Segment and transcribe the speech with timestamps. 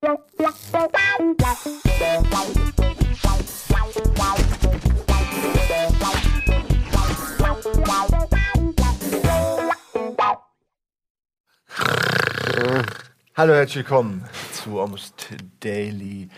[0.00, 0.14] Hallo,
[13.54, 16.28] herzlich willkommen zu Almost Daily.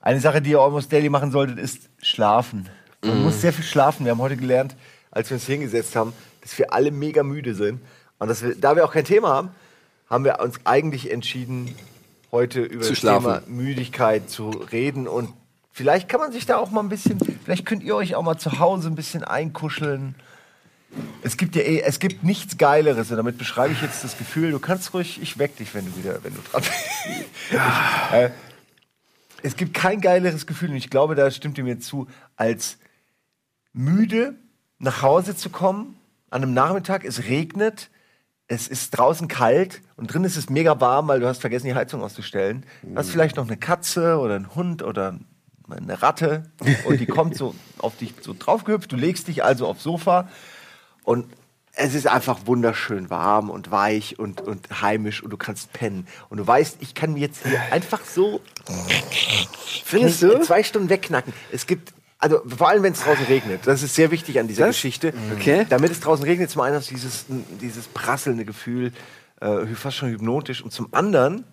[0.00, 2.70] Eine Sache, die ihr Almost Daily machen solltet, ist schlafen.
[3.02, 4.06] Man muss sehr viel schlafen.
[4.06, 4.76] Wir haben heute gelernt,
[5.10, 7.82] als wir uns hier hingesetzt haben, dass wir alle mega müde sind.
[8.18, 9.50] Und dass wir, da wir auch kein Thema haben,
[10.08, 11.76] haben wir uns eigentlich entschieden,
[12.32, 13.00] heute über das.
[13.00, 15.08] Thema Müdigkeit zu reden.
[15.08, 15.32] Und
[15.70, 18.38] vielleicht kann man sich da auch mal ein bisschen, vielleicht könnt ihr euch auch mal
[18.38, 20.14] zu Hause ein bisschen einkuscheln.
[21.22, 24.50] Es gibt ja eh, es gibt nichts Geileres und damit beschreibe ich jetzt das Gefühl,
[24.50, 26.74] du kannst ruhig, ich weck dich, wenn du wieder, wenn du dran bist.
[27.50, 27.56] Ich,
[28.12, 28.30] äh,
[29.42, 32.78] es gibt kein geileres Gefühl und ich glaube, da stimmt ihr mir zu, als
[33.72, 34.34] müde
[34.78, 35.96] nach Hause zu kommen,
[36.30, 37.90] an einem Nachmittag, es regnet,
[38.50, 41.74] es ist draußen kalt und drin ist es mega warm, weil du hast vergessen, die
[41.74, 42.66] Heizung auszustellen.
[42.82, 45.16] Du hast vielleicht noch eine Katze oder einen Hund oder
[45.70, 46.50] eine Ratte
[46.84, 48.90] und die kommt so auf dich so draufgehüpft.
[48.90, 50.28] Du legst dich also aufs Sofa
[51.04, 51.26] und
[51.74, 56.08] es ist einfach wunderschön warm und weich und, und heimisch und du kannst pennen.
[56.28, 58.40] Und du weißt, ich kann mir jetzt hier einfach so
[59.84, 60.40] Findest du?
[60.40, 61.32] zwei Stunden wegknacken.
[61.52, 64.66] Es gibt, also vor allem wenn es draußen regnet, das ist sehr wichtig an dieser
[64.66, 64.76] Das?
[64.76, 65.12] Geschichte.
[65.36, 65.66] Okay.
[65.68, 67.24] Damit es draußen regnet, zum einen hast du dieses,
[67.60, 68.92] dieses prasselnde Gefühl,
[69.40, 70.62] äh, fast schon hypnotisch.
[70.62, 71.44] Und zum anderen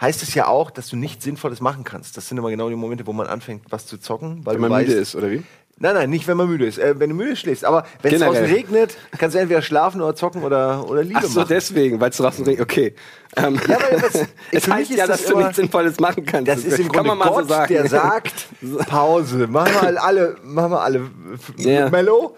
[0.00, 2.16] heißt es ja auch, dass du nichts Sinnvolles machen kannst.
[2.16, 4.44] Das sind immer genau die Momente, wo man anfängt, was zu zocken.
[4.44, 5.42] Weil Wenn du man weißt, müde ist, oder wie?
[5.76, 6.78] Nein, nein, nicht wenn man müde ist.
[6.78, 7.64] Äh, wenn du müde schläfst.
[7.64, 11.24] Aber wenn es draußen regnet, kannst du entweder schlafen oder zocken oder, oder Liebe Ach
[11.26, 11.48] so, machen.
[11.50, 12.62] deswegen, weil es draußen regnet.
[12.62, 12.94] Okay.
[13.36, 14.12] Ähm, Ja, das-
[14.52, 16.48] es heißt ist ja, das dass du immer- nichts Sinnvolles machen kannst.
[16.48, 17.74] Das ist im kann Grunde man mal Gott, so sagen.
[17.74, 18.46] der sagt,
[18.88, 19.46] Pause.
[19.48, 21.10] Machen wir mal alle, machen wir alle
[21.56, 21.90] Ja.
[21.90, 22.36] Mellow.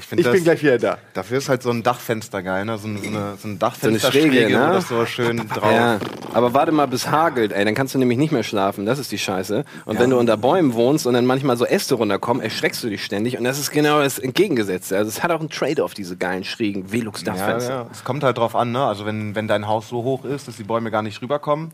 [0.00, 0.98] Ich, find Ich das, bin gleich wieder da.
[1.12, 2.78] Dafür ist halt so ein Dachfenster geil, ne?
[2.78, 4.68] So, ein, so eine, so ein Dachfenster Schräge, ne?
[4.68, 5.70] wo das so schön drauf.
[5.70, 5.98] Ja,
[6.32, 8.86] aber warte mal, bis hagelt, ey, dann kannst du nämlich nicht mehr schlafen.
[8.86, 9.64] Das ist die Scheiße.
[9.84, 13.04] Und wenn du unter Bäumen wohnst und dann manchmal so Äste runterkommen, erschreckst du dich
[13.04, 13.36] ständig.
[13.36, 14.96] Und das ist genau das Entgegengesetzte.
[14.96, 17.70] Also es hat auch einen Trade-off, diese geilen, schrägen Ja, Velux-Dachfenster.
[17.70, 17.86] ja.
[17.92, 18.82] Es kommt halt drauf an, ne?
[18.82, 21.72] Also wenn, wenn dein Haus so hoch ist, dass die Bäume gar nicht rüberkommen.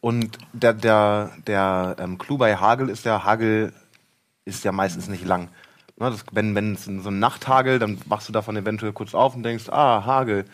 [0.00, 3.72] Und der, der, der ähm, Clou bei Hagel ist, der Hagel
[4.44, 5.48] ist ja meistens nicht lang.
[6.00, 6.10] Ne?
[6.10, 9.42] Das, wenn wenn es so ein Nachthagel, dann wachst du davon eventuell kurz auf und
[9.44, 10.44] denkst, ah, Hagel.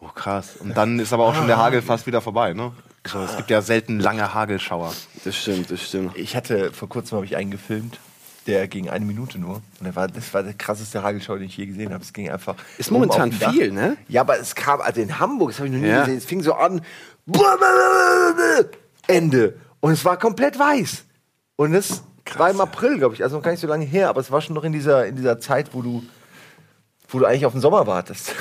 [0.00, 0.56] Oh, krass.
[0.58, 2.72] Und dann ist aber auch schon der Hagel fast wieder vorbei, ne?
[3.06, 4.92] So, es gibt ja selten lange Hagelschauer.
[5.24, 6.16] Das stimmt, das stimmt.
[6.16, 7.98] Ich hatte, vor kurzem habe ich einen gefilmt,
[8.46, 9.56] der ging eine Minute nur.
[9.78, 12.02] Und der war, das war der krasseste Hagelschau, den ich je gesehen habe.
[12.02, 12.56] Es ging einfach.
[12.78, 13.96] Ist momentan viel, ne?
[14.08, 16.00] Ja, aber es kam, also in Hamburg, das habe ich noch nie Ja.
[16.00, 16.18] gesehen.
[16.18, 16.80] Es fing so an.
[19.06, 19.54] Ende.
[19.80, 21.04] Und es war komplett weiß.
[21.56, 21.74] Und
[22.24, 24.30] es war im April, glaube ich, also noch gar nicht so lange her, aber es
[24.30, 26.02] war schon noch in dieser, in dieser Zeit, wo du,
[27.08, 28.34] wo du eigentlich auf den Sommer wartest.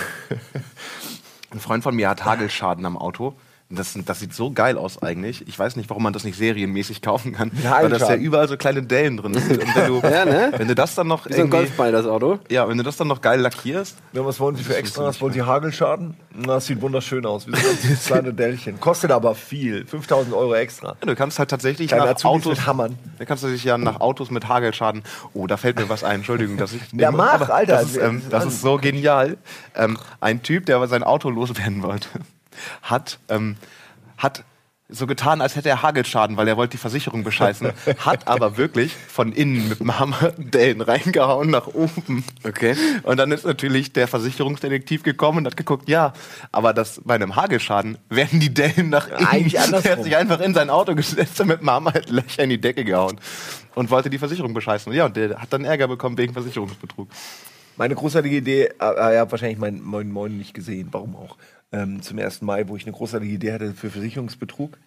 [1.52, 3.36] Ein Freund von mir hat Hagelschaden am Auto.
[3.72, 5.48] Das, das sieht so geil aus eigentlich.
[5.48, 7.52] Ich weiß nicht, warum man das nicht serienmäßig kaufen kann.
[7.64, 9.62] Weil das ja überall so kleine Dellen drin sind.
[9.64, 10.52] Und wenn du, Ja, ne?
[10.58, 12.40] wenn du das dann noch Wie so ein irgendwie, Golfball, das Auto.
[12.50, 15.06] ja, wenn du das dann noch geil lackierst, Ja, was wollen Sie für extra?
[15.06, 16.16] Was wollen Sie Hagelschaden?
[16.34, 17.48] Na, das sieht wunderschön aus.
[17.48, 18.80] Wie so ganz kleine Dellchen.
[18.80, 19.86] Kostet aber viel.
[19.86, 20.90] 5000 Euro extra.
[21.00, 22.98] ja, du kannst halt tatsächlich Kleine nach Azubis Autos mit Hammern.
[23.20, 25.03] Da kannst du dich ja nach Autos mit Hagelschaden.
[25.34, 26.16] Oh, da fällt mir was ein.
[26.18, 26.82] Entschuldigung, dass ich.
[26.94, 27.74] Ja, mach, Alter.
[27.78, 29.38] Das ist, ähm, das ist so genial.
[29.76, 32.08] Ähm, ein Typ, der aber sein Auto loswerden wollte,
[32.81, 33.56] hat, ähm,
[34.17, 34.44] hat
[34.91, 38.94] so getan, als hätte er Hagelschaden, weil er wollte die Versicherung bescheißen, hat aber wirklich
[38.94, 42.23] von innen mit dem Hammer Dellen reingehauen nach oben.
[42.44, 42.75] Okay.
[43.03, 46.13] Und dann ist natürlich der Versicherungsdetektiv gekommen und hat geguckt, ja,
[46.51, 49.25] aber das bei einem Hagelschaden werden die Dellen nach innen.
[49.28, 49.91] eigentlich andersrum.
[49.91, 52.50] Er hat sich einfach in sein Auto gesetzt und mit dem Hammer halt Löcher in
[52.50, 53.19] die Decke gehauen
[53.75, 54.91] und wollte die Versicherung bescheißen.
[54.94, 57.07] Ja, und der hat dann Ärger bekommen wegen Versicherungsbetrug.
[57.78, 61.38] Meine großartige Idee, äh, ihr habt wahrscheinlich mein Moin Moin nicht gesehen, warum auch.
[61.72, 62.42] Ähm, zum 1.
[62.42, 64.78] Mai, wo ich eine großartige Idee hatte für Versicherungsbetrug.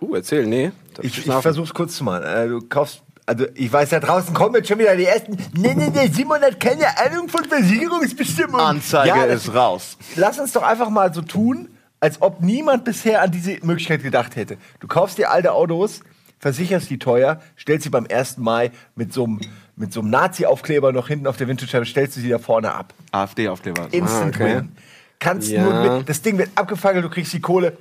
[0.00, 0.70] Uh, erzähl, nee.
[1.02, 2.22] Ich, ich es kurz zu machen.
[2.22, 5.36] Äh, du kaufst, also ich weiß, da draußen kommen jetzt schon wieder die ersten.
[5.54, 8.64] Nee, nee, nee, Simon hat keine Ahnung von Versicherungsbestimmungen.
[8.64, 9.98] Anzeige Ja, das- ist raus.
[10.14, 11.68] Lass uns doch einfach mal so tun,
[11.98, 14.56] als ob niemand bisher an diese Möglichkeit gedacht hätte.
[14.78, 16.02] Du kaufst dir alte Autos,
[16.38, 18.38] versicherst die teuer, stellst sie beim 1.
[18.38, 19.40] Mai mit so einem
[19.74, 22.92] mit so einem Nazi-Aufkleber noch hinten auf der Windschutzscheibe, stellst du sie da vorne ab.
[23.12, 23.86] AfD-Aufkleber.
[23.92, 24.56] Instant Ah, okay.
[24.56, 24.72] Win.
[25.18, 25.62] Kannst Ja.
[25.62, 27.76] nur mit, das Ding wird abgefackelt, du kriegst die Kohle.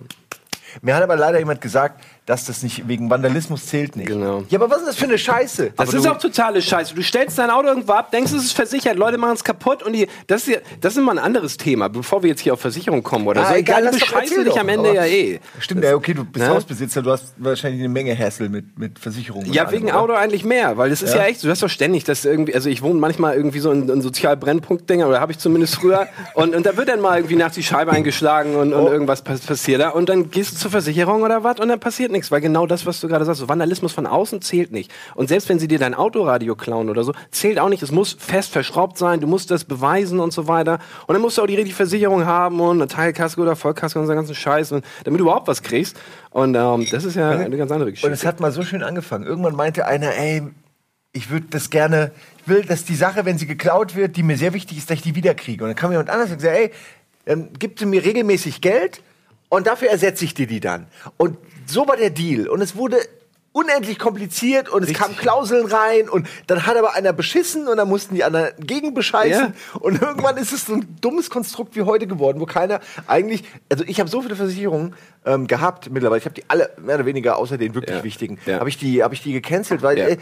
[0.81, 4.07] Mir hat aber leider jemand gesagt, dass das nicht wegen Vandalismus zählt nicht.
[4.07, 4.43] Genau.
[4.49, 5.71] Ja, aber was ist das für eine Scheiße?
[5.75, 6.93] Das aber ist du, auch totale Scheiße.
[6.93, 9.93] Du stellst dein Auto irgendwo ab, denkst, es ist versichert, Leute machen es kaputt und
[9.93, 12.59] die, das ist, ja, das ist immer ein anderes Thema, bevor wir jetzt hier auf
[12.61, 13.53] Versicherung kommen oder Ja, so.
[13.55, 15.39] egal, Egal, bescheißen erzähl dich am Ende ja eh.
[15.59, 16.53] Stimmt, ja, okay, du bist Ne?
[16.53, 19.51] Hausbesitzer, du hast wahrscheinlich eine Menge Hassel mit, mit Versicherungen.
[19.53, 19.99] Ja, allem, wegen oder?
[20.01, 21.27] Auto eigentlich mehr, weil das ist ja, Ja?
[21.27, 24.01] echt, du hast doch ständig, dass irgendwie, also ich wohne manchmal irgendwie so in, in
[24.01, 27.63] Sozialbrennpunkt-Dinger, oder habe ich zumindest früher, und, und da wird dann mal irgendwie nachts die
[27.63, 28.91] Scheibe eingeschlagen und, und Oh.
[28.91, 32.11] irgendwas pass passiert da, und dann gehst du zur Versicherung oder was, und dann passiert
[32.11, 34.91] nichts, weil genau das, was du gerade sagst, so Vandalismus von außen zählt nicht.
[35.15, 38.17] Und selbst wenn sie dir dein Autoradio klauen oder so, zählt auch nicht, es muss
[38.19, 41.47] fest verschraubt sein, du musst das beweisen und so weiter, und dann musst du auch
[41.47, 45.19] die richtige Versicherung haben und eine Teilkasko oder Vollkasko und so ganzen Scheiß, und, damit
[45.19, 45.97] du überhaupt was kriegst,
[46.31, 48.07] und ähm, das ist ja eine ganz andere Geschichte.
[48.07, 49.25] Und es hat mal so schön angefangen.
[49.25, 50.43] Irgendwann meinte einer, ey,
[51.13, 52.11] ich würde das gerne,
[52.41, 54.97] ich will, dass die Sache, wenn sie geklaut wird, die mir sehr wichtig ist, dass
[54.97, 55.63] ich die wiederkriege.
[55.63, 56.71] Und dann kam jemand anders und gesagt, ey,
[57.25, 59.01] dann gib mir regelmäßig Geld
[59.49, 60.87] und dafür ersetze ich dir die dann.
[61.17, 61.37] Und
[61.67, 62.47] so war der Deal.
[62.47, 62.97] Und es wurde
[63.53, 67.87] unendlich kompliziert und es kamen Klauseln rein und dann hat aber einer beschissen und dann
[67.89, 69.79] mussten die anderen gegen bescheißen Ja.
[69.79, 73.83] und irgendwann ist es so ein dummes Konstrukt wie heute geworden, wo keiner eigentlich, also
[73.87, 74.93] ich habe so viele Versicherungen
[75.25, 78.03] ähm, gehabt mittlerweile, ich habe die alle mehr oder weniger außer den wirklich Ja.
[78.03, 78.59] wichtigen, Ja.
[78.59, 80.17] habe ich die, habe ich die gecancelt, weil äh,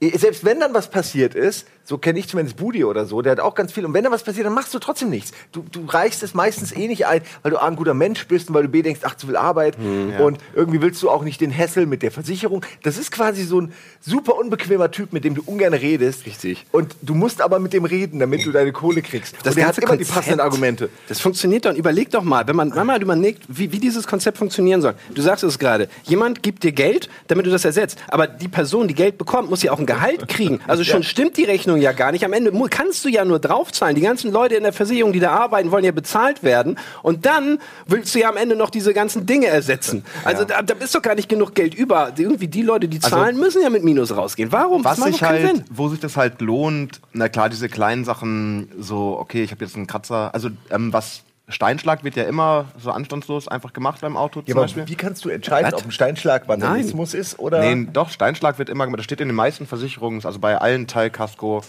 [0.00, 3.32] äh, selbst wenn dann was passiert ist, so kenne ich zumindest Budi oder so, der
[3.32, 3.84] hat auch ganz viel.
[3.84, 5.32] Und wenn da was passiert, dann machst du trotzdem nichts.
[5.52, 8.48] Du, du reichst es meistens eh nicht ein, weil du A, ein guter Mensch bist
[8.48, 9.76] und weil du B, denkst, ach, zu viel Arbeit.
[9.76, 12.64] Hm, Und irgendwie willst du auch nicht den Hassel mit der Versicherung.
[12.82, 16.26] Das ist quasi so ein super unbequemer Typ, mit dem du ungern redest.
[16.26, 16.66] Richtig.
[16.72, 19.34] Und du musst aber mit dem reden, damit du deine Kohle kriegst.
[19.42, 20.88] Das und der hat immer die Konzept, passenden Argumente.
[21.08, 21.74] Das funktioniert doch.
[21.74, 24.94] Überleg doch mal, wenn man, wenn man überlegt, wie, wie dieses Konzept funktionieren soll.
[25.14, 25.88] Du sagst es gerade.
[26.04, 27.98] Jemand gibt dir Geld, damit du das ersetzt.
[28.08, 30.60] Aber die Person, die Geld bekommt, muss ja auch ein Gehalt kriegen.
[30.66, 32.24] Also schon stimmt die Rechnung ja gar nicht.
[32.24, 33.94] Am Ende kannst du ja nur draufzahlen.
[33.94, 36.78] Die ganzen Leute in der Versicherung, die da arbeiten, wollen ja bezahlt werden.
[37.02, 40.04] Und dann willst du ja am Ende noch diese ganzen Dinge ersetzen.
[40.24, 42.12] Also da, da ist doch gar nicht genug Geld über.
[42.16, 44.52] Irgendwie die Leute, die zahlen, müssen ja mit Minus rausgehen.
[44.52, 44.84] Warum?
[44.84, 45.64] Was sich halt, Sinn.
[45.70, 49.76] wo sich das halt lohnt, na klar, diese kleinen Sachen, so, okay, ich habe jetzt
[49.76, 51.22] einen Kratzer, also ähm, was
[51.52, 54.88] Steinschlag wird ja immer so anstandslos einfach gemacht beim Auto Ja, zum aber Beispiel.
[54.88, 55.80] wie kannst du entscheiden, Was?
[55.80, 57.60] ob ein Steinschlag Vandalismus ist oder.
[57.74, 61.62] Nee, doch, Steinschlag wird immer, das steht in den meisten Versicherungs-, also bei allen Teilkasko,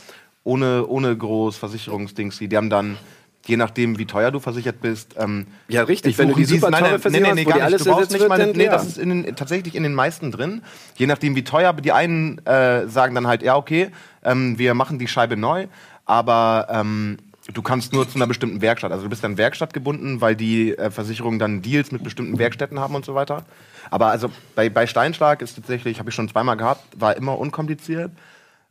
[0.43, 2.97] ohne, ohne groß Versicherungsdings, die, haben dann,
[3.45, 6.17] je nachdem, wie teuer du versichert bist, ähm, Ja, richtig.
[6.17, 7.63] Wenn du die super nein, teure nein, Versicherung nee, gar nicht.
[7.63, 8.71] alles Du brauchst nicht mal, nee, ja.
[8.71, 10.61] das ist in den, tatsächlich in den meisten drin.
[10.95, 13.89] Je nachdem, wie teuer, die einen äh, sagen dann halt, ja, okay,
[14.23, 15.67] ähm, wir machen die Scheibe neu,
[16.05, 17.17] aber ähm,
[17.51, 18.91] du kannst nur zu einer bestimmten Werkstatt.
[18.91, 22.79] Also du bist dann Werkstatt gebunden, weil die äh, Versicherungen dann Deals mit bestimmten Werkstätten
[22.79, 23.43] haben und so weiter.
[23.91, 28.11] Aber also bei, bei Steinschlag ist tatsächlich, habe ich schon zweimal gehabt, war immer unkompliziert.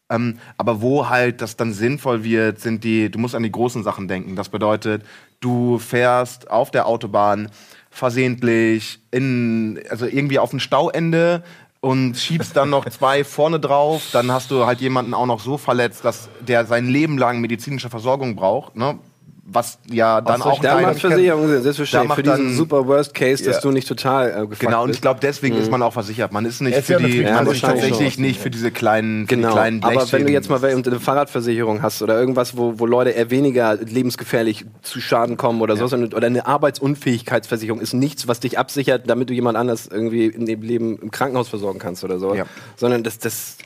[0.09, 3.83] Ähm, aber wo halt das dann sinnvoll wird, sind die, du musst an die großen
[3.83, 4.37] Sachen denken.
[4.37, 5.05] Das bedeutet,
[5.41, 7.51] du fährst auf der Autobahn
[7.91, 11.43] versehentlich in, also irgendwie auf ein Stauende
[11.83, 15.59] und schiebst dann noch zwei vorne drauf, dann hast du halt jemanden auch noch so
[15.59, 18.99] verletzt, dass der sein Leben lang medizinische Versorgung braucht, ne?
[19.45, 21.91] Was ja dann solche auch Da macht Versicherung selbstverständlich.
[21.91, 23.61] Da Für macht diesen dann- super Worst Case, dass Ja.
[23.63, 26.31] du nicht total äh, gefuckt Genau, und ich glaube, deswegen ist man auch versichert.
[26.33, 28.51] Man ist nicht Ist für ja die, natürlich- man Ja, ist wahrscheinlich tatsächlich nicht für
[28.51, 32.57] diese kleinen, Genau, die kleinen aber wenn du jetzt mal eine Fahrradversicherung hast oder irgendwas,
[32.57, 37.81] wo, wo Leute eher weniger lebensgefährlich zu Schaden kommen oder so, sondern- oder eine Arbeitsunfähigkeitsversicherung
[37.81, 41.49] ist nichts, was dich absichert, damit du jemand anders irgendwie in dem Leben im Krankenhaus
[41.49, 42.45] versorgen kannst oder so, Ja.
[42.77, 43.57] sondern das, das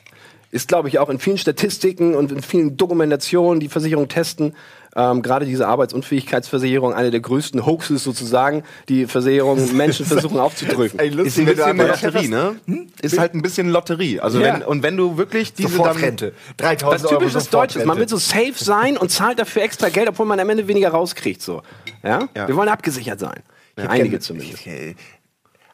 [0.49, 4.55] ist, glaube ich, auch in vielen Statistiken und in vielen Dokumentationen, die Versicherungen testen,
[4.97, 10.99] ähm, gerade diese Arbeitsunfähigkeitsversicherung, eine der größten Hoaxes sozusagen, die Versicherungen Menschen versuchen aufzudrücken.
[10.99, 12.55] Ey, ist lustig, ein wenn du bisschen Lotterie, ne?
[13.01, 14.19] Ist halt ein bisschen Lotterie.
[14.19, 14.55] Also Ja.
[14.55, 16.33] wenn, und wenn du wirklich diese Sofort dann, Rente.
[16.57, 17.85] 3000 Was Euro typisch ist sofort Deutsches.
[17.85, 20.89] Man will so safe sein und zahlt dafür extra Geld, obwohl man am Ende weniger
[20.89, 21.43] rauskriegt.
[21.43, 21.61] So.
[22.03, 22.27] Ja?
[22.35, 22.47] Ja.
[22.47, 23.43] Wir wollen abgesichert sein.
[23.75, 24.65] Hätte Einige zumindest.
[24.65, 24.95] Ich,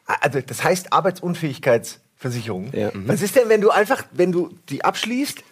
[0.06, 2.70] also das heißt Arbeitsunfähigkeitsversicherung.
[2.74, 2.90] Ja.
[3.06, 5.42] Was ist denn, wenn du einfach, wenn du die abschließt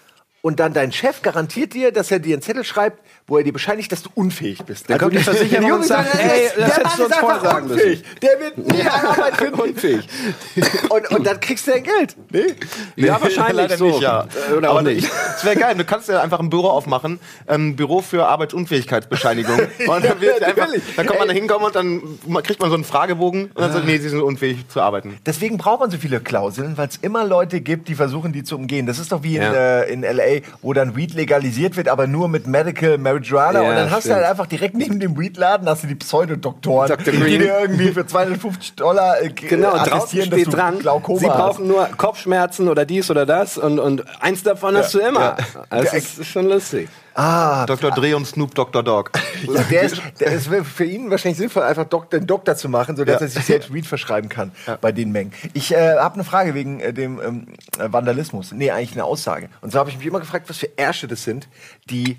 [0.42, 3.52] und dann dein Chef garantiert dir, dass er dir einen Zettel schreibt, wo er dir
[3.52, 4.90] bescheinigt, dass du unfähig bist.
[4.90, 7.80] Dann kommt die Versicherung und sagt, sagen, ey, der Mann ist einfach sagen müssen.
[7.80, 8.04] unfähig.
[8.20, 9.60] Der wird nie eine Arbeit finden.
[9.60, 10.08] Unfähig.
[10.90, 12.16] Und, und dann kriegst du dein Geld.
[12.30, 12.54] Nee?
[12.96, 13.86] Ja, wahrscheinlich Leider so.
[13.86, 14.26] nicht, ja.
[14.56, 15.08] Oder auch Aber nicht.
[15.36, 19.58] Es wäre geil, du kannst ja einfach ein Büro aufmachen, ein Büro für Arbeitsunfähigkeitsbescheinigung.
[19.86, 22.74] Und dann, wird Ja, einfach, dann kann man da hinkommen und dann kriegt man so
[22.74, 25.18] einen Fragebogen und dann sagt, nee, sie sind unfähig zu arbeiten.
[25.24, 28.56] Deswegen braucht man so viele Klauseln, weil es immer Leute gibt, die versuchen, die zu
[28.56, 28.86] umgehen.
[28.86, 30.31] Das ist doch wie in, äh, in L.A.,
[30.62, 33.62] wo dann Weed legalisiert wird, aber nur mit Medical Marijuana.
[33.62, 34.12] Ja, und dann hast stimmt.
[34.12, 37.12] du halt einfach direkt neben dem Weed-Laden hast du die Pseudodoktoren, Dr.
[37.12, 41.28] die dir irgendwie für 250 Dollar äh, Genau, attestieren, dass steht du dran, Glaukoma sie
[41.28, 41.36] hast.
[41.36, 45.20] brauchen nur Kopfschmerzen oder dies oder das und, und eins davon hast du immer.
[45.20, 45.36] Ja.
[45.70, 45.92] Also Ja.
[45.98, 46.88] es ist schon lustig.
[47.14, 47.90] Ah, Dr.
[47.90, 48.82] Dre und Snoop Dr.
[48.82, 49.10] Dog.
[49.42, 52.96] Ja, der ist, der ist für ihn wahrscheinlich sinnvoll, einfach Dok den Doktor zu machen,
[52.96, 53.26] sodass Ja.
[53.26, 55.32] er sich selbst Weed verschreiben kann bei den Mengen.
[55.52, 57.46] Ich äh, habe eine Frage wegen äh, dem ähm,
[57.78, 58.52] äh, Vandalismus.
[58.52, 59.48] Nee, eigentlich eine Aussage.
[59.60, 61.48] Und zwar habe ich mich immer gefragt, was für Ärsche das sind,
[61.90, 62.16] die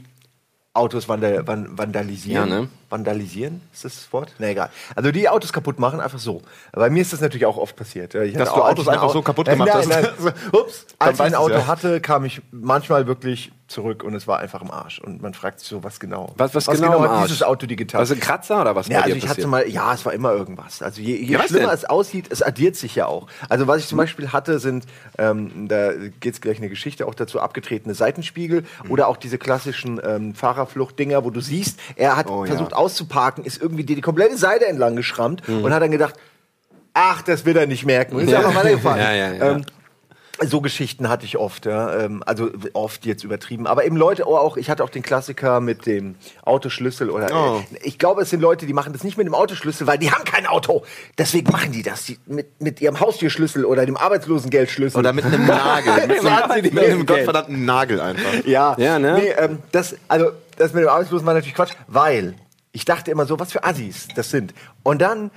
[0.73, 2.49] Autos vandal van vandalisieren.
[2.49, 2.69] Ja, ne?
[2.93, 4.33] Vandalisieren ist das das Wort?
[4.39, 4.69] Na egal.
[4.95, 6.41] Also die Autos kaputt machen, einfach so.
[6.71, 8.13] Bei mir ist das natürlich auch oft passiert.
[8.15, 10.19] Ich Dass du Autos einfach so kaputt Nein, gemacht nein, hast.
[10.23, 10.33] Nein.
[10.51, 11.67] Ups, dann Als ich ein Auto ja.
[11.67, 14.99] hatte, kam ich manchmal wirklich zurück und es war einfach im Arsch.
[14.99, 16.33] Und man fragt sich so, was genau?
[16.37, 17.99] Was, was, genau, im hat dieses Auto dir getan?
[18.01, 20.81] Was, ein Kratzer oder was Ja, also ich hatte mal, ja, es war immer irgendwas.
[20.83, 23.27] Also je, je Ja, was schlimmer es aussieht, es addiert sich ja auch.
[23.49, 24.85] Also was ich zum Beispiel hatte, sind,
[25.17, 28.91] ähm, da geht's gleich eine Geschichte auch dazu, abgetretene Seitenspiegel Mhm.
[28.91, 32.51] oder auch diese klassischen ähm, Fahrerfluchtdinger, wo du siehst, er hat Oh, ja.
[32.83, 35.63] Auszuparken, ist irgendwie die, die komplette Seite entlang geschrammt Mhm.
[35.63, 36.15] und hat dann gedacht,
[36.93, 38.15] ach, das wird er nicht merken.
[38.15, 38.39] Und ist Ja.
[38.39, 38.99] einfach weitergefahren.
[39.05, 39.51] Ja, ja, ja.
[39.53, 39.65] Ähm,
[40.45, 41.95] so Geschichten hatte ich oft, ja.
[42.01, 43.67] Ähm, also oft jetzt übertrieben.
[43.67, 47.59] Aber eben Leute, oh, auch, ich hatte auch den Klassiker mit dem Autoschlüssel oder Oh.
[47.75, 50.11] äh, ich glaube, es sind Leute, die machen das nicht mit dem Autoschlüssel, weil die
[50.11, 50.83] haben kein Auto.
[51.19, 54.99] Deswegen machen die das die, mit, mit ihrem Haustürschlüssel oder dem Arbeitslosengeldschlüssel.
[54.99, 55.93] Oder mit einem Nagel.
[56.07, 58.45] mit, einem, mit einem gottverdammten Nagel einfach.
[58.45, 59.13] Ja, Ja, ne?
[59.21, 62.33] Nee, ähm, das, also, das mit dem Arbeitslosen war natürlich Quatsch, weil
[62.73, 64.53] ich dachte immer so, was für Assis das sind.
[64.81, 65.31] Und dann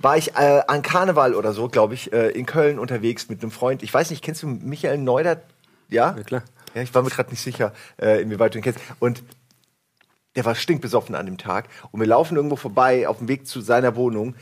[0.00, 3.52] war ich äh, an Karneval oder so, glaube ich, äh, in Köln unterwegs mit einem
[3.52, 3.82] Freund.
[3.82, 5.42] Ich weiß nicht, kennst du Michael Neudert?
[5.88, 6.14] Ja?
[6.16, 6.42] Ja, klar.
[6.74, 8.80] Ja, ich war mir gerade nicht sicher, äh, inwieweit du ihn kennst.
[8.98, 9.22] Und
[10.36, 11.68] der war stinkbesoffen an dem Tag.
[11.92, 14.34] Und wir laufen irgendwo vorbei auf dem Weg zu seiner Wohnung.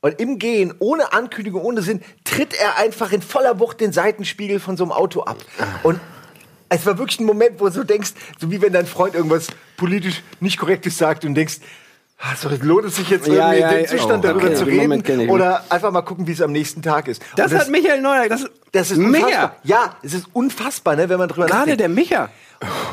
[0.00, 4.60] Und im Gehen, ohne Ankündigung, ohne Sinn, tritt er einfach in voller Wucht den Seitenspiegel
[4.60, 5.38] von so einem Auto ab.
[5.82, 6.00] Und
[6.68, 10.22] es war wirklich ein Moment, wo du denkst, so wie wenn dein Freund irgendwas politisch
[10.40, 11.60] nicht Korrektes sagt und denkst,
[12.18, 13.90] ah, so, lohnt es sich jetzt Ja, irgendwie ja, den ja.
[13.90, 17.08] Zustand Oh, darüber okay, zu reden oder einfach mal gucken, wie es am nächsten Tag
[17.08, 17.22] ist.
[17.30, 18.28] Und Das, hat Michael Neuer.
[18.28, 19.26] Das, das ist Micha.
[19.26, 19.56] unfassbar.
[19.64, 21.80] Ja, es ist unfassbar, ne, wenn man drüber Gerade nachdenkt.
[21.80, 22.28] der Micha.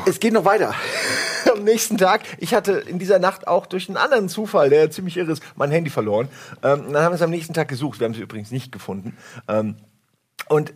[0.06, 0.74] Es geht noch weiter.
[1.52, 5.16] Am nächsten Tag, ich hatte in dieser Nacht auch durch einen anderen Zufall, der ziemlich
[5.16, 6.28] irre ist, mein Handy verloren.
[6.62, 8.00] Ähm, dann haben wir es am nächsten Tag gesucht.
[8.00, 9.16] Wir haben es übrigens nicht gefunden.
[9.48, 9.76] Ähm,
[10.48, 10.74] und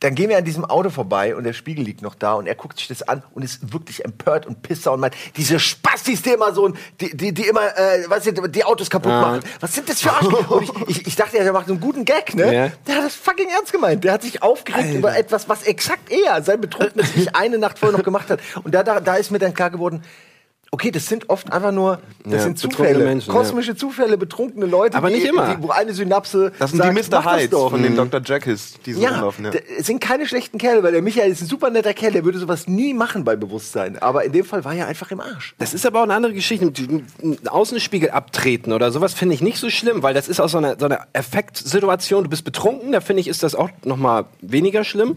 [0.00, 2.54] dann gehen wir an diesem Auto vorbei und der Spiegel liegt noch da und er
[2.54, 6.30] guckt sich das an und ist wirklich empört und pisser und meint, diese Spastis, die
[6.30, 6.68] immer so,
[7.00, 9.20] die, die, die immer, äh, was sind, die Autos kaputt Ja.
[9.20, 9.40] machen.
[9.58, 10.50] Was sind das für Arschlöcher?
[10.52, 12.54] Und ich, ich, ich dachte, er macht einen guten Gag, ne?
[12.54, 12.72] Ja.
[12.86, 14.04] Der hat das fucking ernst gemeint.
[14.04, 17.96] Der hat sich aufgeregt über etwas, was exakt er, sein betrunkenes Ich, eine Nacht vorher
[17.98, 18.40] noch gemacht hat.
[18.62, 20.04] Und da, da, da ist mir dann klar geworden,
[20.70, 24.96] okay, das sind oft einfach nur, das Ja, sind Zufälle, Menschen, kosmische Zufälle, betrunkene Leute,
[24.96, 25.54] Aber die, nicht immer.
[25.56, 27.48] Die, wo eine Synapse Das sind sagt, die Mr.
[27.50, 27.70] doch.
[27.70, 28.20] von den Dr.
[28.24, 29.46] Jackies, die so Ja, rumlaufen.
[29.46, 29.52] Ja.
[29.78, 32.38] es sind keine schlechten Kerle, weil der Michael ist ein super netter Kerl, der würde
[32.38, 33.98] sowas nie machen bei Bewusstsein.
[33.98, 35.54] Aber in dem Fall war er einfach im Arsch.
[35.58, 36.66] Das ist aber auch eine andere Geschichte.
[37.22, 40.58] Ein Außenspiegel abtreten oder sowas finde ich nicht so schlimm, weil das ist aus so
[40.58, 42.24] einer, so einer Effektsituation.
[42.24, 45.16] Du bist betrunken, da finde ich, ist das auch noch mal weniger schlimm.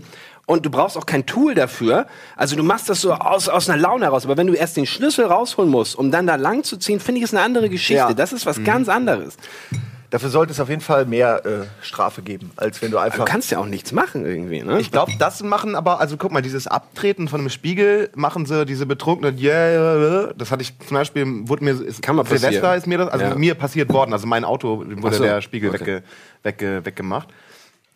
[0.52, 2.08] Und du brauchst auch kein Tool dafür.
[2.36, 4.26] Also du machst das so aus, aus einer Laune heraus.
[4.26, 7.20] Aber wenn du erst den Schlüssel rausholen musst, um dann da lang zu ziehen, finde
[7.20, 7.94] ich, ist eine andere Geschichte.
[8.10, 8.14] Ja.
[8.14, 9.38] Das ist was ganz anderes.
[10.10, 11.50] Dafür sollte es auf jeden Fall mehr äh,
[11.82, 13.24] Strafe geben, als wenn du Du einfach.
[13.24, 14.78] kannst ja auch nichts machen irgendwie, ne?
[14.82, 18.66] Ich glaube, das machen aber, also guck mal, dieses Abtreten von einem Spiegel machen sie,
[18.66, 22.78] diese betrunkenen, yeah, das hatte ich zum Beispiel, wurde mir, ist, Kann mal Silvester passieren.
[22.78, 23.36] ist mir das, also Ja.
[23.36, 25.80] mir passiert worden, also mein Auto wurde so, der Spiegel okay.
[25.80, 26.04] wegge,
[26.44, 27.30] wegge, weggemacht.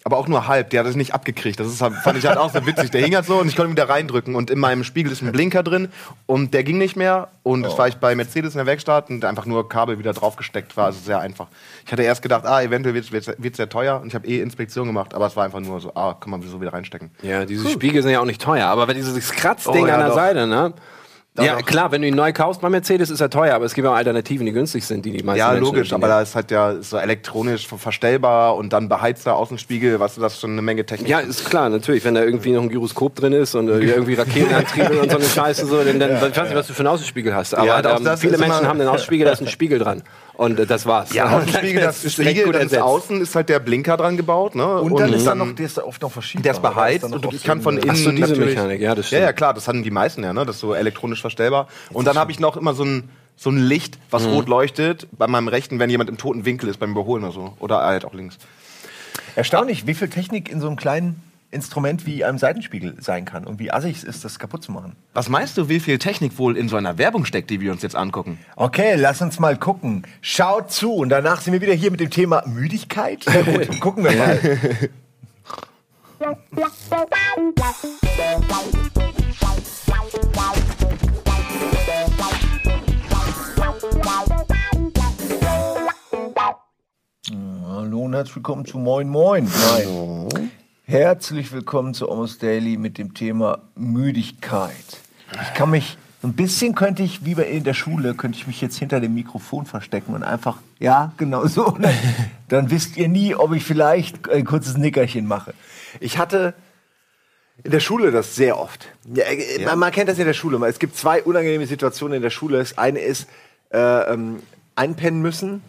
[0.08, 1.60] Aber auch nur halb, der hat es nicht abgekriegt.
[1.60, 2.92] Das ist, halt- fand ich halt auch so witzig.
[2.92, 4.36] Der hing halt so und ich konnte ihn wieder reindrücken.
[4.36, 5.90] Und in meinem Spiegel ist ein Blinker drin
[6.28, 7.30] und der ging nicht mehr.
[7.42, 10.78] Und das war ich bei Mercedes in der Werkstatt und einfach nur Kabel wieder draufgesteckt
[10.78, 10.86] war.
[10.86, 11.48] Also sehr einfach.
[11.88, 13.12] Ich hatte erst gedacht, ah, eventuell wird
[13.52, 14.00] es sehr teuer.
[14.00, 16.44] Und ich habe eh Inspektion gemacht, aber es war einfach nur so, ah, kann man
[16.44, 17.10] so wieder reinstecken.
[17.24, 20.00] Ja, diese Spiegel sind ja auch nicht teuer, aber wenn dieses Kratzding Oh, ja, an
[20.02, 20.16] der doch.
[20.16, 20.74] Seite, ne?
[21.44, 23.86] Ja, klar, wenn du ihn neu kaufst bei Mercedes, ist er teuer, aber es gibt
[23.88, 26.50] auch Alternativen, die günstig sind, die die meisten Ja, Menschen logisch, aber da ist halt
[26.52, 30.62] ja so elektronisch ver- verstellbar und dann beheizter Außenspiegel, weißt du, das ist schon eine
[30.62, 31.10] Menge Technik.
[31.10, 32.06] Ja, ist klar, natürlich.
[32.06, 35.26] Wenn da irgendwie noch ein Gyroskop drin ist und äh, irgendwie Raketenantriebe und so eine
[35.26, 37.54] Scheiße, so, dann, dann ich weiß nicht, was du für einen Außenspiegel hast.
[37.56, 40.04] Aber Ja, ähm, viele Menschen haben einen Außenspiegel, da ist ein Spiegel dran.
[40.38, 41.14] Und äh, das war's.
[41.14, 44.56] Ja, Außenspiegel, das ist direkt Spiegel, dann ist außen ist halt der Blinker dran gebaut,
[44.56, 44.82] ne?
[44.82, 46.44] und dann ist da noch, der ist oft noch verschieden.
[46.44, 49.06] der ist beheizt und ich kann von innen Ach so, diese natürlich, Mechanik, ja, das
[49.06, 49.22] ja, stimmt.
[49.24, 50.46] ja, klar, das hatten die meisten ja, ne?
[50.46, 51.68] Das ist so elektronisch verstellbar.
[51.92, 55.28] Und dann habe ich noch immer so ein so ein Licht, was rot leuchtet, bei
[55.28, 57.54] meinem rechten, wenn jemand im toten Winkel ist beim Überholen oder so.
[57.60, 58.38] Oder halt auch links.
[59.36, 61.22] Erstaunlich, wie viel Technik in so einem kleinen
[61.52, 64.96] Instrument wie einem Seitenspiegel sein kann und wie assig es ist, das kaputt zu machen.
[65.14, 67.82] Was meinst du, wie viel Technik wohl in so einer Werbung steckt, die wir uns
[67.82, 68.40] jetzt angucken?
[68.56, 70.06] Okay, lass uns mal gucken.
[70.22, 73.26] Schaut zu und danach sind wir wieder hier mit dem Thema Müdigkeit.
[73.28, 74.40] Na gut, gucken wir mal.
[87.68, 89.46] Hallo und herzlich willkommen zu Moin Moin.
[89.46, 90.52] Nein.
[90.88, 95.02] Herzlich willkommen zu Almost Daily mit dem Thema Müdigkeit.
[95.42, 98.62] Ich kann mich ein bisschen könnte ich, wie bei in der Schule, könnte ich mich
[98.62, 101.72] jetzt hinter dem Mikrofon verstecken und einfach, ja, genau so.
[101.72, 101.96] Dann,
[102.50, 105.56] dann wisst ihr nie, ob ich vielleicht ein kurzes Nickerchen mache.
[106.00, 106.54] Ich hatte
[107.64, 108.86] in der Schule das sehr oft.
[109.12, 110.64] Ja, äh, Man, man kennt das in der Schule.
[110.68, 112.60] Es gibt zwei unangenehme Situationen in der Schule.
[112.60, 113.28] Das eine ist
[113.72, 114.44] äh, ähm,
[114.76, 115.64] einpennen müssen,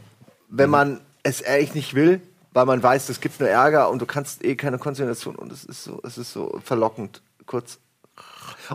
[0.50, 2.20] wenn man es ehrlich nicht will,
[2.56, 5.62] weil man weiß, es gibt nur Ärger und du kannst eh keine Konzentration und es
[5.62, 7.20] ist so, es ist so verlockend.
[7.44, 7.80] Kurz.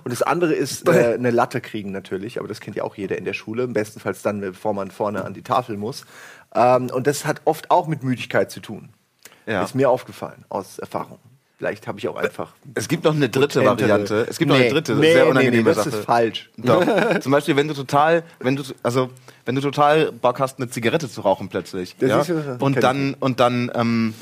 [0.04, 3.18] Und das andere ist äh, eine Latte kriegen natürlich, aber das kennt ja auch jeder
[3.18, 3.68] in der Schule.
[3.68, 6.06] Bestenfalls dann, bevor man vorne an die Tafel muss.
[6.54, 8.90] Ähm, und das hat oft auch mit Müdigkeit zu tun.
[9.48, 9.64] Ja.
[9.64, 11.18] Ist mir aufgefallen aus Erfahrung.
[11.62, 12.54] Vielleicht habe ich auch einfach.
[12.74, 13.64] Es gibt noch eine dritte.
[13.64, 14.26] Variante.
[14.28, 15.96] Es gibt noch Nee, eine dritte, nee, sehr nee, unangenehme nee, das Sache.
[15.96, 16.50] ist falsch.
[16.58, 16.84] Doch.
[17.20, 19.12] Zum Beispiel, wenn du total, wenn du, also,
[19.46, 21.96] wenn du total Bock hast, eine Zigarette zu rauchen plötzlich.
[22.00, 22.36] Das ja?
[22.36, 24.16] ist und dann, und dann, ähm,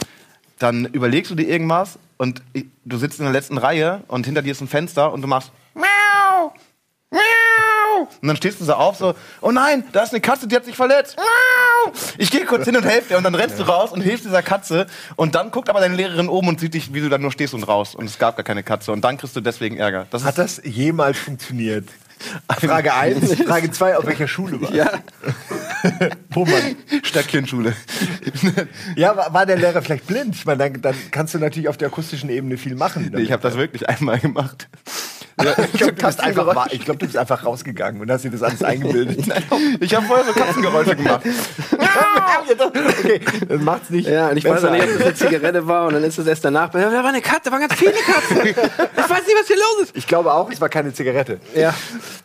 [0.58, 2.42] dann überlegst du dir irgendwas und
[2.84, 5.54] du sitzt in der letzten Reihe und hinter dir ist ein Fenster und du machst!
[8.22, 10.66] Und dann stehst du so auf, so, oh nein, da ist eine Katze, die hat
[10.66, 11.18] sich verletzt.
[12.18, 14.44] Ich gehe kurz hin und helfe dir und dann rennst du raus und hilfst dieser
[14.44, 17.32] Katze und dann guckt aber deine Lehrerin oben und sieht dich, wie du da nur
[17.32, 20.08] stehst und raus und es gab gar keine Katze und dann kriegst du deswegen Ärger.
[20.12, 21.86] Das Hat das jemals funktioniert?
[22.60, 23.44] Frage 1.
[23.44, 24.92] Frage 2, auf welcher Schule war Ja.
[26.36, 26.76] Man.
[27.04, 27.74] Stöckchenschule.
[28.96, 30.36] Ja, war, war der Lehrer vielleicht blind?
[30.36, 33.12] Ich meine, dann, dann kannst du natürlich auf der akustischen Ebene viel machen.
[33.14, 34.68] Nee, ich habe das wirklich einmal gemacht.
[35.40, 38.44] Ich glaube, du, bist einfach ich glaub, du bist einfach rausgegangen und hast dir das
[38.44, 39.20] alles eingebildet.
[39.80, 41.22] Ich habe vorher so Katzengeräusche gemacht.
[42.60, 44.08] okay, das macht's nicht.
[44.08, 46.28] Ja, und ich weiß auch nicht, ob das eine Zigarette war und dann ist es
[46.28, 46.70] erst danach.
[46.70, 48.38] Da war eine Katze, da waren ganz viele Katzen.
[48.48, 49.96] Ich weiß nicht, was hier los ist.
[49.98, 51.40] Ich glaube auch, es war keine Zigarette.
[51.56, 51.74] Ja.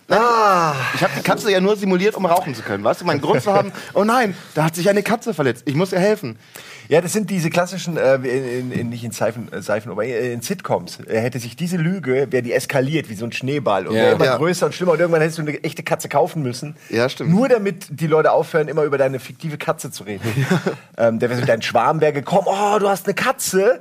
[0.08, 2.84] Ah, Ich habe die Katze ja nur simuliert, um rauchen zu können.
[2.84, 5.62] Weißt du, meinen Grund zu haben, oh nein, da hat sich eine Katze verletzt.
[5.66, 6.38] Ich muss ihr helfen.
[6.88, 10.42] Ja, das sind diese klassischen, äh, in, in, nicht in Seifen, äh, Seifen aber in
[10.42, 10.98] Sitcoms.
[11.06, 14.02] Äh, hätte sich diese Lüge, wäre die eskaliert wie so ein Schneeball und Ja.
[14.02, 14.36] wäre immer Ja.
[14.36, 16.76] größer und schlimmer und irgendwann hättest du eine echte Katze kaufen müssen.
[16.90, 17.30] Ja, stimmt.
[17.30, 20.22] Nur damit die Leute aufhören, immer über deine fiktive Katze zu reden.
[20.96, 23.80] Ähm, der wäre so dein Schwarm wäre gekommen, oh, du hast eine Katze.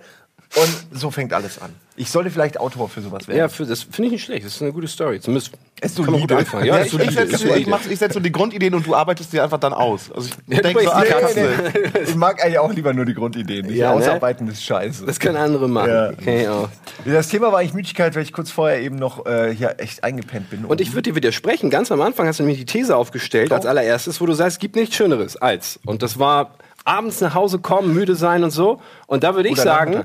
[0.56, 1.72] Und so fängt alles an.
[1.96, 3.38] Ich sollte vielleicht Autor für sowas werden.
[3.40, 4.46] Ja, für, das finde ich nicht schlecht.
[4.46, 5.20] Das ist eine gute Story.
[5.20, 6.66] Zumindest Ist kann man gut anfangen.
[6.66, 7.12] Ja, Ja, ist ich, solide.
[7.14, 7.70] setze, ich, solide.
[7.70, 10.12] mach- ich setze so die Grundideen und du arbeitest dir einfach dann aus.
[10.12, 11.50] Also ich Ja, denke so, ah, bist- Katze.
[12.04, 13.66] Ich mag eigentlich auch lieber nur die Grundideen.
[13.68, 13.96] Nicht Ja, ne?
[13.98, 15.06] ausarbeiten ist scheiße.
[15.06, 15.90] Das können andere machen.
[15.90, 16.10] Ja.
[16.12, 16.70] Okay, auch.
[17.06, 20.50] Das Thema war eigentlich Müdigkeit, weil ich kurz vorher eben noch äh, hier echt eingepennt
[20.52, 20.66] bin.
[20.66, 21.70] Und ich würde dir widersprechen.
[21.72, 24.60] Ganz am Anfang hast du nämlich die These aufgestellt, als allererstes, wo du sagst, es
[24.60, 25.80] gibt nichts Schöneres als.
[25.86, 26.56] Und das war
[26.86, 28.82] abends nach Hause kommen, müde sein und so.
[29.08, 30.04] Und da würde ich Oder sagen.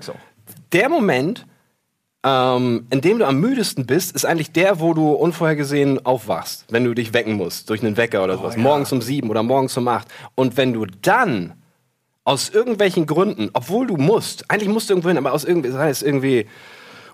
[0.73, 1.47] Der Moment,
[2.25, 6.85] ähm, in dem du am müdesten bist, ist eigentlich der, wo du unvorhergesehen aufwachst, wenn
[6.85, 8.57] du dich wecken musst durch einen Wecker oder sowas.
[8.57, 10.09] Morgens um sieben oder morgens um acht.
[10.35, 11.55] Und wenn du dann
[12.25, 15.89] aus irgendwelchen Gründen, obwohl du musst, eigentlich musst du irgendwo hin, aber aus irgendwie, sei
[15.91, 16.47] es irgendwie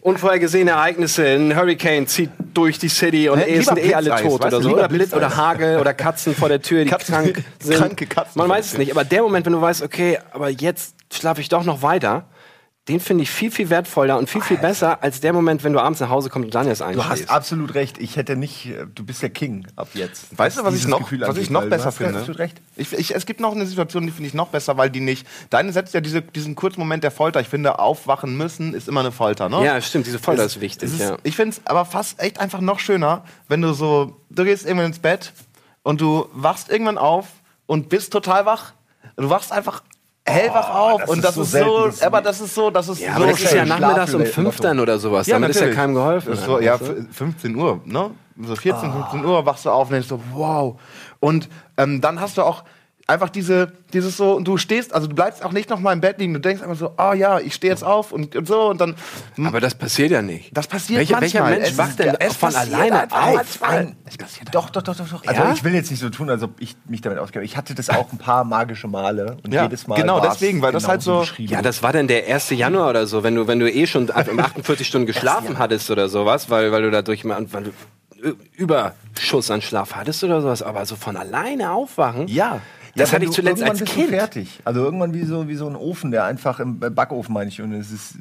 [0.00, 4.54] unvorhergesehene Ereignisse, ein Hurricane zieht durch die City und eh sind eh alle tot weißt
[4.54, 4.74] oder so.
[4.74, 7.76] Oder Blitz oder Hagel oder Katzen vor der Tür, die Katzen- krank sind.
[7.76, 10.94] kranke Katzen Man weiß es nicht, aber der Moment, wenn du weißt, okay, aber jetzt
[11.12, 12.26] schlafe ich doch noch weiter,
[12.88, 15.80] den finde ich viel, viel wertvoller und viel, viel besser als der Moment, wenn du
[15.80, 17.10] abends nach Hause kommst und dann erst Du einschläfst.
[17.10, 17.96] hast absolut recht.
[17.96, 18.66] Ich hätte nicht.
[18.66, 20.36] äh, Du bist der King ab jetzt.
[20.36, 22.18] Weißt du, was ich noch, Gefühl was angeht, ich noch besser finde?
[22.18, 22.60] absolut recht.
[22.76, 25.26] Ich, ich, es gibt noch eine Situation, die finde ich noch besser, weil die nicht.
[25.48, 27.40] Deine setzt ja diese, diesen kurzen Moment der Folter.
[27.40, 29.64] Ich finde, aufwachen müssen ist immer eine Folter, ne?
[29.64, 30.92] ja, stimmt, diese Folter Es- ist wichtig.
[30.92, 31.16] ist, ja.
[31.22, 34.86] Ich finde es aber fast echt einfach noch schöner, wenn du so, du gehst irgendwann
[34.88, 35.32] ins Bett
[35.84, 37.28] und du wachst irgendwann auf
[37.64, 38.74] und bist total wach.
[39.16, 39.82] Du wachst einfach
[40.26, 41.42] hellwach auf das und ist das so
[41.86, 44.14] ist so, aber das ist so, das ist Ja, so aber das ist ja nachmittags
[44.14, 45.26] um fünf dann oder sowas.
[45.26, 45.76] Damit ist ja natürlich.
[45.78, 46.30] keinem geholfen.
[46.30, 46.92] Das ist so, ja, weißt du?
[46.96, 48.10] f- 15 Uhr, ne?
[48.42, 50.80] So 14, 15 Uhr wachst du auf und denkst so, wow.
[51.20, 52.64] Und ähm, dann hast du auch
[53.06, 56.00] einfach diese, dieses so, und du stehst, also du bleibst auch nicht noch mal im
[56.00, 58.70] Bett liegen, du denkst einfach so, ah ja, ich stehe jetzt auf und, und so
[58.70, 58.94] und dann,
[59.34, 60.56] hm, Aber das passiert ja nicht.
[60.56, 61.58] das passiert Welcher, welcher manchmal.
[61.60, 63.34] Mensch Es wacht denn es von passiert alleine auf?
[63.34, 63.70] manchmal.
[63.78, 63.96] Ein,
[64.52, 65.26] doch, doch, doch, doch, doch.
[65.26, 65.52] Also Ja?
[65.52, 67.44] ich will jetzt nicht so tun, als ob ich mich damit auskenne.
[67.44, 69.96] Ich hatte das auch ein paar magische Male und Ja, jedes Mal.
[70.00, 71.42] genau, deswegen, weil das halt genauso so-.
[71.42, 72.50] Ja, das war dann der 1.
[72.50, 75.90] Januar oder so, wenn du, wenn du eh schon ab- um 48 Stunden geschlafen hattest
[75.90, 77.70] oder sowas, weil, weil du dadurch mal, weil du
[78.56, 82.26] Überschuss an Schlaf hattest oder sowas, aber so von alleine aufwachen.
[82.28, 82.60] Ja.
[82.96, 84.10] Das hatte ich zuletzt irgendwann als bist Kind.
[84.10, 84.60] Du fertig.
[84.64, 87.60] Also irgendwann wie so, wie so ein Ofen, der einfach im äh, Backofen, meine ich.
[87.60, 88.14] Und es ist,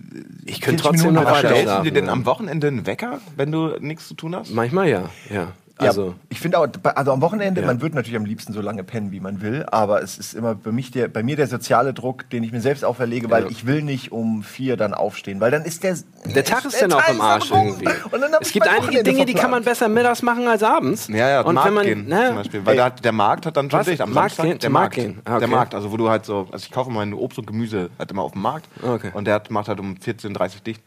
[0.46, 1.50] Ich könnte 40 trotzdem Minuten noch er weiter.
[1.50, 4.52] Stellst du dir denn am Wochenende einen Wecker, wenn du nichts zu tun hast?
[4.54, 5.54] Manchmal ja, ja.
[5.82, 7.68] Ja, Also, ich finde auch, also am Wochenende, Ja.
[7.68, 10.54] man wird natürlich am liebsten so lange pennen, wie man will, aber es ist immer
[10.54, 13.50] bei, mich der, bei mir der soziale Druck, den ich mir selbst auferlege, weil Ja.
[13.50, 15.98] ich will nicht um vier dann aufstehen, weil dann ist der...
[16.26, 17.88] der Tag ist dann auch im Arsch irgendwie.
[18.12, 20.62] Und dann hab Es gibt einige Wochenende Dinge, die kann man besser mittags machen als
[20.62, 21.08] abends.
[21.08, 22.66] Ja, ja, und Markt wenn man, gehen ne, zum Beispiel.
[22.68, 24.02] Weil hat, der Markt hat dann schon dicht.
[24.02, 24.60] Am Markt Samstag, gehen?
[24.60, 24.98] der Markt.
[24.98, 25.22] Markt gehen?
[25.26, 25.40] Ah, okay.
[25.40, 28.12] Der Markt, also wo du halt so, also ich kaufe mein Obst und Gemüse halt
[28.12, 28.68] immer auf dem Markt.
[28.84, 29.10] Okay.
[29.14, 30.84] Und der hat, macht halt um 14.30 Uhr dicht.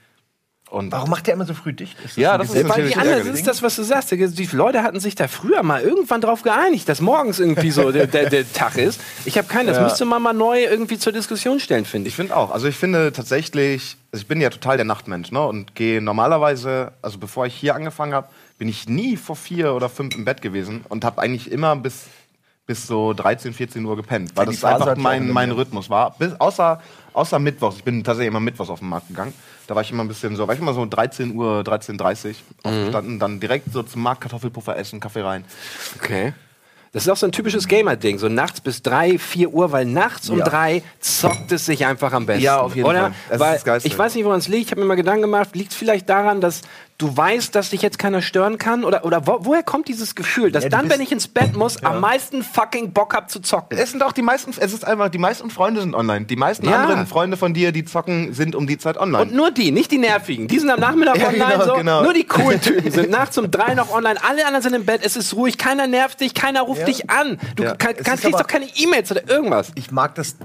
[0.77, 1.97] Und Warum macht der immer so früh dicht?
[2.05, 4.11] Ist Ja, ein das ist natürlich die anderen, das ist das, was du sagst.
[4.11, 8.07] Die Leute hatten sich da früher mal irgendwann drauf geeinigt, dass morgens irgendwie so der,
[8.07, 9.01] der, der Tag ist.
[9.25, 9.67] Ich habe keinen.
[9.69, 9.85] Das Ja.
[9.85, 12.17] müsste man mal neu irgendwie zur Diskussion stellen, finde Ich ich.
[12.17, 12.51] finde auch.
[12.51, 15.41] Also ich finde tatsächlich, also ich bin ja total der Nachtmensch, ne?
[15.47, 19.89] Und gehe normalerweise, also bevor ich hier angefangen habe, bin ich nie vor vier oder
[19.89, 22.05] fünf im Bett gewesen und habe eigentlich immer bis
[22.67, 25.53] bis so 13, 14 Uhr gepennt, weil Ja, das einfach mein, mein.
[25.53, 26.17] Rhythmus war.
[26.19, 27.77] Bis, außer, außer Mittwochs.
[27.77, 29.33] Ich bin tatsächlich immer Mittwochs auf den Markt gegangen.
[29.67, 32.35] Da war ich immer ein bisschen so, war ich immer so 13 Uhr, 13.30 Uhr
[32.63, 35.45] aufgestanden, dann direkt so zum Markt Kartoffelpuffer essen, Kaffee rein.
[35.97, 36.33] Okay.
[36.93, 38.19] Das ist auch so ein typisches Gamer-Ding.
[38.19, 40.45] So nachts bis drei, vier Uhr, weil nachts um Ja.
[40.47, 42.45] drei zockt es sich einfach am besten.
[42.45, 43.01] Ja, auf jeden oder?
[43.01, 43.13] Fall.
[43.29, 44.67] Das weil ich weiß nicht, woran es liegt.
[44.67, 45.55] Ich habe mir mal Gedanken gemacht.
[45.55, 46.63] Liegt es vielleicht daran, dass
[46.99, 48.85] du weißt, dass dich jetzt keiner stören kann?
[48.85, 51.83] Oder, oder wo, woher kommt dieses Gefühl, dass Ja, dann, wenn ich ins Bett muss,
[51.83, 53.77] am meisten fucking Bock hab zu zocken?
[53.79, 56.25] Es sind auch die meisten, es ist einfach, die meisten Freunde sind online.
[56.27, 56.83] Die meisten Ja.
[56.83, 59.25] anderen Freunde von dir, die zocken, sind um die Zeit online.
[59.25, 60.49] Und nur die, nicht die nervigen.
[60.49, 61.75] Die sind am Nachmittag Ja, online genau, so.
[61.75, 62.03] genau.
[62.03, 64.19] Nur die coolen Typen sind nachts um drei noch online.
[64.27, 65.01] Alle anderen sind im Bett.
[65.05, 65.59] Es ist ruhig.
[65.59, 66.35] Keiner nervt dich.
[66.35, 66.87] Keiner ruft Ja.
[66.87, 67.39] dich an.
[67.57, 67.75] Du Ja.
[67.75, 69.71] kann, kannst, kriegst doch keine E-Mails oder irgendwas.
[69.75, 70.37] ich mag das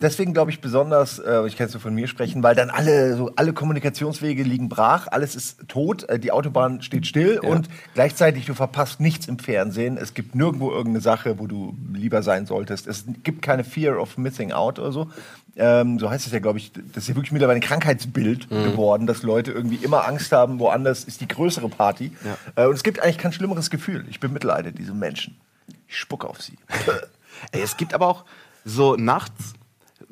[0.00, 3.16] deswegen glaube ich besonders, äh, ich kann jetzt nur von mir sprechen, weil dann alle
[3.16, 8.46] so alle Kommunikationswege liegen brach, alles ist tot, äh, die Autobahn steht still und gleichzeitig
[8.46, 9.96] du verpasst nichts im Fernsehen.
[9.96, 12.86] Es gibt nirgendwo irgendeine Sache, wo du lieber sein solltest.
[12.86, 15.10] Es gibt keine Fear of missing out oder so.
[15.56, 19.06] Ähm, so heißt es ja, glaube ich, das ist ja wirklich mittlerweile ein Krankheitsbild geworden,
[19.06, 22.12] dass Leute irgendwie immer Angst haben, woanders ist die größere Party.
[22.54, 24.04] Äh, und es gibt eigentlich kein schlimmeres Gefühl.
[24.08, 25.36] Ich bemitleide diese Menschen.
[25.88, 26.56] Ich spucke auf sie.
[27.52, 28.24] Ey, es gibt aber auch
[28.64, 29.54] so nachts,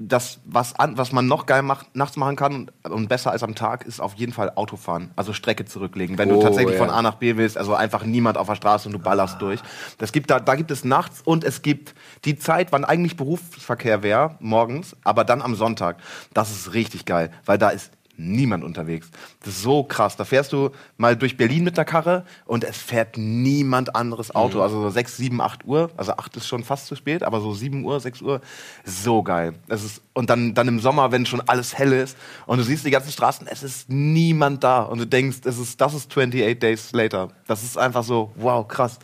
[0.00, 3.42] das, was, an, was man noch geil macht, nachts machen kann und, und besser als
[3.42, 5.11] am Tag, ist auf jeden Fall Autofahren.
[5.16, 6.16] Also Strecke zurücklegen.
[6.16, 6.84] Wenn Oh, du tatsächlich ja.
[6.84, 9.61] von A nach B willst, also einfach niemand auf der Straße und du ballerst durch.
[9.98, 14.04] Das gibt da, da gibt es nachts und es gibt die Zeit, wann eigentlich Berufsverkehr
[14.04, 15.96] wäre, morgens, aber dann am Sonntag.
[16.32, 19.11] Das ist richtig geil, weil da ist niemand unterwegs.
[19.40, 20.16] Das ist so krass.
[20.16, 24.61] Da fährst du mal durch Berlin mit der Karre und es fährt niemand anderes Auto.
[24.61, 25.90] Also so 6, 7, 8 Uhr.
[25.96, 28.40] Also 8 ist schon fast zu spät, aber so 7 Uhr, 6 Uhr,
[28.85, 29.54] so geil.
[29.68, 32.85] Es ist, und dann, dann im Sommer, wenn schon alles hell ist und du siehst
[32.85, 34.83] die ganzen Straßen, es ist niemand da.
[34.83, 37.28] Und du denkst, es ist, das ist 28 Days later.
[37.46, 38.98] Das ist einfach so, wow, krass.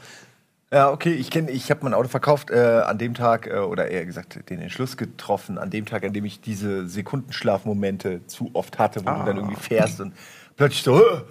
[0.73, 3.89] Ja, okay, ich kenne, ich habe mein Auto verkauft äh, an dem Tag äh, oder
[3.91, 8.79] eher gesagt den Entschluss getroffen an dem Tag, an dem ich diese Sekundenschlafmomente zu oft
[8.79, 10.15] hatte, wo du dann irgendwie fährst und
[10.57, 11.23] plötzlich so, "Hä?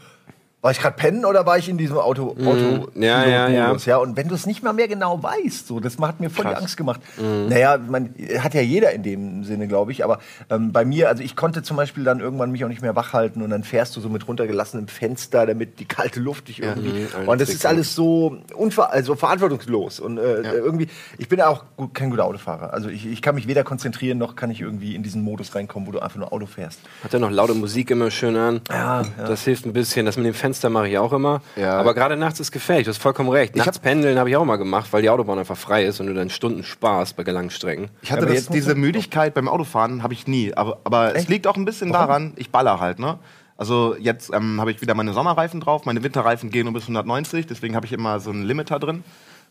[0.63, 3.03] War ich gerade pennen oder war ich in diesem Auto Auto Mhm.
[3.03, 3.67] Ja, ja, ja.
[3.67, 6.29] Modus, ja und wenn du es nicht mal mehr genau weißt, so das hat mir
[6.31, 6.61] voll die Krass.
[6.61, 7.01] Angst gemacht.
[7.17, 7.49] Mhm.
[7.49, 11.21] Naja, man hat ja jeder in dem Sinne, glaube ich, aber ähm, bei mir, also
[11.21, 13.95] ich konnte zum Beispiel dann irgendwann mich auch nicht mehr wach halten und dann fährst
[13.95, 17.65] du so mit runtergelassenem Fenster, damit die kalte Luft dich irgendwie Mhm, und das ist
[17.65, 22.73] alles so unver also verantwortungslos und äh, irgendwie ich bin auch gut, kein guter Autofahrer
[22.73, 25.87] also ich, ich kann mich weder konzentrieren noch kann ich irgendwie in diesen Modus reinkommen
[25.87, 28.61] wo du einfach nur Auto fährst Hat ja noch laute Musik immer schön an.
[28.69, 29.25] Ja, ja.
[29.25, 30.05] Das hilft ein bisschen.
[30.05, 31.41] Das mit dem Fenster mache ich auch immer.
[31.55, 31.79] Ja.
[31.79, 32.85] Aber gerade nachts ist gefährlich.
[32.85, 33.55] Du hast vollkommen recht.
[33.55, 36.13] Nachts pendeln habe ich auch mal gemacht, weil die Autobahn einfach frei ist und du
[36.13, 37.89] dann Stunden sparst bei langen Strecken.
[38.01, 40.53] Ich hatte das, diese Müdigkeit beim Autofahren habe ich nie.
[40.53, 43.17] Aber, aber es liegt auch ein bisschen daran, ich baller halt, ne?
[43.55, 47.45] Also jetzt ähm, habe ich wieder meine Sommerreifen drauf, meine Winterreifen gehen nur bis 190,
[47.45, 49.03] deswegen habe ich immer so einen Limiter drin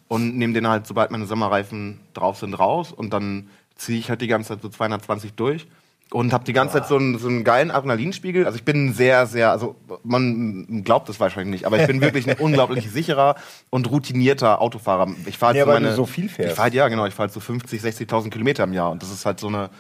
[0.08, 4.20] und nehme den halt, sobald meine Sommerreifen drauf sind, raus und dann ziehe ich halt
[4.20, 5.66] die ganze Zeit so 220 durch
[6.12, 8.44] und habe die ganze Zeit so einen, so einen geilen Adrenalinspiegel.
[8.46, 12.28] Also ich bin sehr, sehr, also man glaubt es wahrscheinlich nicht, aber ich bin wirklich
[12.28, 13.36] ein unglaublich sicherer
[13.70, 15.08] und routinierter Autofahrer.
[15.26, 16.50] Ich fahre Ja, halt so du so viel fährst.
[16.50, 19.02] Ich fahr halt, ja, genau, ich fahre halt so 50, 60.000 Kilometer im Jahr und
[19.02, 19.70] das ist halt so eine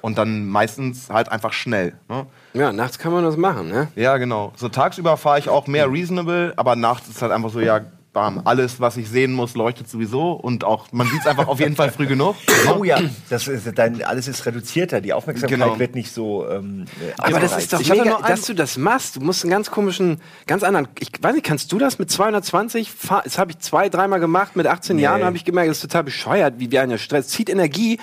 [0.00, 1.94] und dann meistens halt einfach schnell.
[2.08, 2.26] Ne?
[2.54, 3.88] Ja, nachts kann man das machen, ne?
[3.96, 4.52] Ja, genau.
[4.56, 7.80] So tagsüber fahre ich auch mehr reasonable, aber nachts ist halt einfach so, ja,
[8.18, 11.60] bam, alles, was ich sehen muss, leuchtet sowieso und auch, man sieht es einfach auf
[11.60, 12.34] jeden Fall früh genug.
[12.76, 12.98] oh ja
[13.30, 15.78] das ist dein alles ist reduzierter die Aufmerksamkeit Genau.
[15.78, 19.16] wird nicht so ähm, äh, Aber das ist doch Ich mega, dass du das machst.
[19.16, 20.88] Du musst einen ganz komischen, ganz anderen.
[20.98, 22.90] Ich weiß nicht, kannst du das mit 220?
[22.90, 24.56] fahr- Das habe ich zwei, dreimal gemacht.
[24.56, 27.28] Mit 18 Jahren habe ich gemerkt, das ist total bescheuert, wie wie einer Stress.
[27.28, 28.00] Zieht Energie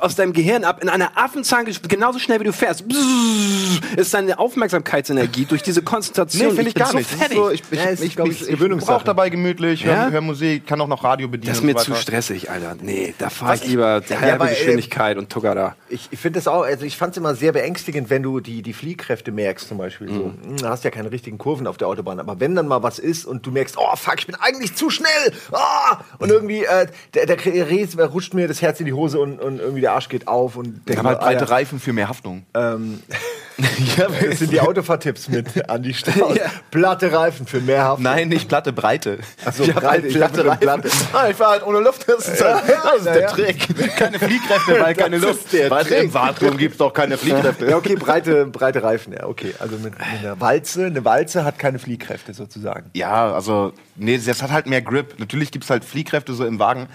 [0.00, 2.86] aus deinem Gehirn ab in einer Affenzahn, genauso schnell wie du fährst.
[2.88, 6.48] Bzzz, ist deine Aufmerksamkeitsenergie durch diese Konzentration.
[6.48, 7.10] Nee, finde ich, bin gar so nicht.
[7.12, 9.82] Das ist so, ich ich, Ja, ist, ich, ich, ich, ich, ich brauche dabei gemütlich,
[9.82, 10.08] Ja?
[10.10, 11.48] hör Musik, kann auch noch Radio bedienen.
[11.48, 12.76] das ist und mir so zu stressig, Alter.
[12.80, 15.76] Nee, da fahre ich ich- lieber Ja, halbe äh, Geschwindigkeit und Tucker da.
[15.88, 18.62] Ich, ich finde das auch, also ich fand es immer sehr beängstigend, wenn du die,
[18.62, 20.08] die Fliehkräfte merkst, zum Beispiel.
[20.08, 20.14] So.
[20.14, 20.48] Mhm.
[20.50, 22.20] Hm, Da hast ja keine richtigen Kurven auf der Autobahn.
[22.20, 24.90] Aber wenn dann mal was ist und du merkst, oh fuck, ich bin eigentlich zu
[24.90, 25.08] schnell.
[25.52, 25.98] Ah!
[26.18, 29.58] Und irgendwie, äh, der, der, der rutscht mir das Herz in die Hose und, und
[29.60, 30.56] irgendwie der Arsch geht auf.
[30.56, 32.44] Und Ich denk habe halt mir, breite Reifen für mehr Haftung.
[32.54, 33.02] ähm,
[33.96, 36.36] Das sind die Autofahrtipps mit Andi Strauß.
[36.36, 36.44] Ja.
[36.70, 38.00] Platte Reifen für mehr Haft.
[38.00, 39.18] Nein, nicht Platte, Breite.
[39.44, 40.60] Achso, Ich Breite, halt platte Reifen.
[40.60, 40.90] Platte.
[41.12, 42.06] Ah, ich fahr halt ohne Luft.
[42.08, 43.26] Das ist, halt, Ja, das ist der ja.
[43.28, 43.96] Trick.
[43.96, 45.52] Keine Fliehkräfte, weil keine Das Luft.
[45.52, 46.02] der Weil Trick.
[46.04, 47.68] im Wartung gibt's doch keine Fliehkräfte.
[47.68, 49.54] Ja, okay, breite, breite Reifen, ja, okay.
[49.58, 52.90] Also mit, mit einer Walze, eine Walze hat keine Fliehkräfte sozusagen.
[52.94, 55.18] Ja, also, nee, das hat halt mehr Grip.
[55.18, 56.86] Natürlich gibt's halt Fliehkräfte so im Wagen.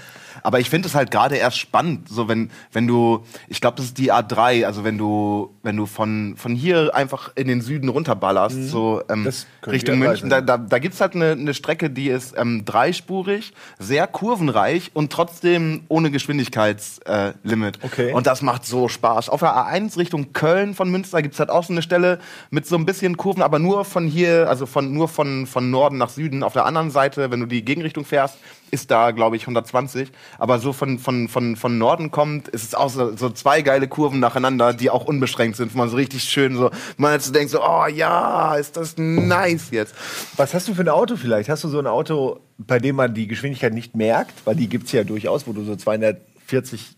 [0.42, 3.86] Aber ich finde es halt gerade erst spannend, so wenn, wenn du, ich glaube, das
[3.86, 7.90] ist die A3, also wenn du, wenn du von, von hier einfach in den Süden
[7.90, 9.26] runterballerst, so ähm, Mhm.
[9.26, 12.66] Das können Richtung München, da, da, da gibt's halt eine, eine Strecke, die ist ähm,
[12.66, 17.78] dreispurig, sehr kurvenreich und trotzdem ohne Geschwindigkeitslimit.
[17.78, 17.86] Äh.
[17.86, 18.14] Okay.
[18.14, 19.30] Und das macht so Spaß.
[19.30, 22.76] Auf der A1 Richtung Köln von Münster gibt's halt auch so eine Stelle mit so
[22.76, 26.44] ein bisschen Kurven, aber nur von hier, also von, nur von, von Norden nach Süden.
[26.44, 28.38] Auf der anderen Seite, wenn du die Gegenrichtung fährst,
[28.74, 30.12] ist da, glaube ich, 120.
[30.40, 33.88] Aber so von, von, von, von Norden kommt, ist es auch so, so zwei geile
[33.88, 37.52] Kurven nacheinander, die auch unbeschränkt sind, wo man so richtig schön so, man jetzt denkt
[37.52, 39.94] so, oh ja, ist das nice jetzt.
[40.36, 41.50] Was hast du für ein Auto vielleicht?
[41.50, 44.34] Hast du so ein Auto, bei dem man die Geschwindigkeit nicht merkt?
[44.46, 46.98] Weil die gibt es ja durchaus, wo du so 240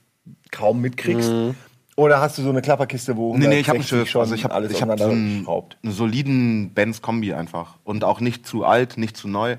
[0.52, 1.30] kaum mitkriegst.
[1.98, 4.10] Oder hast du so eine Klapperkiste, wo Nee, nee, ich habe ein 160 Schiff.
[4.10, 5.78] schon Also ich habe alles ich hab so einen, schraubt?
[5.84, 7.76] einen soliden Benz-Kombi einfach.
[7.84, 9.58] Und auch nicht zu alt, nicht zu neu.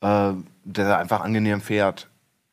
[0.00, 0.32] Äh,
[0.72, 2.08] der einfach angenehm fährt.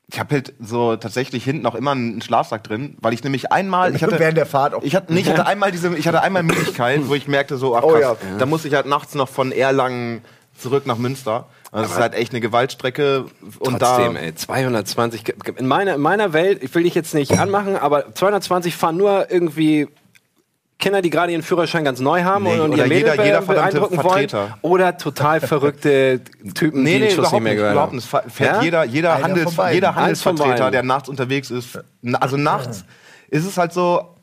[0.10, 3.93] Ich habe halt so tatsächlich hinten auch immer einen Schlafsack drin, weil ich nämlich einmal,
[3.93, 4.84] ich hatte Während der Fahrt auch.
[4.84, 7.75] ich hatte, nee, ich hatte einmal diese, ich hatte einmal Möglichkeit, wo ich merkte so,
[7.75, 8.38] ach Oh krass, ja.
[8.38, 10.21] da muss ich halt nachts noch von Erlangen
[10.58, 11.47] zurück nach Münster.
[11.71, 13.25] Also das ist halt echt eine Gewaltstrecke
[13.60, 15.34] und Trotzdem, da ey, 220.
[15.58, 19.30] In meiner, in meiner Welt, ich will dich jetzt nicht anmachen, aber 220 fahren nur
[19.30, 19.89] irgendwie
[20.79, 23.25] Kinder, die gerade ihren Führerschein ganz neu haben Nee, und, und oder ihr Mädel jeder-
[23.25, 24.41] jeder be- verdammte beeindrucken Vertreter.
[24.41, 24.53] wollen.
[24.61, 26.21] Oder total verrückte
[26.53, 27.95] Typen, Nee, die nee, den Schuss nicht mehr gehört haben.
[27.95, 28.07] nicht.
[28.07, 28.61] Fährt Ja?
[28.61, 31.79] jeder, jeder, Handels, jeder Handelsvertreter, der nachts unterwegs ist.
[32.19, 32.85] Also nachts
[33.29, 34.16] ist es halt so,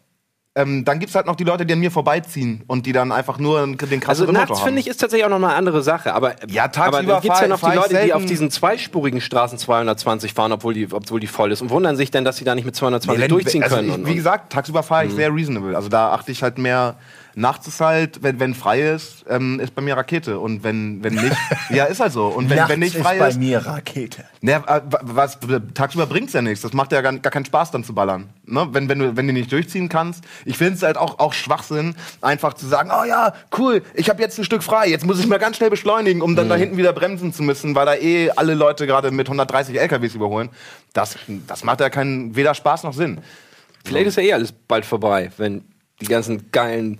[0.56, 3.38] ähm, dann gibt's halt noch die Leute, die an mir vorbeiziehen und die dann einfach
[3.38, 4.66] nur den Also krasseren nachts Motor haben.
[4.66, 6.14] finde ich ist tatsächlich auch noch eine andere Sache.
[6.14, 8.24] Aber Ja, aber tagsüber dann gibt's ja noch die fahr ich Leute, die selten- auf
[8.24, 12.24] diesen zweispurigen Straßen 220 fahren, obwohl die, obwohl die voll ist und wundern sich dann,
[12.24, 13.88] dass sie da nicht mit 220 wenn- durchziehen also können.
[13.88, 15.74] Ich, und, wie und, gesagt, tagsüber fahre ich sehr reasonable.
[15.74, 16.96] Also da achte ich halt mehr.
[17.36, 20.38] Nachts ist halt, wenn, wenn frei ist, ähm, ist bei mir Rakete.
[20.38, 21.36] Und wenn, wenn nicht,
[21.70, 22.26] ja, ist halt so.
[22.28, 24.24] Und wenn, Nachts wenn nicht ist frei bei ist, mir Rakete.
[24.40, 25.38] Ne, äh, was,
[25.74, 26.62] tagsüber bringt's ja nichts.
[26.62, 28.28] Das macht ja gar, gar keinen Spaß, dann zu ballern.
[28.46, 28.68] Ne?
[28.70, 30.24] Wenn, wenn, du, wenn du nicht durchziehen kannst.
[30.44, 34.22] Ich finde es halt auch, auch Schwachsinn, einfach zu sagen, oh ja, cool, ich habe
[34.22, 36.76] jetzt ein Stück frei, jetzt muss ich mal ganz schnell beschleunigen, um dann da hinten
[36.76, 40.50] wieder bremsen zu müssen, weil da eh alle Leute gerade mit 130 LKWs überholen.
[40.92, 41.16] Das,
[41.46, 43.20] das macht ja keinen, weder Spaß noch Sinn.
[43.84, 45.64] Vielleicht ist ja eh alles bald vorbei, wenn
[46.00, 46.98] die ganzen geilen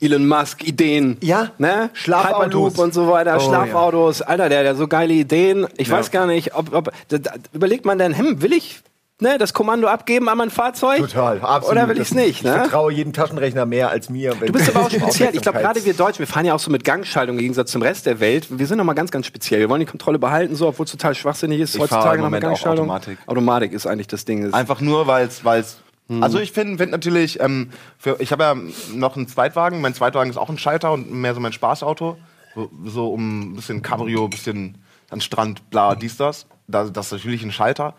[0.00, 1.90] Elon Musk Ideen, Ja, ne?
[1.92, 2.44] Schlafautos.
[2.46, 5.66] Hyperloop und so weiter, Oh, Schlafautos, Alter, der hat ja so geile Ideen.
[5.76, 5.98] Ich Ja.
[5.98, 8.80] weiß gar nicht, ob, ob da, da, überlegt man denn, hm, will ich
[9.22, 10.96] ne, das Kommando abgeben an mein Fahrzeug?
[11.00, 11.72] Total, absolut.
[11.76, 12.28] Oder will ich es nicht?
[12.30, 12.52] Ich Ne?
[12.52, 14.34] vertraue jedem Taschenrechner mehr als mir.
[14.34, 15.34] Du bist aber auch speziell.
[15.36, 17.82] Ich glaube, gerade wir Deutschen, wir fahren ja auch so mit Gangschaltung im Gegensatz zum
[17.82, 18.46] Rest der Welt.
[18.48, 19.60] Wir sind noch mal ganz, ganz speziell.
[19.60, 21.74] Wir wollen die Kontrolle behalten, so, obwohl es total schwachsinnig ist.
[21.74, 22.84] Ich Heutzutage mit Moment auch Gangschaltung.
[22.86, 23.18] Automatik.
[23.26, 24.50] Automatik ist eigentlich das Ding.
[24.54, 25.76] Einfach nur, weil es.
[26.20, 28.56] Also ich finde find natürlich, ähm, für, ich habe ja
[28.94, 29.80] noch einen Zweitwagen.
[29.80, 32.18] Mein Zweitwagen ist auch ein Schalter und mehr so mein Spaßauto.
[32.54, 34.78] So, so um ein bisschen Cabrio, ein bisschen
[35.10, 36.46] an Strand, bla, dies, das.
[36.66, 37.94] Da, das ist natürlich ein Schalter.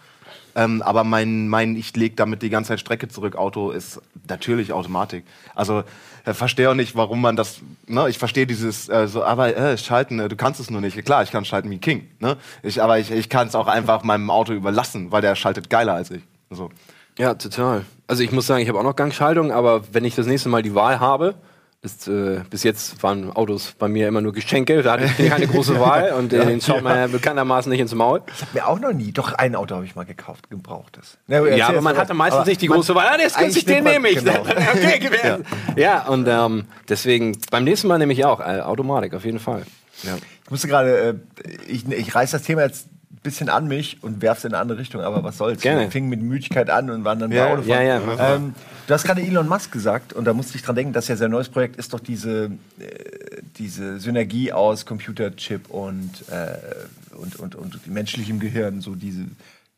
[0.56, 4.74] Ähm, aber mein, mein ich lege damit die ganze Zeit Strecke zurück Auto ist natürlich
[4.74, 5.24] Automatik.
[5.56, 5.84] Also
[6.26, 7.62] äh, verstehe auch nicht, warum man das.
[7.88, 8.10] Ne?
[8.10, 11.04] Ich verstehe dieses äh, so, aber äh, schalten, äh, du kannst es nur nicht.
[11.06, 12.10] Klar, ich kann schalten wie King.
[12.20, 12.38] Ne?
[12.64, 15.94] Ich, aber ich, ich kann es auch einfach meinem Auto überlassen, weil der schaltet geiler
[15.94, 16.24] als ich.
[16.50, 16.70] So.
[17.18, 17.86] Ja, total.
[18.08, 20.64] Also ich muss sagen, ich habe auch noch Gangschaltung, aber wenn ich das nächste Mal
[20.64, 21.36] die Wahl habe,
[21.84, 25.48] ist, äh, bis jetzt waren Autos bei mir immer nur Geschenke, da hatte ich keine
[25.48, 28.22] große Wahl und äh, den schaut man ja bekanntermaßen nicht ins Maul.
[28.28, 31.18] Ich habe mir auch noch nie, doch ein Auto habe ich mal gekauft, gebrauchtes.
[31.28, 33.08] Ja, erzähl aber man hatte meistens nicht die große Wahl.
[33.12, 34.20] Ah, der ist günstig, den nehme ich.
[34.20, 34.42] genau.
[34.42, 35.44] okay, gewählt.
[35.76, 39.64] Ja, und ähm, deswegen, beim nächsten Mal nehme ich auch äh, Automatik, auf jeden Fall.
[40.04, 40.18] Ja.
[40.44, 42.90] Ich musste gerade, äh, ich, ich reiß das Thema jetzt
[43.24, 45.62] bisschen an mich und werf's in eine andere Richtung, aber was soll's.
[45.62, 45.82] Gerne.
[45.82, 47.86] Wir fingen mit Müdigkeit an und waren dann Ja, bei Autofahren.
[47.86, 48.36] ja, ja.
[48.36, 48.56] Ähm,
[48.88, 51.32] du hast gerade Elon Musk gesagt und da musste ich dran denken, dass ja sein
[51.32, 52.46] neues Projekt ist doch diese,
[52.80, 59.22] äh, diese Synergie aus Computerchip und, äh, und, und, und menschlichem Gehirn, so diese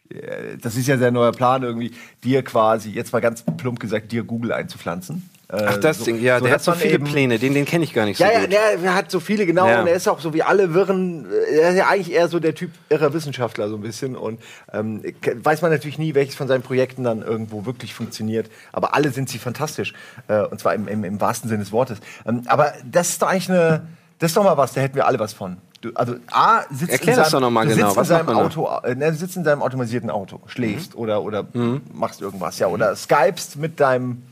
[0.09, 1.91] äh, das ist ja sein neuer Plan irgendwie,
[2.23, 5.29] dir quasi, jetzt mal ganz plump gesagt, dir Google einzupflanzen.
[5.53, 7.83] Äh, Ach, das so- Ding, ja, so, der hat so viele Pläne, den, den kenne
[7.83, 8.51] ich gar nicht so ja, ja, gut.
[8.51, 9.67] der, der hat so viele, genau.
[9.67, 9.81] Ja.
[9.81, 12.39] Und er ist auch so wie alle Wirren, äh, er ist ja eigentlich eher so
[12.39, 14.15] der Typ irrer Wissenschaftler so ein bisschen.
[14.15, 14.41] Und
[14.73, 15.03] ähm,
[15.35, 18.49] weiß man natürlich nie, welches von seinen Projekten dann irgendwo wirklich funktioniert.
[18.71, 19.93] Aber alle sind sie fantastisch.
[20.27, 21.99] Äh, und zwar im, im, im wahrsten Sinne des Wortes.
[22.25, 23.85] Ähm, aber das ist doch eigentlich eine,
[24.17, 25.57] das ist doch mal was, da hätten wir alle was von.
[25.81, 27.95] Du, also A, sitzt Erklär in das seinem, doch noch mal genau.
[27.95, 30.99] Was in seinem Auto, äh, ne, sitzt in seinem automatisierten Auto, schläfst Mhm.
[30.99, 31.45] oder, oder
[31.93, 32.67] machst irgendwas, ja.
[32.67, 34.23] Oder skypst mit deinem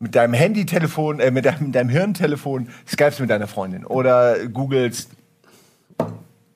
[0.00, 5.10] mit deinem Handytelefon, äh, mit deinem, deinem Hirntelefon skypst mit deiner Freundin oder googelst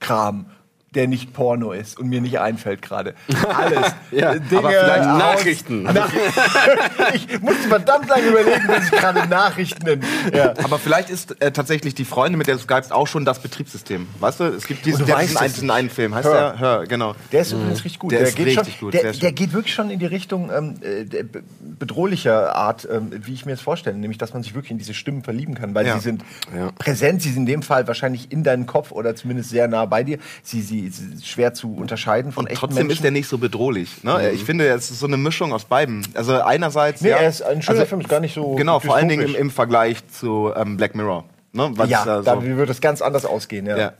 [0.00, 0.46] Kram,
[0.94, 3.14] der nicht Porno ist und mir nicht einfällt gerade.
[3.48, 3.92] Alles.
[4.10, 5.82] Ja, Äh, Dinge aber vielleicht aus- Nachrichten.
[5.94, 6.10] Nach
[7.14, 10.02] ich musste verdammt lange überlegen, bis ich gerade Nachrichten nenne.
[10.34, 10.54] Ja.
[10.62, 14.06] Aber vielleicht ist äh, tatsächlich die Freundin, mit der du skypst, auch schon das Betriebssystem.
[14.20, 16.14] Weißt du, es gibt diesen, der, diesen, einen, einen Film.
[16.14, 16.50] Heißt Hör.
[16.52, 16.58] der?
[16.58, 17.14] Hör, genau.
[17.32, 18.12] Der ist übrigens richtig gut.
[18.12, 20.74] Der ist geht richtig schon, gut, Der, der geht wirklich schon in die Richtung ähm,
[20.82, 21.42] äh, der be-
[21.78, 23.96] bedrohlicher Art, ähm, wie ich mir das vorstelle.
[23.96, 25.74] Nämlich, dass man sich wirklich in diese Stimmen verlieben kann.
[25.74, 25.94] Weil Ja.
[25.94, 26.22] sie sind
[26.56, 26.70] Ja.
[26.78, 30.02] präsent, sie sind in dem Fall wahrscheinlich in deinem Kopf oder zumindest sehr nah bei
[30.04, 30.18] dir.
[30.42, 30.83] Sie, sie,
[31.22, 32.92] schwer zu unterscheiden von Und echten trotzdem Menschen.
[32.92, 34.02] ist der nicht so bedrohlich.
[34.04, 34.30] Ne?
[34.32, 36.06] Ich finde, es ist so eine Mischung aus beiden.
[36.14, 37.00] Also einerseits.
[37.00, 39.28] Nee, ja, er ist ein schöner Film, ist gar nicht so Genau, vor allen Dingen
[39.28, 41.24] im, im Vergleich zu ähm, Black Mirror.
[41.52, 41.70] Ne?
[41.74, 43.66] Was ja, da da so, wird es ganz anders ausgehen.
[43.66, 43.76] Ja.
[43.76, 43.92] Ja.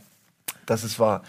[0.66, 1.23] Das ist wahr.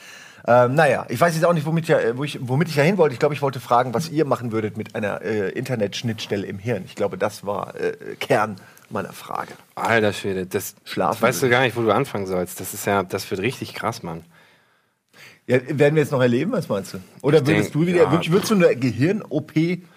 [0.48, 2.84] Ähm, naja, ich weiß jetzt auch nicht, womit, ich, äh, wo ich, womit ich ja
[2.84, 3.14] hin wollte.
[3.14, 6.84] Ich glaube, ich wollte fragen, was ihr machen würdet mit einer äh, Internetschnittstelle im Hirn.
[6.86, 8.58] Ich glaube, das war äh, Kern
[8.92, 9.54] meiner Frage.
[9.74, 12.60] Alter Schwede, das Schlafen weißt du gar nicht, wo du anfangen sollst.
[12.60, 14.24] Das ist ja, das wird richtig krass, Mann.
[15.48, 16.98] Ja, werden wir jetzt noch erleben, was meinst du?
[17.22, 18.12] Oder Ich würdest denk, du wieder, ja.
[18.12, 19.52] wirklich, würdest du eine Gehirn-OP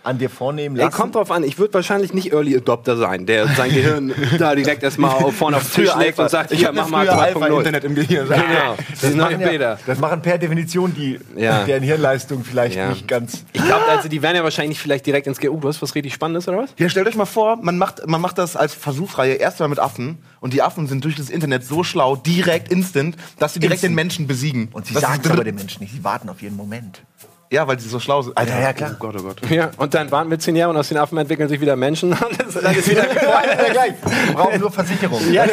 [0.04, 0.94] an dir vornehmen Ey, lassen?
[0.94, 4.82] kommt drauf an, ich würde wahrscheinlich nicht Early Adopter sein, der sein Gehirn da direkt
[4.82, 7.18] erstmal vorne auf den Tisch legt und sagt, ich habe mach mal früher 2.0.
[7.42, 8.28] Alpha-Internet im Gehirn.
[8.48, 11.64] Genau, das ist neue machen ja, das machen per Definition die, Ja.
[11.64, 12.90] deren Hirnleistung vielleicht Ja.
[12.90, 13.44] nicht ganz.
[13.54, 15.48] Ich glaube, also die werden ja wahrscheinlich vielleicht direkt ins Ge...
[15.48, 16.74] Oh, du hast was richtig Spannendes, oder was?
[16.76, 20.18] Ja, stellt euch mal vor, man macht, man macht das als Versuchsreihe erstmal mit Affen
[20.40, 23.92] und die Affen sind durch das Internet so schlau, direkt instant, dass sie direkt Instant.
[23.92, 24.68] den Menschen besiegen.
[24.72, 27.02] Und sie Das sagen aber den Menschen nicht, sie warten auf ihren Moment.
[27.50, 28.36] Ja, weil sie so schlau sind.
[28.36, 28.90] Alter, Ja, ja, klar.
[28.94, 29.50] Oh Gott, oh Gott.
[29.50, 32.12] Ja, und dann warten wir zehn Jahre und aus den Affen entwickeln sich wieder Menschen.
[32.12, 33.94] Und das, dann ist wieder gleich.
[34.26, 35.32] Wir brauchen nur Versicherung.
[35.32, 35.46] Ja,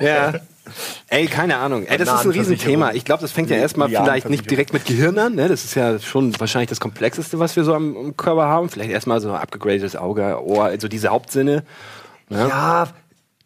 [0.00, 0.34] Ja.
[1.08, 1.86] Ey, keine Ahnung.
[1.86, 2.92] Ey, das ist ein Riesenthema.
[2.92, 5.34] Ich glaube, das fängt ja erstmal vielleicht nicht direkt mit Gehirn an.
[5.34, 5.48] Ne?
[5.48, 8.68] Das ist ja schon wahrscheinlich das Komplexeste, was wir so am, am Körper haben.
[8.68, 11.64] Vielleicht erstmal so abgegradetes Auge, Ohr, also diese Hauptsinne.
[12.28, 12.88] Ja,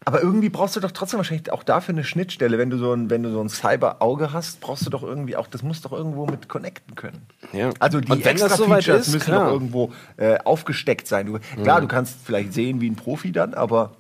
[0.05, 2.59] aber irgendwie brauchst du doch trotzdem wahrscheinlich auch dafür eine Schnittstelle.
[2.59, 5.47] Wenn du so ein, wenn du so ein Cyber-Auge hast, brauchst du doch irgendwie auch,
[5.47, 7.23] das muss doch irgendwo mit connecten können.
[7.53, 7.71] Ja.
[7.79, 9.47] Also die Und wenn das extra soweit Features ist, müssen klar.
[9.47, 11.27] doch irgendwo äh, aufgesteckt sein.
[11.27, 13.93] Du, klar, du kannst vielleicht sehen wie ein Profi dann, aber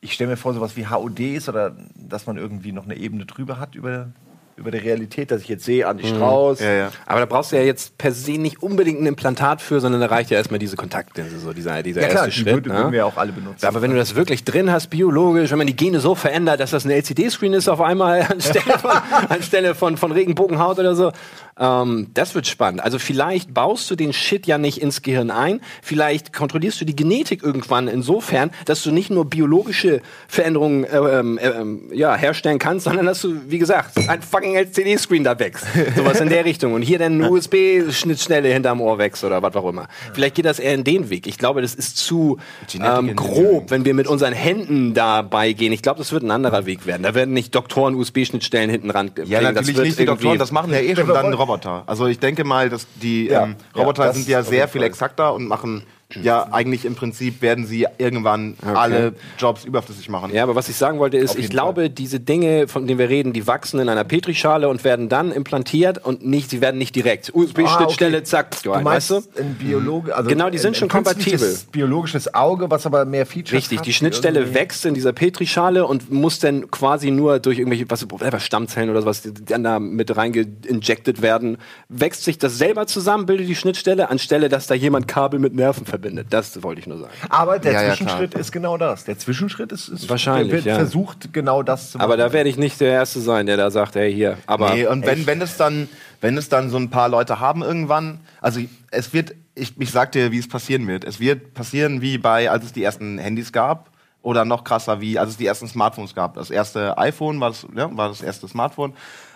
[0.00, 3.24] ich stelle mir vor, sowas wie HOD ist oder dass man irgendwie noch eine Ebene
[3.24, 4.12] drüber hat über,
[4.56, 6.60] über die Realität, dass ich jetzt sehe, Andi Strauß.
[6.60, 6.90] Ja, ja.
[7.06, 10.08] Aber da brauchst du ja jetzt per se nicht unbedingt ein Implantat für, sondern da
[10.08, 12.54] reicht ja erstmal diese Kontaktlinse, so dieser, dieser Ja, klar, erste die Schritt.
[12.54, 12.76] würde- ne?
[12.76, 13.64] würden wir auch alle benutzen.
[13.66, 16.70] Aber wenn du das wirklich drin hast, biologisch, wenn man die Gene so verändert, dass
[16.70, 18.90] das ein LCD-Screen ist auf einmal anstelle von,
[19.28, 21.12] anstelle von, von Regenbogenhaut oder so,
[21.58, 22.82] ähm, das wird spannend.
[22.82, 26.96] Also vielleicht baust du den Shit ja nicht ins Gehirn ein, vielleicht kontrollierst du die
[26.96, 32.58] Genetik irgendwann insofern, dass du nicht nur biologische Veränderungen äh, ähm, äh, ähm, ja, herstellen
[32.58, 35.66] kannst, sondern dass du, wie gesagt, ein fucking LCD-Screen da wächst.
[35.96, 36.72] Sowas in der Richtung.
[36.74, 39.88] Und hier dann eine USB-Schnittstelle hinterm Ohr wächst oder was auch immer.
[40.14, 41.26] Vielleicht geht das eher in den Weg.
[41.26, 42.38] Ich glaube, das ist zu
[42.74, 45.72] ähm, grob, wenn wir mit unseren Händen dabei gehen.
[45.72, 47.02] Ich glaube, das wird ein anderer Weg werden.
[47.02, 49.40] Da werden nicht Doktoren USB-Schnittstellen hinten ran Ja.
[49.40, 51.51] Das natürlich wird nicht die Doktoren, das machen ja eh schon dann Roboter.
[51.86, 53.44] Also ich denke mal, dass die Ja.
[53.44, 55.84] ähm, Roboter Ja, das sind ja sehr viel exakter und machen
[56.22, 60.32] ja eigentlich im Prinzip werden sie irgendwann alle Jobs überflüssig machen.
[60.34, 63.32] Ja, aber was ich sagen wollte ist, ich glaube, diese Dinge, von denen wir reden,
[63.32, 67.30] die wachsen in einer Petrischale und werden dann implantiert und nicht, sie werden nicht direkt.
[67.34, 68.24] USB-Schnittstelle, Ah, okay.
[68.24, 69.40] zack, Du meinst weißt du?
[69.40, 71.58] ein Biologe, also Genau, die sind ein, schon ein kompatibel.
[71.70, 73.86] biologisches Auge, was aber mehr Features Richtig, hat.
[73.86, 74.54] die Schnittstelle irgendwie.
[74.58, 78.06] wächst in dieser Petrischale und muss dann quasi nur durch irgendwelche was,
[78.44, 83.48] Stammzellen oder sowas, die dann da mit reingeinjected werden, wächst sich das selber zusammen, bildet
[83.48, 86.01] die Schnittstelle, anstelle, dass da jemand Kabel mit Nerven verbindet.
[86.28, 87.12] Das wollte ich nur sagen.
[87.28, 89.04] Aber der Ja, ja, Zwischenschritt ist genau das.
[89.04, 90.76] Der Zwischenschritt ist, ist Wahrscheinlich, wird ja.
[90.76, 92.04] versucht genau das zu machen.
[92.04, 94.38] Aber da werde ich nicht der Erste sein, der da sagt, hey, hier.
[94.46, 95.88] Aber Nee, und wenn, wenn es dann,
[96.20, 98.60] wenn es dann so ein paar Leute haben irgendwann, also
[98.90, 101.04] es wird, ich, ich sag dir, wie es passieren wird.
[101.04, 103.90] Es wird passieren wie bei, als es die ersten Handys gab,
[104.22, 106.34] oder noch krasser wie, als es die ersten Smartphones gab.
[106.34, 108.94] Das erste iPhone war das, ja, war das erste Smartphone.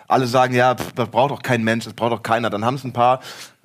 [0.08, 2.50] Alle sagen, ja, pff, das braucht doch kein Mensch, das braucht doch keiner.
[2.50, 3.20] Dann haben es ein paar.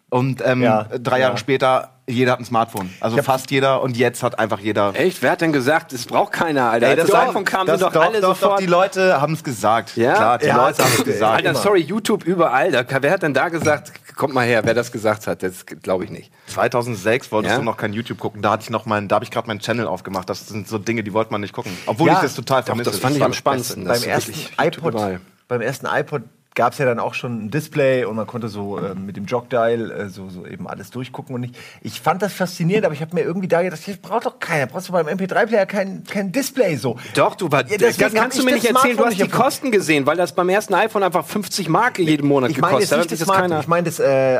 [0.09, 1.37] Und ähm, Ja, drei Jahre ja.
[1.37, 2.93] später, jeder hat ein Smartphone.
[2.99, 3.81] Also fast jeder.
[3.81, 4.93] Und jetzt hat einfach jeder.
[4.95, 6.87] echt, wer hat denn gesagt, es braucht keiner, Alter?
[6.89, 8.53] Ey, das doch, iPhone kam, das, sind doch, doch, alle doch, sofort...
[8.53, 9.95] Doch, die Leute haben es gesagt.
[9.97, 10.13] Ja?
[10.13, 11.35] Klar, die Ja, Leute haben es das- gesagt.
[11.45, 12.71] Alter, sorry, YouTube überall.
[12.71, 15.41] Da, wer hat denn da gesagt, kommt mal her, wer das gesagt hat?
[15.43, 16.31] Das glaube ich nicht.
[16.47, 17.57] 2006 wolltest Ja?
[17.59, 18.41] du noch kein YouTube gucken.
[18.41, 20.29] Da hatte ich noch mein, da habe ich gerade meinen Channel aufgemacht.
[20.29, 21.71] Das sind so Dinge, die wollte man nicht gucken.
[21.85, 22.91] Obwohl Ja, ich das total Doch, vermisse.
[22.91, 23.85] das fand ich am das spannendsten.
[23.85, 25.21] Das beim ist ersten iPod, überall.
[25.47, 26.21] beim ersten iPod
[26.53, 29.25] gab es ja dann auch schon ein Display und man konnte so äh, mit dem
[29.25, 31.33] Jogdial äh, so, so eben alles durchgucken.
[31.33, 34.25] Und ich, ich fand das faszinierend, aber ich habe mir irgendwie da gedacht, das braucht
[34.25, 34.67] doch keiner.
[34.67, 36.97] Brauchst du beim MP3-Player kein, kein Display so.
[37.15, 39.27] Doch, du war, Ja, das kannst du mir nicht erzählen, du hast die.
[39.29, 42.99] Kosten gesehen, weil das beim ersten iPhone einfach 50 Mark jeden Monat Ich jetzt gekostet
[42.99, 43.11] hat.
[43.11, 44.37] das Smart, ich meine das äh,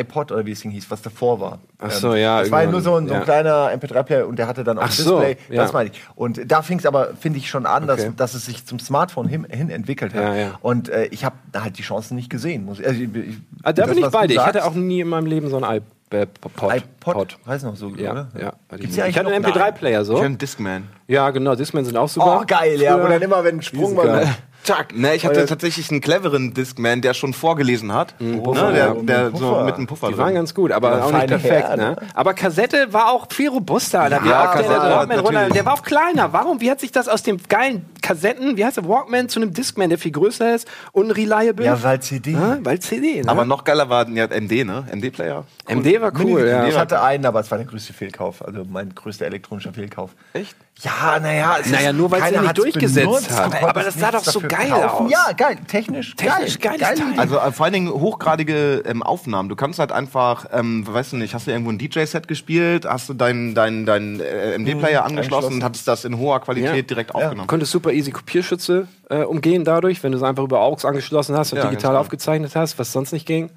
[0.00, 1.58] iPod oder wie es hieß, was davor war.
[1.78, 4.46] Ach so, ja, Das war ja nur so ein, so ein kleiner MP3-Player und der
[4.46, 5.54] hatte dann auch Ach ein so, Display.
[5.54, 5.62] ja.
[5.62, 6.00] Das meine ich.
[6.14, 8.12] Und da fing es aber, finde ich, schon an, dass, Okay.
[8.16, 10.58] dass es sich zum Smartphone hin, hin entwickelt hat.
[10.62, 12.64] Und äh, ich habe da halt die Chancen nicht gesehen.
[12.64, 14.34] Muss, ich- also, ich, ich, Ah, da das, bin ich bei dir.
[14.34, 15.64] Ich hatte auch nie in meinem Leben so ein
[16.12, 16.28] iPod.
[16.74, 18.28] iPod, heißt noch so, Ja, oder?
[18.40, 18.52] ja.
[18.76, 19.50] Gibt's ich ja hatte einen noch?
[19.50, 20.20] MP3-Player Ich so.
[20.20, 20.84] bin Discman.
[21.08, 21.54] Ja, genau.
[21.54, 22.40] Discman sind auch super.
[22.42, 23.02] Oh, geil, ja.
[23.02, 24.28] Wo dann immer, wenn ein Sprung war, so,
[24.64, 24.94] zack.
[24.96, 28.14] Ne, ich hatte Oder- tatsächlich einen cleveren Discman, der schon vorgelesen hat.
[28.18, 29.64] Puffer, ne, ja, der, mit der einem so Puffer.
[29.64, 30.34] mit einem Puffer Die waren drin.
[30.36, 31.76] ganz gut, aber Ja, auch nicht perfekt.
[31.76, 31.96] Ne?
[32.14, 34.06] Aber Kassette war auch viel robuster.
[34.06, 36.32] Wie Ja, der, Kassette, der, Walkman runter, der war auch kleiner.
[36.32, 36.60] Warum?
[36.60, 39.88] Wie hat sich das aus dem geilen Kassetten, wie heißt der Walkman, zu einem Discman,
[39.90, 41.64] der viel größer ist, unreliable?
[41.64, 42.32] Ja, weil CD.
[42.32, 43.22] Ja, weil CD.
[43.22, 43.28] Ne?
[43.28, 44.84] Aber noch geiler war ja, MD, ne?
[44.92, 45.44] MD-Player.
[45.68, 46.66] MD war cool, ja.
[46.66, 48.44] Ich hatte einen, aber es war der größte Fehlkauf.
[48.44, 50.10] Also mein größter elektronischer Fehlkauf.
[50.32, 50.54] Echt?
[50.82, 51.56] Ja, naja.
[51.60, 53.62] es Naja, ist- nur weil es ihn nicht durchgesetzt benutzt, hat.
[53.62, 55.06] Aber das sah doch so dafür geil kaufen.
[55.06, 55.10] aus.
[55.12, 55.56] Ja, geil.
[55.66, 56.76] Technisch, Technisch geil.
[56.76, 57.02] Idee.
[57.18, 59.48] Also äh, vor allen Dingen hochgradige ähm, Aufnahmen.
[59.48, 63.08] Du kannst halt einfach, ähm, weißt du nicht, hast du irgendwo ein DJ-Set gespielt, hast
[63.08, 65.54] du deinen dein, dein, äh, MD-Player angeschlossen angeschlossen.
[65.54, 66.82] und hattest das in hoher Qualität Ja.
[66.82, 67.46] direkt aufgenommen.
[67.46, 71.52] konntest super easy Kopierschütze äh, umgehen dadurch, wenn du es einfach über AUX angeschlossen hast
[71.52, 73.50] und Ja, digital aufgezeichnet hast, was sonst nicht ging.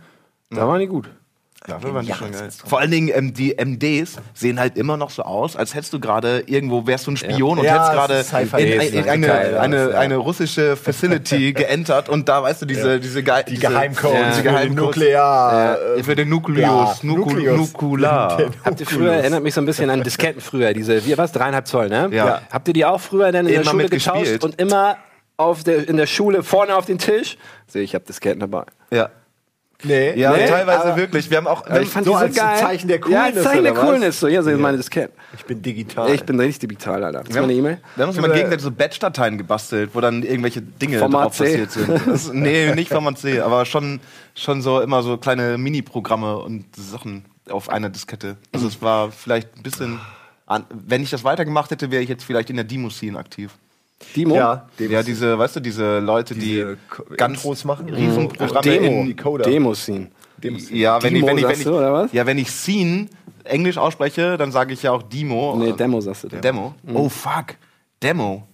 [0.50, 1.10] Da waren die gut.
[1.66, 2.50] Dafür waren die schon Ja, geil.
[2.66, 6.00] Vor allen Dingen ähm, die MDs sehen halt immer noch so aus, als hättest du
[6.00, 9.90] gerade irgendwo wärst du ein Spion und Ja, hättest gerade in, in, in eine, eine,
[9.92, 9.98] ja.
[10.00, 14.36] eine russische Facility geentert und da weißt du diese diese geil die diese, Geheimcodes ja,
[14.38, 14.96] die Geheimcodes.
[14.96, 15.78] Nuklear.
[15.98, 17.58] Ja, für den Nukleus, Ja, Nuku, Nukleus.
[17.58, 18.38] Nukular.
[18.38, 21.32] Der Habt ihr früher, erinnert mich so ein bisschen an Disketten früher, diese, wie was,
[21.32, 22.10] dreieinhalb Zoll, ne?
[22.12, 22.42] Ja.
[22.52, 24.24] Habt ihr die auch früher dann in der Immer Schule mitgespielt.
[24.24, 24.98] getauscht und immer
[25.38, 27.38] auf der, in der Schule vorne auf den Tisch?
[27.68, 28.64] Sehe ich, hab Disketten dabei.
[28.92, 29.10] Ja.
[29.84, 31.30] Nee, Ja, Nee, teilweise wirklich.
[31.30, 32.58] Wir haben auch, Ich fand so die so als geil.
[32.60, 33.74] Zeichen der Ja, Coolness, als Zeichen der?
[33.76, 34.20] Coolness.
[34.20, 35.16] So, hier sind meine Disketten.
[35.36, 36.12] Ich bin digital.
[36.14, 37.20] Ich bin richtig digital, Alter.
[37.20, 37.78] Hast du Wir meine E-Mail?
[37.96, 41.36] wir haben uns immer Über- gegenseitig so Batch-Dateien gebastelt, wo dann irgendwelche Dinge Format drauf
[41.38, 41.44] C.
[41.44, 42.02] passiert sind.
[42.08, 44.00] Das, nee, nicht Format C, aber schon,
[44.34, 48.38] schon so immer so kleine Mini-Programme und Sachen auf einer Diskette.
[48.54, 50.00] Also es war vielleicht ein bisschen.
[50.72, 53.52] Wenn ich das weitergemacht hätte, wäre ich jetzt vielleicht in der Demo-Scene aktiv.
[54.16, 54.36] Dimo?
[54.36, 57.90] ja, Ja, diese, weißt du, diese Leute, die Diese Ko- ganz Intros machen?
[57.90, 58.88] Riesenprogramme Demo.
[59.02, 59.44] in Decoder.
[59.46, 60.08] Demo-Scene.
[60.72, 62.14] Ja, wenn ich, Demo wenn ich, wenn sagst ich, du, oder was?
[62.14, 63.08] ja, wenn ich Scene
[63.44, 65.56] Englisch ausspreche, dann sage ich ja auch Demo.
[65.58, 66.28] Nee, Demo sagst du.
[66.28, 66.38] da.
[66.38, 66.76] Demo.
[66.94, 67.56] Oh fuck.
[68.04, 68.48] Demo.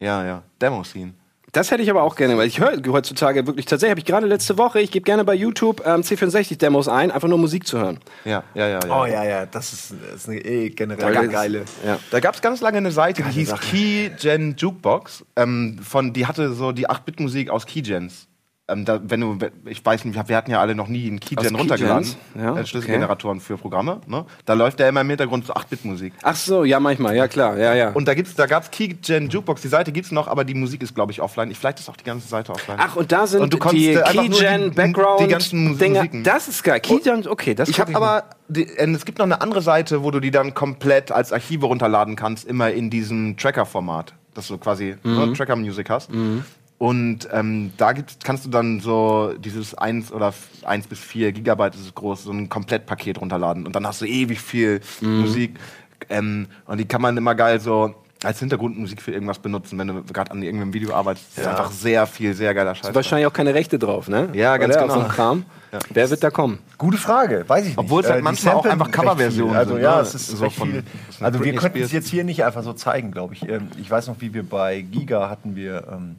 [0.00, 0.42] Ja, ja.
[0.60, 1.12] Demo-Scene.
[1.52, 4.26] Das hätte ich aber auch gerne, weil ich höre heutzutage wirklich tatsächlich, habe ich gerade
[4.26, 8.00] letzte Woche, ich gebe gerne bei YouTube ähm, C64-Demos ein, einfach nur Musik zu hören.
[8.24, 8.80] Ja, ja, ja.
[8.82, 9.02] ja.
[9.02, 11.64] Oh ja, ja, das ist, das ist eine eh generell das- geile.
[11.84, 11.98] Ja.
[12.10, 13.66] Da gab es ganz lange eine Seite, die hieß Sache.
[13.66, 15.26] Keygen Jukebox.
[15.36, 18.28] Ähm, von, die hatte so die 8-Bit-Musik aus Keygens.
[18.68, 21.56] Ähm, da, wenn du, ich weiß nicht, wir hatten ja alle noch nie einen Keygen
[21.56, 22.08] runtergeladen.
[22.38, 24.00] Ja, als Schlüsselgeneratoren für Programme.
[24.06, 24.24] Ne?
[24.44, 26.12] Da läuft ja immer im Hintergrund so 8-Bit-Musik.
[26.22, 27.90] Ach so, ja, manchmal, ja klar, ja, ja.
[27.90, 29.62] Und da, gibt's, da gab es Keygen Jukebox.
[29.62, 31.50] Die Seite gibt es noch, aber die Musik ist, glaube ich, offline.
[31.50, 32.78] Ich, vielleicht ist auch die ganze Seite offline.
[32.80, 35.98] Ach, und da sind Und die äh, Keygen, Background, die ganzen Dinger.
[35.98, 36.22] Musiken.
[36.22, 36.78] Das ist geil.
[36.78, 40.12] Keygen, okay, das Ich habe aber, die, äh, es gibt noch eine andere Seite, wo
[40.12, 44.94] du die dann komplett als Archive runterladen kannst, immer in diesem Tracker-Format, dass du quasi
[45.02, 46.10] ne, Tracker-Music hast.
[46.82, 51.30] Und ähm, da gibt's, kannst du dann so dieses 1 oder f- 1 bis 4
[51.30, 53.66] Gigabyte ist es groß, so ein Komplettpaket runterladen.
[53.68, 55.60] Und dann hast du ewig viel Musik.
[56.10, 60.02] Ähm, und die kann man immer geil so als Hintergrundmusik für irgendwas benutzen, wenn du
[60.12, 61.26] gerade an irgendeinem Video arbeitest.
[61.36, 62.92] Das ist einfach sehr viel, sehr geiler Scheiß.
[62.92, 64.30] wahrscheinlich auch keine Rechte drauf, ne?
[64.32, 64.82] Ja, ganz Oder?
[64.88, 64.94] genau.
[64.96, 65.44] Auf so Kram.
[65.94, 66.58] Wer wird da kommen?
[66.78, 67.78] Gute Frage, weiß ich nicht.
[67.78, 69.54] Obwohl es halt die manchmal auch einfach Coverversionen.
[69.56, 70.02] Also sind, ja, ne?
[70.02, 70.82] es ist So von- viel.
[71.20, 73.48] Also wir könnten es jetzt hier nicht einfach so zeigen, glaube ich.
[73.48, 76.16] Ähm, Ich weiß noch, wie wir bei Giga hatten wir ähm,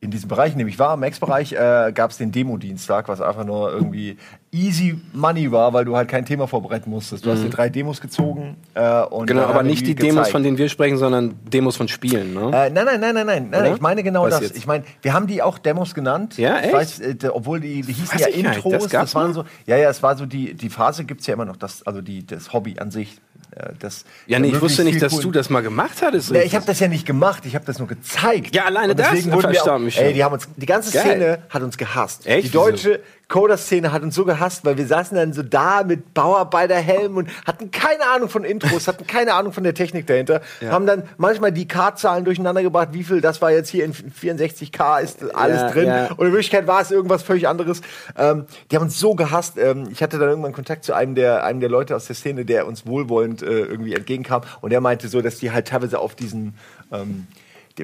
[0.00, 3.72] in diesem Bereich, nämlich war im Max-Bereich, äh, gab es den Demo-Dienstag, was einfach nur
[3.72, 4.16] irgendwie
[4.52, 7.26] easy money war, weil du halt kein Thema vorbereiten musstest.
[7.26, 9.26] Du hast dir drei Demos gezogen äh, und Mhm.
[9.26, 10.30] Genau, aber nicht die Demos, gezeigt.
[10.30, 12.46] von denen wir sprechen, sondern Demos von Spielen, ne?
[12.46, 14.40] Äh, nein, nein, nein, nein, nein, nein, ich meine genau Was das.
[14.42, 14.56] jetzt?
[14.56, 16.38] Ich meine, wir haben die auch Demos genannt.
[16.38, 16.72] Ja, Ich echt?
[16.74, 18.38] weiß, äh, obwohl die, die hießen ja ich.
[18.38, 18.84] Intros.
[18.84, 19.34] Das Das, waren mal?
[19.34, 22.00] so, ja, ja, es war so die, die Phase gibt's ja immer noch, das, also
[22.02, 23.20] die, das Hobby an sich.
[23.58, 26.30] Äh, Das, ja, nee, ich wusste nicht, dass du das mal gemacht hattest.
[26.30, 28.54] Ja, ich habe das ja nicht gemacht, ich habe das nur gezeigt.
[28.54, 30.92] Ja, alleine Und das deswegen wurden wir auch, mich ey, die haben uns, die ganze
[30.92, 31.02] Geil.
[31.02, 32.26] Szene hat uns gehasst.
[32.26, 32.48] Echt?
[32.48, 37.16] Die deutsche Coder-Szene hat uns so gehasst, weil wir saßen dann so da mit Bauarbeiterhelm
[37.18, 41.02] und hatten keine Ahnung von Intros, hatten keine Ahnung von der Technik dahinter, haben dann
[41.18, 45.60] manchmal die K-Zahlen durcheinander gebracht, wie viel, das war jetzt hier in 64K, ist alles
[45.60, 45.86] Ja, drin.
[45.88, 46.06] ja.
[46.12, 47.82] Und in Wirklichkeit war es irgendwas völlig anderes.
[48.16, 49.58] Ähm, die haben uns so gehasst.
[49.58, 52.46] Ähm, ich hatte dann irgendwann Kontakt zu einem der, einem der Leute aus der Szene,
[52.46, 54.42] der uns wohlwollend äh, irgendwie entgegenkam.
[54.62, 56.54] Und der meinte so, dass die halt teilweise auf diesen,
[56.92, 57.26] ähm,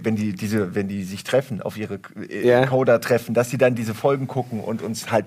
[0.02, 2.66] wenn die diese, wenn die sich treffen, auf ihre äh, Ja.
[2.66, 5.26] Coder treffen, dass sie dann diese Folgen gucken und uns halt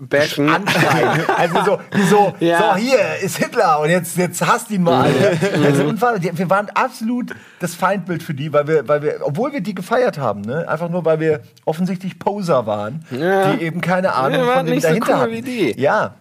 [0.00, 0.48] Bashen.
[0.48, 1.22] anschreien.
[1.36, 2.74] also so, wie so, Ja.
[2.74, 5.10] so hier ist Hitler und jetzt, jetzt hasst ihn mal.
[5.12, 9.74] die, wir waren absolut das Feindbild für die, weil wir, weil wir, obwohl wir die
[9.74, 10.68] gefeiert haben, ne?
[10.68, 13.52] einfach nur, weil wir offensichtlich Poser waren, Ja.
[13.52, 15.32] die eben keine Ahnung von dem nicht so dahinter cool hatten.
[15.32, 15.80] wie die.
[15.80, 16.14] Ja,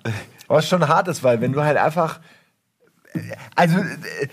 [0.47, 2.19] was schon hart ist, weil wenn du halt einfach
[3.55, 4.27] also äh,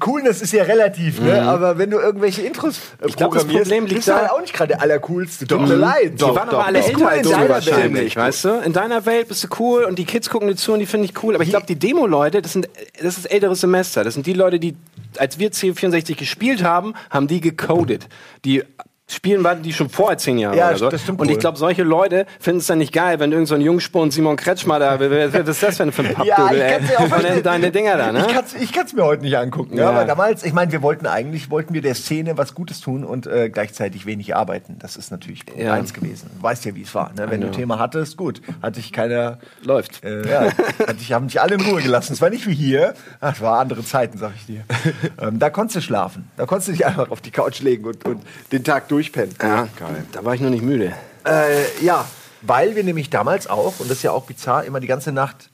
[0.00, 1.42] Coolness ist ja relativ, ne?
[1.42, 3.08] aber wenn du irgendwelche Intros äh, Mhm.
[3.08, 5.46] Ich glaub, das programmierst, Problem liegt bist du halt auch nicht gerade der Allercoolste.
[5.46, 6.14] Tut mir leid.
[6.20, 8.16] Die waren aber alle älter cool als in du deiner wahrscheinlich, Welt.
[8.16, 8.48] weißt du?
[8.64, 11.06] In deiner Welt bist du cool und die Kids gucken dir zu und die finde
[11.06, 11.34] ich cool.
[11.34, 12.68] Aber ich glaube, die Demo-Leute, das sind
[13.02, 14.04] das ist älteres Semester.
[14.04, 14.76] Das sind die Leute, die,
[15.16, 18.08] als wir C64 gespielt haben, haben die gecodet.
[18.44, 18.62] Die
[19.10, 20.88] spielen waren die schon vorher zehn Jahre Ja, oder so.
[20.90, 23.54] das stimmt und ich glaube, solche Leute finden es dann nicht geil, wenn irgend so
[23.54, 26.80] ein Jungspund Simon Kretschmer da, was ist das denn für ein Ja, Pappdudel, ich ey?
[26.82, 27.42] mir auch verstehen.
[27.42, 28.24] deine Dinger da, ne?
[28.26, 29.76] Ich kann's, ich kann's mir heute nicht angucken.
[29.76, 29.84] Ja.
[29.84, 29.90] Ja.
[29.90, 33.26] aber damals, ich meine, wir wollten eigentlich, wollten wir der Szene was Gutes tun und
[33.26, 34.76] äh, gleichzeitig wenig arbeiten.
[34.78, 35.72] Das ist natürlich Punkt Ja.
[35.72, 36.30] eins gewesen.
[36.36, 37.10] Du weißt ja, wie es war.
[37.16, 37.30] Ne?
[37.30, 37.56] Wenn du know.
[37.56, 38.42] Thema hattest, gut.
[38.62, 39.38] Hatte ich keiner.
[39.62, 40.04] Läuft.
[40.04, 40.42] Äh, ja,
[40.86, 42.12] hatte ich, haben dich alle in Ruhe gelassen.
[42.12, 42.94] Es war nicht wie hier.
[43.20, 44.64] Ach, es war andere Zeiten, sag ich dir.
[45.20, 46.30] Ähm, da konntest du schlafen.
[46.36, 49.34] Da konntest du dich einfach auf die Couch legen und, und den Tag durchpennen.
[49.40, 49.68] Ja,
[50.12, 50.92] da war ich noch nicht müde.
[51.24, 52.04] Äh, ja,
[52.42, 55.50] weil wir nämlich damals auch, und das ist ja auch bizarr, immer die ganze Nacht,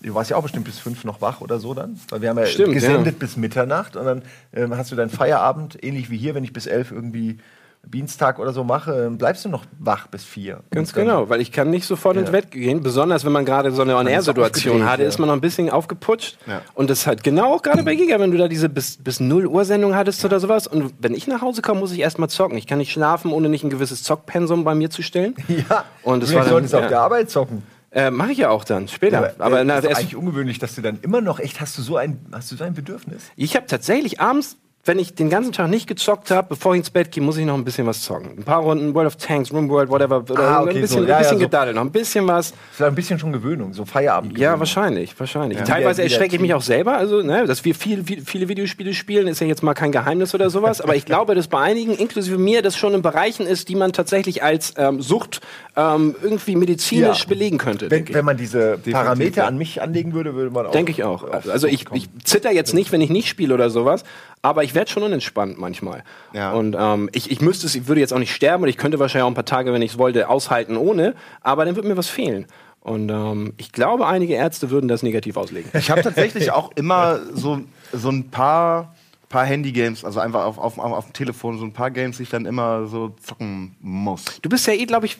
[0.00, 2.38] du warst ja auch bestimmt bis fünf noch wach oder so dann, weil wir haben
[2.38, 3.18] ja Stimmt, gesendet ja.
[3.18, 4.22] bis Mitternacht und dann
[4.52, 7.38] ähm, hast du deinen Feierabend, ähnlich wie hier, wenn ich bis elf irgendwie
[7.86, 10.60] Dienstag oder so mache, bleibst du noch wach bis vier.
[10.70, 13.82] Ganz genau, weil ich kann nicht sofort ins Bett gehen, besonders wenn man gerade so
[13.82, 15.08] eine On-Air-Situation hatte, ja.
[15.08, 16.38] ist man noch ein bisschen aufgeputscht.
[16.46, 16.62] Ja.
[16.74, 19.46] Und das halt genau auch gerade bei Giga, wenn du da diese bis, bis 0
[19.46, 20.66] Uhr Sendung hattest oder sowas.
[20.66, 22.56] Und wenn ich nach Hause komme, muss ich erstmal zocken.
[22.58, 25.34] Ich kann nicht schlafen, ohne nicht ein gewisses Zockpensum bei mir zu stellen.
[25.70, 26.88] Ja, Und das wir war dann- solltest auf ja.
[26.88, 27.62] der Arbeit zocken.
[27.90, 29.34] Äh, Mache ich ja auch dann, später.
[29.38, 31.82] Aber, äh, na, das ist eigentlich ungewöhnlich, dass du dann immer noch echt, hast du
[31.82, 33.22] so ein, hast du so ein Bedürfnis?
[33.36, 36.90] ich habe tatsächlich abends, wenn ich den ganzen Tag nicht gezockt habe, bevor ich ins
[36.90, 38.38] Bett gehe, muss ich noch ein bisschen was zocken.
[38.38, 40.18] Ein paar Runden World of Tanks, Rimworld, whatever.
[40.28, 41.08] Oder Ah, okay, ein bisschen, so.
[41.08, 41.46] Ja, ein bisschen ja, so.
[41.46, 42.52] gedaddelt, noch ein bisschen was.
[42.72, 44.36] Vielleicht ein bisschen schon Gewöhnung, so Feierabend.
[44.38, 45.58] Ja, wahrscheinlich, wahrscheinlich.
[45.58, 45.64] Ja.
[45.64, 49.26] Teilweise erschrecke ich mich auch selber, also, ne, dass wir viel, viel, viele Videospiele spielen,
[49.26, 52.36] ist ja jetzt mal kein Geheimnis oder sowas, aber ich glaube, dass bei einigen, inklusive
[52.38, 55.40] mir, das schon in Bereichen ist, die man tatsächlich als ähm, Sucht
[55.76, 57.28] ähm, irgendwie medizinisch Ja.
[57.28, 57.90] belegen könnte.
[57.90, 60.70] Wenn, wenn man diese Parameter an mich anlegen würde, würde man auch.
[60.72, 61.24] Denke ich auch.
[61.48, 64.04] Also ich, ich zitter jetzt nicht, wenn ich nicht spiele oder sowas,
[64.42, 66.04] aber ich werde schon unentspannt manchmal.
[66.32, 66.52] Ja.
[66.52, 68.98] Und ähm, ich, ich müsste es, ich würde jetzt auch nicht sterben und ich könnte
[68.98, 71.96] wahrscheinlich auch ein paar Tage, wenn ich es wollte, aushalten ohne, aber dann würde mir
[71.96, 72.46] was fehlen.
[72.80, 75.70] Und ähm, ich glaube, einige Ärzte würden das negativ auslegen.
[75.72, 77.62] Ich habe tatsächlich auch immer so,
[77.92, 78.94] so ein paar,
[79.30, 82.24] paar Handy-Games, also einfach auf, auf, auf, auf dem Telefon, so ein paar Games, die
[82.24, 84.24] ich dann immer so zocken muss.
[84.42, 85.16] Du bist ja eh, glaube ich,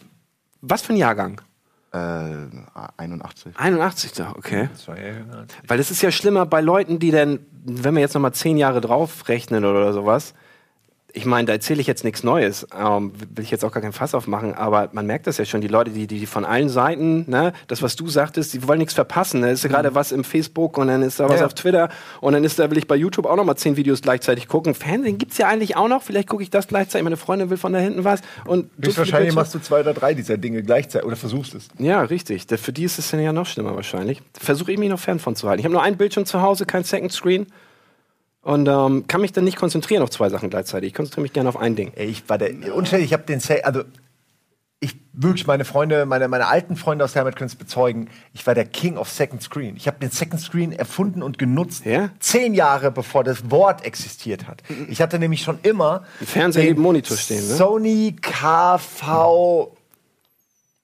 [0.60, 1.40] was für ein Jahrgang?
[1.94, 2.48] Äh,
[2.96, 3.52] 81.
[3.56, 4.68] 81 da, okay.
[5.68, 8.56] Weil es ist ja schlimmer bei Leuten, die dann, wenn wir jetzt noch mal zehn
[8.56, 10.34] Jahre draufrechnen oder sowas,
[11.16, 13.92] ich meine, da erzähle ich jetzt nichts Neues, ähm, will ich jetzt auch gar kein
[13.92, 17.24] Fass aufmachen, aber man merkt das ja schon, die Leute, die, die von allen Seiten,
[17.30, 19.40] ne, das, was du sagtest, die wollen nichts verpassen.
[19.42, 21.46] Da ist ja gerade was im Facebook und dann ist da was Ja.
[21.46, 21.88] auf Twitter
[22.20, 24.74] und dann ist da, will ich bei YouTube auch noch mal zehn Videos gleichzeitig gucken.
[24.74, 27.72] Fernsehen gibt's ja eigentlich auch noch, vielleicht gucke ich das gleichzeitig, meine Freundin will von
[27.72, 28.20] da hinten was.
[28.44, 31.68] Und Bildschirme- machst du zwei oder drei dieser Dinge gleichzeitig oder versuchst es.
[31.78, 32.46] ja, richtig.
[32.48, 34.20] Für die ist es dann ja noch schlimmer wahrscheinlich.
[34.38, 35.60] Versuche ich mich noch fern von zu halten.
[35.60, 37.46] Ich habe nur einen Bildschirm zu Hause, kein Second Screen.
[38.44, 40.88] Und ähm, kann mich dann nicht konzentrieren auf zwei Sachen gleichzeitig.
[40.88, 41.92] Ich konzentriere mich gerne auf ein Ding.
[41.96, 43.84] Ich war der unständig, ich habe den Sa also
[44.80, 48.10] ich wirklich meine Freunde, meine, meine alten Freunde aus der Heimat können es bezeugen.
[48.34, 49.76] Ich war der King of Second Screen.
[49.76, 51.86] Ich habe den Second Screen erfunden und genutzt.
[51.86, 52.10] Ja?
[52.18, 54.62] Zehn Jahre bevor das Wort existiert hat.
[54.88, 57.54] Ich hatte nämlich schon immer Fernseher neben Monitor stehen, ne?
[57.54, 59.74] Sony KV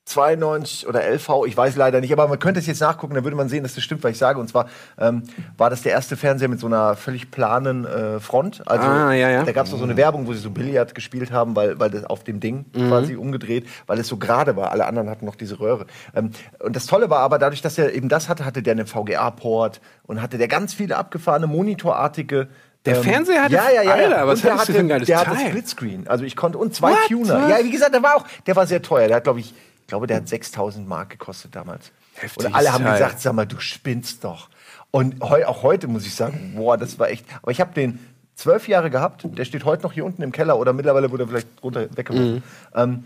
[0.07, 3.37] 92 oder LV, ich weiß leider nicht, aber man könnte es jetzt nachgucken, dann würde
[3.37, 4.41] man sehen, dass das stimmt, was ich sage.
[4.41, 4.67] Und zwar
[4.99, 5.23] ähm,
[5.57, 8.63] war das der erste Fernseher mit so einer völlig planen äh, Front.
[8.67, 9.45] Also Ah, ja, ja.
[9.45, 12.05] da gab es so eine Werbung, wo sie so Billard gespielt haben, weil, weil das
[12.05, 12.89] auf dem Ding Mhm.
[12.89, 14.73] quasi umgedreht, weil es so gerade war.
[14.73, 15.87] Alle anderen hatten noch diese Röhre.
[16.15, 18.87] Ähm, und das Tolle war aber, dadurch, dass er eben das hatte, hatte der einen
[18.87, 22.49] VGA-Port und hatte der ganz viele abgefahrene, monitorartige
[22.87, 24.27] Der ähm, Fernseher hatte- ja, ja, ja, Alter, ja.
[24.27, 25.49] was der hatte, für ein geiles der hatte Teil?
[25.49, 26.09] Splitscreen.
[26.09, 27.07] Also ich konnte und zwei What?
[27.09, 27.43] Tuner.
[27.43, 27.51] Was?
[27.51, 29.07] Ja, wie gesagt, der war auch, der war sehr teuer.
[29.07, 29.55] Der hat, glaube ich
[29.91, 31.93] glaube, der hat 6000 Mark gekostet damals.
[32.15, 32.95] Heftiges und alle haben Teil.
[32.95, 34.49] gesagt, sag mal, du spinnst doch.
[34.91, 37.27] Und heu, auch heute muss ich sagen, boah, das war echt.
[37.43, 37.99] Aber ich habe den
[38.35, 39.25] zwölf Jahre gehabt.
[39.25, 42.35] Der steht heute noch hier unten im Keller oder mittlerweile wurde er vielleicht runter weggeworfen.
[42.37, 42.43] Mhm.
[42.75, 43.05] Ähm,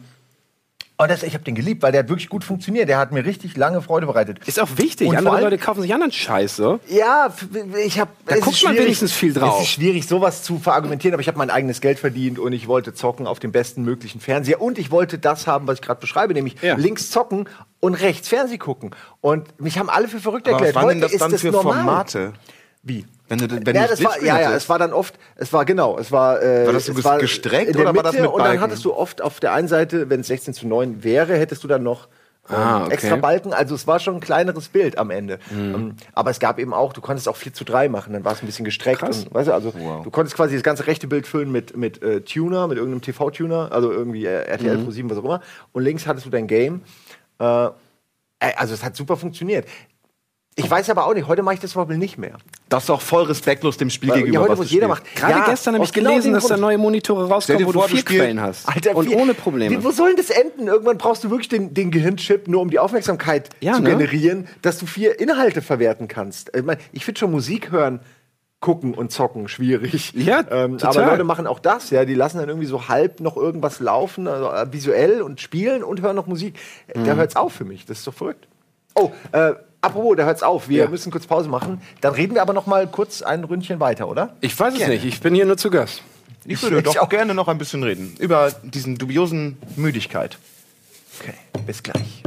[0.97, 2.89] und das, ich habe den geliebt, weil der hat wirklich gut funktioniert.
[2.89, 4.39] Der hat mir richtig lange Freude bereitet.
[4.47, 5.09] Ist auch wichtig.
[5.09, 6.79] Und Andere allem- Leute kaufen sich anderen Scheiß, so.
[6.89, 7.35] Ja,
[7.85, 8.13] ich habe.
[8.27, 9.57] Da guckt man wenigstens viel drauf.
[9.61, 12.69] Es ist schwierig, sowas zu verargumentieren, aber ich habe mein eigenes Geld verdient und ich
[12.69, 16.01] wollte zocken auf dem besten möglichen Fernseher und ich wollte das haben, was ich gerade
[16.01, 16.77] beschreibe, nämlich Ja.
[16.77, 17.49] links zocken
[17.81, 18.93] und rechts Fernseh gucken.
[19.21, 20.75] Und mich haben alle für verrückt Aber was erklärt.
[20.77, 21.75] waren denn Heute das dann für normal.
[21.85, 22.33] Formate?
[22.85, 23.05] Wie?
[23.29, 25.65] Wenn du, wenn ja, du das war, ja, ja, es war dann oft, es war
[25.65, 26.43] genau, es war.
[26.43, 28.61] Äh, War das so war gestreckt in der oder war das mit Und dann Balken?
[28.63, 31.69] hattest du oft auf der einen Seite, wenn es 16 zu 9 wäre, hättest du
[31.69, 32.09] dann noch
[32.51, 32.93] ähm, Ah, okay.
[32.93, 33.55] extra Balken.
[33.55, 35.39] Also es war schon ein kleineres Bild am Ende.
[35.51, 35.75] Mhm.
[35.75, 38.33] Ähm, aber es gab eben auch, du konntest auch 4 zu 3 machen, dann war
[38.33, 39.01] es ein bisschen gestreckt.
[39.01, 39.25] Krass.
[39.25, 42.21] Und, weißt du, also du konntest quasi das ganze rechte Bild füllen mit, mit äh,
[42.21, 44.85] Tuner, mit irgendeinem TV-Tuner, also irgendwie äh, RTL Mhm.
[44.85, 45.41] Pro 7, was auch immer.
[45.73, 46.83] Und links hattest du dein Game.
[47.41, 47.71] Äh, äh,
[48.57, 49.67] also es hat super funktioniert.
[50.57, 52.35] Ich weiß aber auch nicht, heute mache ich das zum Beispiel nicht mehr.
[52.69, 54.45] Das ist auch voll respektlos dem Spiel Weil, gegenüber.
[54.45, 55.03] ja, heute muss jeder macht.
[55.17, 57.89] Gerade ja, gestern habe ich genau gelesen, dass da neue Monitore rauskommen, wo vor, du
[57.89, 58.69] vier spielst- Quellen hast.
[58.69, 59.77] Alter, und wie- ohne Probleme.
[59.77, 60.69] Wie, wo soll denn das enden?
[60.69, 63.91] Irgendwann brauchst du wirklich den, den Gehirnchip, nur um die Aufmerksamkeit Ja, zu ne?
[63.91, 66.53] generieren, dass du vier Inhalte verwerten kannst.
[66.57, 67.99] Ich, mein, ich finde schon Musik hören,
[68.61, 70.13] gucken und zocken schwierig.
[70.15, 71.03] Ja, ähm, total.
[71.03, 72.05] Aber Leute machen auch das, ja.
[72.05, 76.01] Die lassen dann irgendwie so halb noch irgendwas laufen, also äh, visuell und spielen und
[76.01, 76.55] hören noch Musik.
[76.87, 77.05] Äh, Mhm.
[77.07, 77.85] Da hört's auf für mich.
[77.87, 78.47] Das ist doch verrückt.
[78.95, 79.55] Oh, äh,
[79.85, 80.69] apropos, da hört's auf.
[80.69, 80.89] Wir Ja.
[80.91, 81.81] müssen kurz Pause machen.
[82.01, 84.37] Dann reden wir aber noch mal kurz ein Ründchen weiter, oder?
[84.41, 86.03] Ich weiß es nicht, ich bin hier nur zu Gast.
[86.47, 87.09] Ich würde Ich doch auch.
[87.09, 88.17] gerne noch ein bisschen reden.
[88.19, 90.39] Über diesen dubiosen Müdigkeit.
[91.21, 91.35] Okay,
[91.67, 92.23] bis gleich.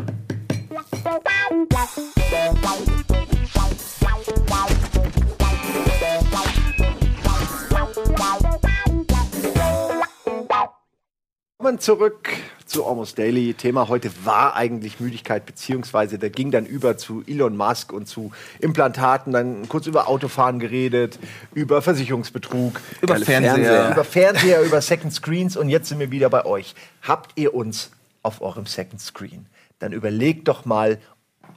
[11.59, 12.29] Willkommen zurück
[12.67, 13.53] zu Almost Daily.
[13.53, 18.31] Thema heute war eigentlich Müdigkeit, beziehungsweise der ging dann über zu Elon Musk und zu
[18.59, 21.17] Implantaten, dann kurz über Autofahren geredet,
[21.53, 23.55] über Versicherungsbetrug, Über Fernseher.
[23.55, 23.91] Fernseher.
[23.91, 26.75] über Fernseher, über Second Screens und jetzt sind wir wieder bei euch.
[27.01, 27.91] Habt ihr uns
[28.21, 29.45] auf eurem Second Screen?
[29.79, 30.99] Dann überlegt doch mal,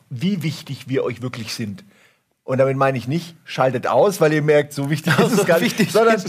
[0.09, 1.85] wie wichtig wir euch wirklich sind.
[2.45, 5.61] Und damit meine ich nicht, schaltet aus, weil ihr merkt, so wichtig ist es gar
[5.61, 6.21] nicht, wichtig sondern.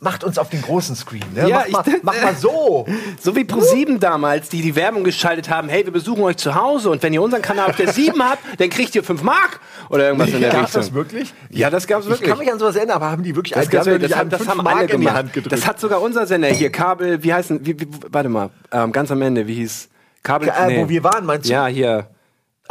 [0.00, 1.24] Macht uns auf den großen Screen.
[1.34, 1.48] Ne?
[1.48, 2.86] Ja, macht, mal, ich- macht mal so.
[3.20, 6.88] So wie Pro7 damals, die die Werbung geschaltet haben, hey, wir besuchen euch zu Hause
[6.90, 9.58] und wenn ihr unseren Kanal auf der 7 habt, dann kriegt ihr 5 Mark
[9.90, 10.80] oder irgendwas in der Gab's Richtung.
[10.82, 11.34] das wirklich?
[11.50, 12.28] Ja, das gab's Ich wirklich.
[12.28, 14.46] kann mich an sowas erinnern, aber haben die wirklich Das, gab's wirklich, das, haben, das
[14.46, 15.14] haben Mark alle in die gemacht.
[15.16, 15.52] Hand gedrückt.
[15.52, 19.10] Das hat sogar unser Sender hier, Kabel, wie heißen, wie, wie, warte mal, ähm, ganz
[19.10, 19.88] am Ende, wie hieß
[20.22, 20.48] Kabel?
[20.48, 21.52] äh, wo wir waren, meinst du?
[21.52, 22.06] Ja, hier.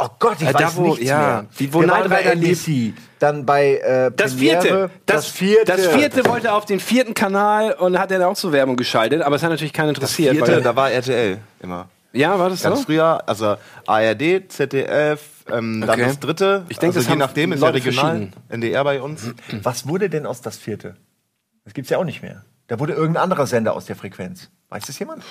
[0.00, 1.46] Oh Gott, ich Äh, da, weiß wo- nichts ja, mehr.
[1.56, 2.22] wie- wo wir waren bei.
[2.22, 4.90] NBC, dann bei äh, Das vierte.
[5.06, 5.64] das, vierte.
[5.64, 9.36] Das vierte wollte auf den vierten Kanal und hat dann auch so Werbung geschaltet, aber
[9.36, 10.36] es hat natürlich keinen interessiert.
[10.36, 11.88] Vierte, weil, da war RTL immer.
[12.12, 12.84] ja, war das Ganz so?
[12.84, 15.20] früher, also ARD, ZDF,
[15.50, 16.04] ähm, dann Okay.
[16.04, 16.64] das dritte.
[16.68, 18.28] Ich denke, also das je haben nachdem ist ja regional.
[18.50, 19.32] NDR bei uns.
[19.62, 20.94] Was wurde denn aus das vierte?
[21.64, 22.44] Das gibt's ja auch nicht mehr.
[22.68, 24.48] Da wurde irgendein anderer Sender aus der Frequenz.
[24.68, 25.24] Weiß das jemand?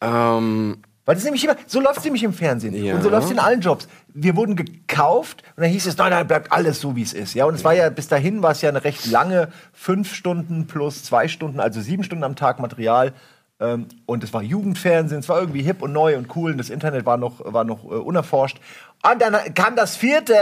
[0.00, 2.74] Ähm, Weil das nämlich immer, so läuft es nämlich im Fernsehen.
[2.74, 2.94] Ja.
[2.94, 3.88] Und so läuft es in allen Jobs.
[4.14, 7.34] Wir wurden gekauft und dann hieß es, nein, nein, bleibt alles so, wie es ist.
[7.34, 10.66] Ja, und es war ja, bis dahin war es ja eine recht lange, fünf Stunden
[10.68, 13.12] plus zwei Stunden, also sieben Stunden am Tag Material.
[13.58, 16.70] Ähm, und es war Jugendfernsehen, es war irgendwie hip und neu und cool und das
[16.70, 18.60] Internet war noch, war noch äh, unerforscht.
[19.02, 20.36] Und dann kam das vierte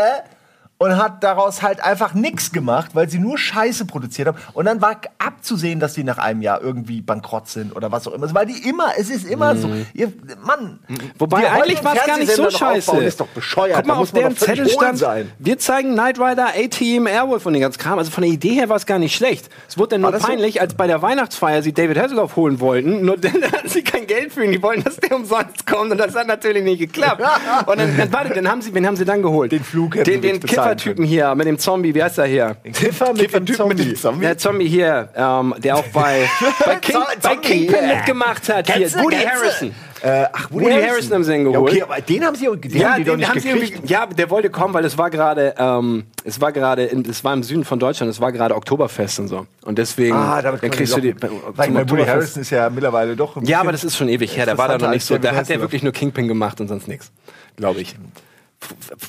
[0.83, 4.39] und hat daraus halt einfach nichts gemacht, weil sie nur Scheiße produziert haben.
[4.55, 8.15] Und dann war abzusehen, dass die nach einem Jahr irgendwie bankrott sind oder was auch
[8.15, 8.33] immer.
[8.33, 9.69] Weil die immer, es ist immer so.
[9.93, 10.11] Ihr,
[10.43, 10.79] Mann.
[10.89, 10.97] Mhm.
[11.19, 12.91] Wobei eigentlich war es gar nicht so scheiße.
[12.93, 13.77] aufbauen, Ist doch bescheuert.
[13.77, 15.31] Guck mal, auf deren Zettel stand, sein.
[15.39, 17.99] wir zeigen Knight Rider, A-Team, Airwolf und den ganzen Kram.
[17.99, 19.51] Also von der Idee her war es gar nicht schlecht.
[19.69, 20.29] Es wurde dann nur das so?
[20.29, 23.05] peinlich, als bei der Weihnachtsfeier sie David Hasselhoff holen wollten.
[23.05, 24.53] Nur dann hatten sie kein Geld für ihn.
[24.53, 25.93] Die wollten, dass der umsonst kommt.
[25.93, 27.21] Und das hat natürlich nicht geklappt.
[27.67, 29.53] Und dann, dann warte, dann haben sie, wen haben sie dann geholt?
[29.53, 31.95] Den Flug Den, den bezahlen Kiffertypen hier mit dem Zombie.
[31.95, 32.57] Wie heißt er hier?
[32.73, 33.85] Kiffer mit dem Typen mit Zombie.
[33.85, 34.21] dem Zombie.
[34.23, 36.29] Der Zombie hier, ähm, der auch bei,
[36.65, 37.97] bei, King, bei Zombie, Kingpin yeah.
[37.97, 38.67] mitgemacht hat.
[38.67, 39.17] Hier, Kennst du, Woody?
[39.17, 39.75] Harrison.
[40.03, 40.91] Äh, ach, Woody, Woody Harrison.
[40.91, 41.73] Harrison haben sie ihn Ja, geholt.
[41.73, 43.91] okay, aber den haben sie, den Ja, haben die doch den nicht haben sie gekriegt.
[43.91, 47.43] ja, der wollte kommen, weil es war gerade, ähm, es war gerade, es war im
[47.43, 49.47] Süden von Deutschland, es war gerade Oktoberfest und so.
[49.63, 52.49] Und deswegen, Ah, damit dann kriegst du die doch- Weil ich meine, Woody Harrison ist
[52.51, 54.47] ja mittlerweile doch ein Ja, aber das ist schon ewig her.
[54.47, 55.19] Da war da noch nicht so.
[55.19, 55.63] Da hat der Hasselhoff.
[55.65, 57.11] wirklich nur Kingpin gemacht und sonst nichts,
[57.57, 57.95] glaube ich.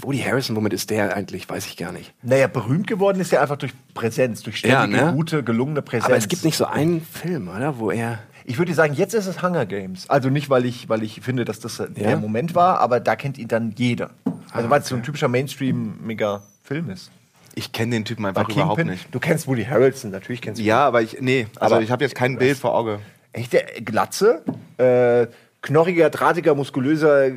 [0.02, 1.48] Woody Harrison, womit ist der eigentlich?
[1.50, 2.14] Weiß ich gar nicht.
[2.24, 5.14] Naja, berühmt geworden ist er einfach durch Präsenz, durch ständige, Ja, ne?
[5.14, 6.06] gute, gelungene Präsenz.
[6.06, 8.20] Aber es gibt nicht so einen Film, oder, wo er.
[8.46, 10.10] Ich würde sagen, jetzt ist es Hunger Games.
[10.10, 13.38] Also nicht, weil ich, weil ich finde, dass das der Moment war, aber da kennt
[13.38, 14.12] ihn dann jeder.
[14.52, 17.12] Also weil es so ein typischer Mainstream-mega-Film ist.
[17.54, 19.14] Ich kenne den Typen einfach überhaupt Kingpin, nicht.
[19.14, 22.04] du kennst Woody Harrelson, natürlich kennst du Ja, aber ich, nee, also Aber- ich habe
[22.04, 23.00] jetzt kein Bild vor Auge.
[23.34, 24.42] Echt, der Glatze,
[24.78, 25.28] äh,
[25.62, 27.30] knorriger, drahtiger, muskulöser,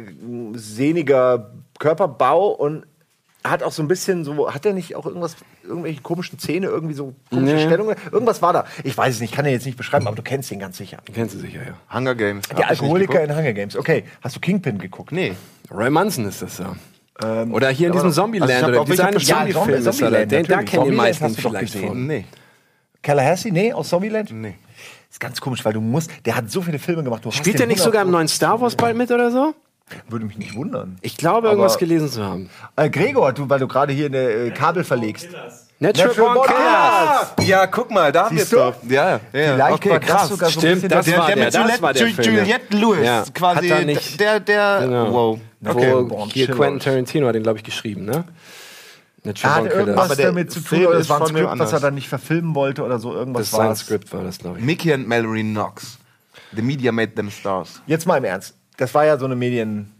[0.54, 1.50] sehniger
[1.84, 2.86] Körperbau und
[3.46, 6.94] hat auch so ein bisschen so, hat er nicht auch irgendwas, irgendwelche komischen Zähne, irgendwie
[6.94, 7.66] so komische Nee.
[7.66, 7.94] Stellungen?
[8.10, 8.64] Irgendwas war da.
[8.84, 10.96] Ich weiß es nicht, kann er jetzt nicht beschreiben, aber du kennst ihn ganz sicher.
[11.12, 11.94] Kennst du sicher, ja.
[11.94, 12.48] Hunger Games.
[12.48, 13.76] Der Alkoholiker in Hunger Games.
[13.76, 15.12] Okay, hast du Kingpin geguckt?
[15.12, 15.34] Nee.
[15.70, 16.74] Roy Munson ist das ja.
[17.50, 19.92] oder hier in diesem Zombieland also oder dieser Ja, Zombie-Film Zombie- ist er da.
[19.92, 22.06] Zombieland, Den, da kennen die meisten vielleicht von.
[22.06, 22.24] Nee.
[23.02, 23.50] Tallahassee?
[23.50, 24.30] Nee, aus Zombieland?
[24.32, 24.54] Nee.
[25.10, 27.22] Ist ganz komisch, weil du musst, der hat so viele Filme gemacht.
[27.34, 29.54] Spielt der nicht 100 sogar im neuen Star Wars bald mit oder so?
[30.08, 30.96] Würde mich nicht wundern.
[31.02, 32.48] Ich glaube, irgendwas Aber- gelesen zu haben.
[32.76, 35.28] Äh, Gregor, du, weil du gerade hier eine äh, Kabel verlegst.
[35.78, 36.46] Natural, Natural Born Born
[37.36, 37.48] Killers.
[37.48, 38.74] Ja, guck mal, da haben wir es doch.
[38.88, 39.20] Ja, ja.
[39.30, 40.28] Vielleicht okay, war das krass.
[40.30, 42.36] sogar so ein Stimmt, bisschen das das- war der, der, mit das war der Film.
[42.36, 43.24] Juliette Lewis, Ja.
[43.34, 45.12] quasi Hat er nicht- der, der, Genau.
[45.12, 45.38] wow.
[45.66, 45.92] Okay.
[45.92, 46.10] Okay.
[46.10, 48.24] Wo hier Quentin Tarantino hat den, glaube ich, geschrieben, ne?
[49.24, 50.04] Natural Born irgendwas Killers.
[50.06, 51.80] Aber der damit zu tun, Film oder ist es war ein Skript, was er anders.
[51.82, 54.64] dann nicht verfilmen wollte oder so, irgendwas Das war sein Skript war das, glaube ich.
[54.64, 55.98] Mickey and Mallory Knox.
[56.54, 57.80] The media made them stars.
[57.86, 58.54] Jetzt mal im Ernst.
[58.76, 59.90] Das war ja so eine Medien...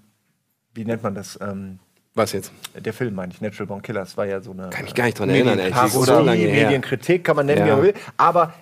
[0.75, 1.39] Wie nennt man das?
[1.41, 1.79] Ähm,
[2.15, 2.51] Was jetzt?
[2.75, 4.71] der Film, meine ich, Natural Born Killers, war ja so eine...
[4.71, 5.71] Kann mich gar nicht dran erinnern, ey.
[5.71, 6.65] Das ist so lange her.
[6.67, 7.67] Medienkritik, kann man nennen, Ja.
[7.67, 7.95] wie man will.
[8.17, 8.55] Aber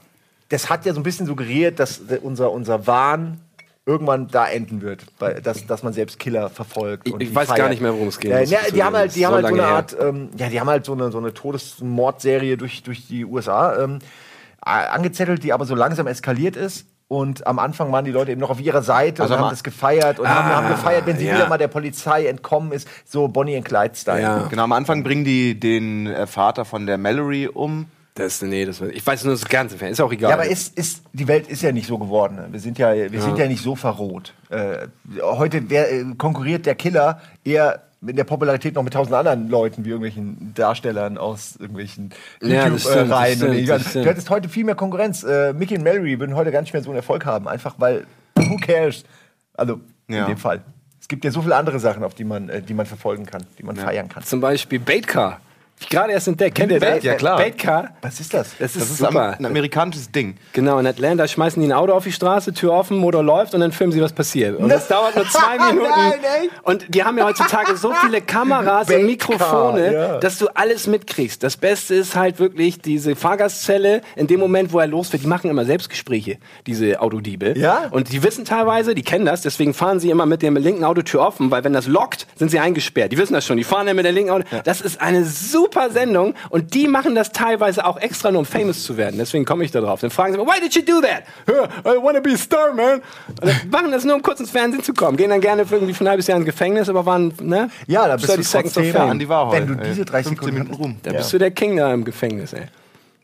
[0.51, 3.41] das hat ja so ein bisschen suggeriert, dass unser, unser Wahn
[3.87, 7.09] irgendwann da enden wird, weil, dass, dass man selbst Killer verfolgt.
[7.09, 7.71] Ich- und ich weiß gar feiert.
[7.71, 9.55] nicht mehr, worum es geht, Ja, ja, die haben halt, die haben so halt so
[9.55, 13.25] eine Art, ähm, ja, die haben halt so eine, so eine Todesmordserie durch, durch die
[13.25, 13.99] USA ähm,
[14.61, 16.87] angezettelt, die aber so langsam eskaliert ist.
[17.13, 19.63] Und am Anfang waren die Leute eben noch auf ihrer Seite Also und haben das
[19.63, 21.35] gefeiert und haben, Ah, haben gefeiert, wenn sie ja.
[21.35, 24.23] wieder mal der Polizei entkommen ist, so Bonnie and Clyde-Style.
[24.23, 24.47] Ja.
[24.49, 27.85] Genau, am Anfang bringen die den äh, Vater von der Mallory um.
[28.15, 29.89] Das, nee, das, ich weiß nur das ganze Fan.
[29.91, 30.31] Ist auch egal.
[30.31, 32.39] Ja, aber ist, ist, die Welt ist ja nicht so geworden.
[32.51, 34.33] Wir sind ja, wir sind ja nicht so verroht.
[34.49, 34.87] Äh,
[35.21, 39.85] heute wer, äh, konkurriert der Killer eher in der Popularität noch mit tausend anderen Leuten,
[39.85, 42.11] wie irgendwelchen Darstellern aus irgendwelchen
[42.43, 43.67] Ja, YouTube-Reihen.
[43.67, 45.23] das du hättest heute viel mehr Konkurrenz.
[45.23, 48.07] Äh, Mickey und Mallory würden heute gar nicht mehr so einen Erfolg haben, einfach weil,
[48.35, 49.05] who cares?
[49.55, 50.23] Also, Ja.
[50.23, 50.63] in dem Fall.
[51.01, 53.45] Es gibt ja so viele andere Sachen, auf die man, äh, die man verfolgen kann,
[53.59, 54.23] die man feiern kann.
[54.25, 55.41] Zum Beispiel Baitcar.
[55.91, 56.57] Gerade erst entdeckt.
[56.57, 57.03] Kennt ihr das?
[57.03, 57.37] Ja, klar.
[57.37, 57.91] Baitcar.
[58.03, 58.51] Was ist das?
[58.59, 59.37] Das ist, Das ist super.
[59.39, 60.37] ein, amerikanisches Ding.
[60.53, 63.61] Genau, in Atlanta schmeißen die ein Auto auf die Straße, Tür offen, Motor läuft und
[63.61, 64.59] dann filmen sie, was passiert.
[64.59, 65.91] Und das dauert nur zwei Minuten.
[65.91, 66.13] Nein,
[66.43, 66.51] echt?
[66.63, 70.19] Und die haben ja heutzutage so viele Kameras und Mikrofone, ja.
[70.19, 71.43] dass du alles mitkriegst.
[71.43, 75.51] Das Beste ist halt wirklich diese Fahrgastzelle, in dem Moment, wo er losfährt, die machen
[75.51, 77.59] immer Selbstgespräche, diese Autodiebe.
[77.59, 77.89] Ja?
[77.91, 81.21] Und die wissen teilweise, die kennen das, deswegen fahren sie immer mit der linken Autotür
[81.23, 83.13] offen, weil wenn das lockt, sind sie eingesperrt.
[83.13, 84.45] Die wissen das schon, die fahren dann mit der linken Auto.
[84.65, 88.85] Das ist eine super Sendung und die machen das teilweise auch extra nur, um famous
[88.85, 89.17] zu werden.
[89.19, 90.01] Deswegen komme ich da drauf.
[90.01, 91.23] Dann fragen sie mich, why did you do that?
[91.49, 93.03] "Huh, I wanna be a star, man.
[93.41, 95.17] Und machen das nur, um kurz ins Fernsehen zu kommen.
[95.17, 97.71] Gehen dann gerne für irgendwie für ein halbes Jahr ins Gefängnis, aber waren, ne?
[97.87, 99.11] Ja, da bist du 30 Seconds of trotzdem Fame.
[99.11, 99.53] an die Wahrheit.
[99.69, 100.97] Wenn du diese 30 15 Sekunden Minuten rum.
[101.03, 102.63] Da bist du der King da im Gefängnis, ey.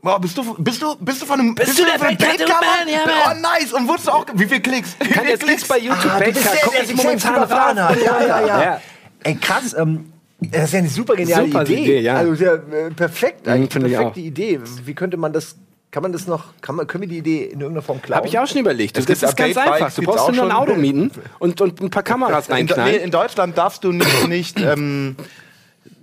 [0.00, 2.88] Boah, bist du, bist du, bist du von einem, bist, du der von Baitcar, Mann?
[2.88, 3.40] Ja, Oh, Mann.
[3.40, 3.72] nice.
[3.72, 4.94] Und wurdest du auch, wie viel Klicks?
[5.00, 6.04] Wie viel jetzt nichts bei YouTube.
[6.14, 7.76] Ah, bist Baitcar, der, guck ich momentan.
[7.76, 8.62] Ja, ja, ja.
[8.62, 8.80] Ja.
[9.24, 9.74] Ey, krass.
[9.76, 11.82] Ähm, das ist ja eine super geniale Super Idee.
[11.82, 12.14] Idee, ja.
[12.16, 13.72] Also sehr äh, perfekt eigentlich.
[13.72, 14.20] finde ich perfekte.
[14.20, 14.60] Idee.
[14.84, 15.56] Wie könnte man das?
[15.90, 16.52] Kann man das noch?
[16.60, 18.18] Kann man, können wir die Idee in irgendeiner Form klauen?
[18.18, 18.96] Habe ich auch schon überlegt.
[18.96, 19.92] Das, gibt ist ganz einfach.
[19.92, 20.52] Du brauchst auch nur ein.
[20.52, 23.00] Auto mieten und, und ein paar Kameras In, reinknallen.
[23.00, 25.16] in Deutschland darfst du nicht, nicht ähm,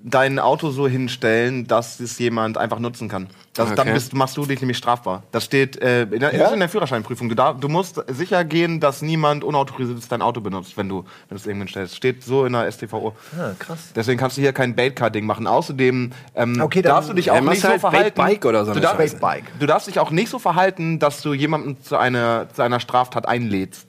[0.07, 3.25] dein Auto so hinstellen, dass es jemand einfach nutzen kann.
[3.53, 3.93] Das, Dann Okay.
[3.93, 5.23] bist, machst du dich nämlich strafbar.
[5.31, 7.27] Das steht äh, in, der, ist in der Führerscheinprüfung.
[7.27, 11.05] Du, darf, du musst sicher gehen, dass niemand unautorisiert dein Auto benutzt, wenn du, wenn
[11.29, 11.95] du es irgendwann stellst.
[11.95, 13.15] Steht so in der StVO.
[13.35, 13.93] Ah, krass.
[13.95, 15.47] Deswegen kannst du hier kein Baitcar-Ding machen.
[15.47, 18.15] Außerdem ähm, Okay, dann- darfst du dich Ja, auch nicht so halt verhalten.
[18.15, 18.81] Baitbike oder so du.
[18.81, 19.45] Baitbike.
[19.59, 23.27] du darfst dich auch nicht so verhalten, dass du jemanden zu einer, zu einer Straftat
[23.27, 23.87] einlädst.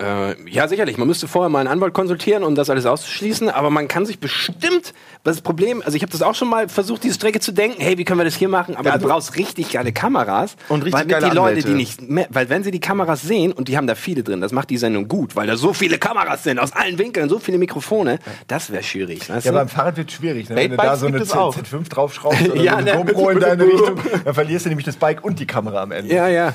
[0.00, 0.96] Äh, ja, sicherlich.
[0.96, 3.50] Man müsste vorher mal einen Anwalt konsultieren, um das alles auszuschließen.
[3.50, 4.94] Aber man kann sich bestimmt.
[5.22, 7.82] Das Problem, also ich habe das auch schon mal versucht, diese Strecke zu denken.
[7.82, 8.74] Hey, wie können wir das hier machen?
[8.74, 10.56] Aber du brauchst richtig geile Kameras.
[10.70, 13.20] Und richtig weil mit geile die Leute, die nicht mehr, weil wenn sie die Kameras
[13.20, 15.74] sehen und die haben da viele drin, das macht die Sendung gut, weil da so
[15.74, 18.18] viele Kameras sind aus allen Winkeln, so viele Mikrofone.
[18.46, 19.28] Das wäre schwierig.
[19.28, 19.58] Weißt Ja, du?
[19.58, 20.48] beim Fahrrad wird schwierig.
[20.48, 20.56] Ne?
[20.56, 21.54] Wenn du da so eine Z- auch.
[21.54, 23.04] Z5 draufschraubst oder Ja, so eine ne?
[23.04, 26.14] GoPro in deine Richtung, dann verlierst du nämlich das Bike und die Kamera am Ende.
[26.14, 26.54] ja, ja.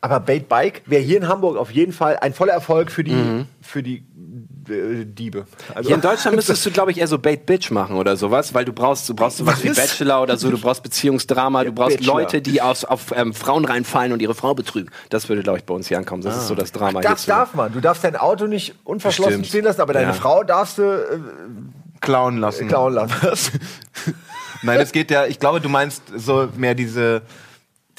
[0.00, 3.12] Aber Bait Bike wäre hier in Hamburg auf jeden Fall ein voller Erfolg für die,
[3.12, 3.46] Mhm.
[3.60, 4.04] für die
[4.70, 5.46] äh, Diebe.
[5.74, 8.54] Also, Hier in Deutschland müsstest du, glaube ich, eher so Bait Bitch machen oder sowas,
[8.54, 9.76] weil du brauchst, du brauchst sowas wie Was?
[9.76, 12.14] Bachelor oder so, du brauchst Beziehungsdrama, du brauchst Bachelor.
[12.14, 14.90] Leute, die aus, auf ähm, Frauen reinfallen und ihre Frau betrügen.
[15.08, 16.22] Das würde, glaube ich, bei uns hier ankommen.
[16.22, 17.26] Das ist so das Drama das hierzu.
[17.28, 17.72] darf man.
[17.72, 19.46] Du darfst dein Auto nicht unverschlossen Stimmt.
[19.46, 20.12] stehen lassen, aber deine Ja.
[20.12, 21.18] Frau darfst du äh,
[22.00, 22.68] Klauen lassen.
[22.68, 23.60] klauen lassen.
[24.62, 27.22] Nein, es geht ja, ich glaube, du meinst so mehr diese,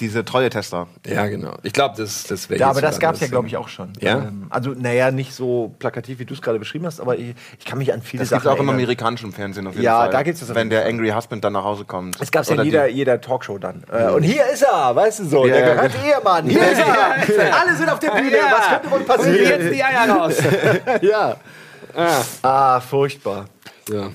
[0.02, 0.88] diese Treue-Tester.
[1.08, 1.54] Ja, genau.
[1.64, 3.93] Ich glaube, das, das wäre Ja, aber das gab es ja, glaube ich, auch schon.
[4.02, 4.18] Ja?
[4.18, 7.66] Ähm, also, naja, nicht so plakativ, wie du es gerade beschrieben hast, aber ich, ich
[7.66, 8.76] kann mich an viele Das gibt Sachen auch im erinnern.
[8.76, 10.10] amerikanischen Fernsehen auf jeden Ja, Fall.
[10.10, 10.86] da gibt's das auf Wenn der.
[10.86, 12.20] Angry Husband dann nach Hause kommt.
[12.20, 13.84] Es gab ja in jeder, jeder Talkshow dann.
[13.91, 16.45] Äh, und hier ist er, weißt du so, Ja, der ja, gehörte Ehemann.
[16.49, 17.60] Hier ist er.
[17.62, 18.36] Alle sind auf der Bühne.
[18.38, 18.56] Ja.
[18.58, 19.62] Was könnte wohl Und passieren?
[19.62, 20.34] jetzt die Eier raus.
[21.02, 21.38] ja.
[22.41, 23.45] Ah, furchtbar.
[23.89, 24.10] ja.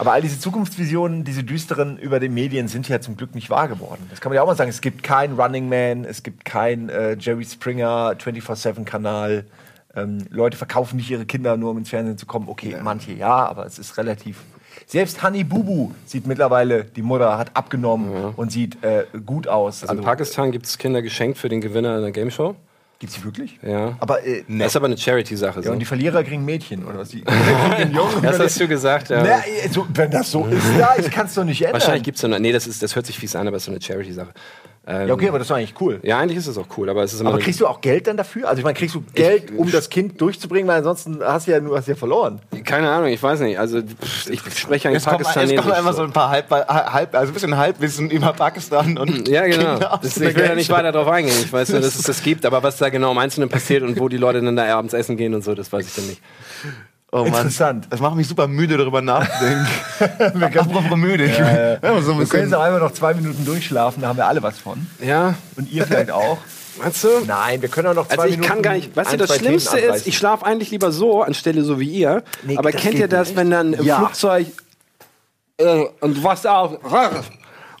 [0.00, 3.68] Aber all diese Zukunftsvisionen, diese düsteren über den Medien sind ja zum Glück nicht wahr
[3.68, 4.06] geworden.
[4.08, 4.70] Das kann man ja auch mal sagen.
[4.70, 9.44] Es gibt kein Running Man, es gibt kein äh, Jerry Springer 24-7-Kanal.
[9.94, 12.48] Ähm, Leute verkaufen nicht ihre Kinder nur, um ins Fernsehen zu kommen.
[12.48, 14.38] Okay, manche ja, aber es ist relativ.
[14.86, 19.82] Selbst Honey Bubu sieht mittlerweile, die Mutter hat abgenommen und sieht äh, gut aus.
[19.82, 22.56] Also in Pakistan gibt es Kinder geschenkt für den Gewinner einer Gameshow.
[23.00, 23.58] Gibt's die wirklich?
[23.62, 23.96] Ja.
[23.98, 25.60] Aber, äh, Das ist aber eine Charity-Sache.
[25.60, 25.72] ja, So.
[25.72, 27.08] und die Verlierer kriegen Mädchen, oder was?
[27.08, 27.24] Die,
[27.92, 28.22] Jungen.
[28.22, 29.22] das hast du gesagt, ja.
[29.22, 31.74] Na, äh, so, wenn das so ist, da, ich kann es doch nicht ändern.
[31.80, 32.38] Wahrscheinlich gibt es so eine.
[32.38, 34.28] Nee, das, ist, das hört sich fies an, aber es ist so eine Charity-Sache.
[34.86, 36.00] Ähm, Ja, okay, aber das war eigentlich cool.
[36.02, 37.30] ja, eigentlich ist es auch cool, aber es ist immer.
[37.30, 38.48] Aber kriegst du auch Geld dann dafür?
[38.48, 41.60] Also ich meine, kriegst du Geld, um das Kind durchzubringen, weil ansonsten hast du ja
[41.60, 42.40] nur hast ja verloren.
[42.64, 43.58] keine Ahnung, ich weiß nicht.
[43.58, 45.58] Also pff, ich spreche eigentlich Pakistanesisch.
[45.60, 49.46] kommen einfach so ein paar halb, halb, also ein bisschen Halbwissen über Pakistan und Ja,
[49.46, 49.78] genau.
[50.00, 51.36] Das, ich will da nicht weiter drauf eingehen.
[51.44, 54.00] Ich weiß nur, dass es das gibt, aber was da genau im Einzelnen passiert und
[54.00, 56.22] wo die Leute dann da abends essen gehen und so, das weiß ich dann nicht.
[57.12, 57.26] Oh Mann.
[57.28, 57.86] Interessant.
[57.90, 59.66] Das macht mich super müde, darüber nachzudenken.
[60.58, 61.24] Apropos müde.
[61.24, 64.16] Ich Äh, ja, so wir können jetzt auch einfach noch zwei Minuten durchschlafen, da haben
[64.16, 64.86] wir alle was von.
[65.00, 66.38] Ja, Und ihr vielleicht auch.
[66.80, 67.08] meinst du?
[67.26, 68.48] Nein, wir können auch noch zwei Also ich Minuten.
[68.52, 71.80] kann gar nicht, weißt du, das Schlimmste ist, ich schlafe eigentlich lieber so, anstelle so
[71.80, 72.22] wie ihr.
[72.44, 73.36] Nee, aber kennt ihr das, nicht.
[73.36, 73.96] wenn dann im Ja.
[73.98, 74.46] Flugzeug
[75.58, 76.78] äh, und du wachst auf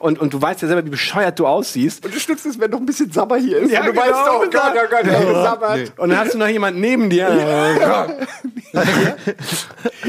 [0.00, 2.06] und, und du weißt ja selber, wie bescheuert du aussiehst.
[2.06, 3.70] Und das Schlimmste ist, wenn noch ein bisschen Sabber hier ist.
[3.70, 5.76] Ja, und du genau, weißt, oh und Gott, oh Gott, hey, gesabbert.
[5.76, 5.88] Nee.
[5.98, 8.16] Und dann hast du noch jemanden neben dir.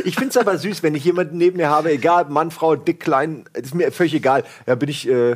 [0.06, 3.02] Ich finde es aber süß, wenn ich jemanden neben mir habe, egal, Mann, Frau, dick,
[3.02, 4.46] klein, ist mir völlig egal.
[4.66, 5.36] Da bin ich, äh,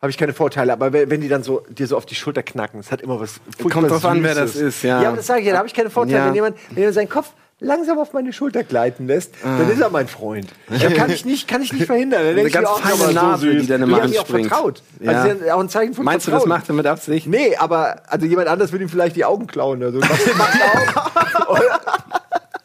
[0.00, 0.72] habe ich keine Vorteile.
[0.72, 3.40] Aber wenn, die dann so dir so auf die Schulter knacken, das hat immer was
[3.58, 5.02] Kommt drauf an, wer das ist, ja.
[5.02, 6.18] Ja, aber das sage ich ja, da habe ich keine Vorteile.
[6.18, 6.26] Ja.
[6.26, 9.88] Wenn jemand, wenn jemand seinen Kopf langsam auf meine Schulter gleiten lässt, dann ist er
[9.90, 10.48] mein Freund.
[10.68, 12.36] Da kann ich nicht, kann ich nicht verhindern.
[12.36, 14.48] Dann ich ganz feine Narbe, dann Die mir auch anspringt.
[14.48, 14.82] vertraut.
[15.00, 15.12] Ja.
[15.22, 16.58] Also ja auch ein Zeichen von Meinst du, das Vertrauen.
[16.60, 17.26] macht er mit Absicht?
[17.26, 19.82] Nee, aber also jemand anders würde ihm vielleicht die Augen klauen.
[19.82, 21.60] Also, das macht er auch.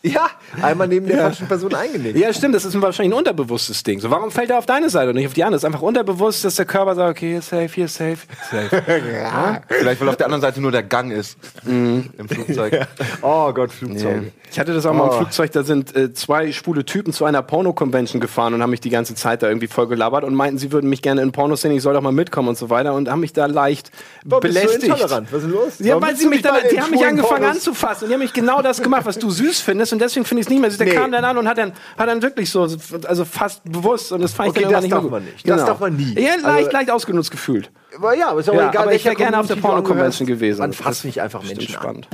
[0.04, 0.30] Ja,
[0.62, 2.18] einmal neben der falschen Person eingenickt.
[2.18, 4.00] Ja, stimmt, das ist wahrscheinlich ein unterbewusstes Ding.
[4.00, 5.58] So, warum fällt er auf deine Seite und nicht auf die andere?
[5.58, 8.18] Es ist einfach unterbewusst, dass der Körper sagt, okay, hier ist safe, hier ist safe.
[8.50, 8.82] safe.
[9.68, 11.38] Vielleicht, weil auf der anderen Seite nur der Gang ist.
[11.66, 12.88] Im Flugzeug.
[13.22, 14.22] Oh Gott, Flugzeug.
[14.24, 14.32] Nee.
[14.52, 15.18] Ich hatte das auch mal im Oh.
[15.18, 18.90] Flugzeug, da sind äh, zwei schwule Typen zu einer Porno-Convention gefahren und haben mich die
[18.90, 21.72] ganze Zeit da irgendwie voll gelabert und meinten, sie würden mich gerne in Pornos sehen,
[21.72, 23.92] ich soll doch mal mitkommen und so weiter und haben mich da leicht
[24.26, 24.84] Warum bist du belästigt.
[24.92, 25.28] intolerant?
[25.32, 25.74] Was ist denn los?
[25.80, 28.34] Ja, weil sie mich dann, die haben mich angefangen Pornos- anzufassen und die haben mich
[28.34, 30.70] genau das gemacht, was du süß findest und deswegen finde ich es nicht mehr.
[30.70, 30.94] Der Nee.
[30.94, 32.62] kam dann an und hat dann, hat dann wirklich so,
[33.08, 35.48] also fast bewusst und das fand Okay, ich dann das darf man nicht.
[35.50, 36.14] Das darf man nie.
[36.14, 37.72] Ja, leicht, Also- leicht ausgenutzt gefühlt.
[37.96, 40.60] Aber ja, aber ist auch Ja, egal, aber ich wäre gerne auf der Porno-Convention gewesen.
[40.60, 41.82] Man Das fasst ist nicht einfach Menschen an.
[41.82, 42.08] spannend.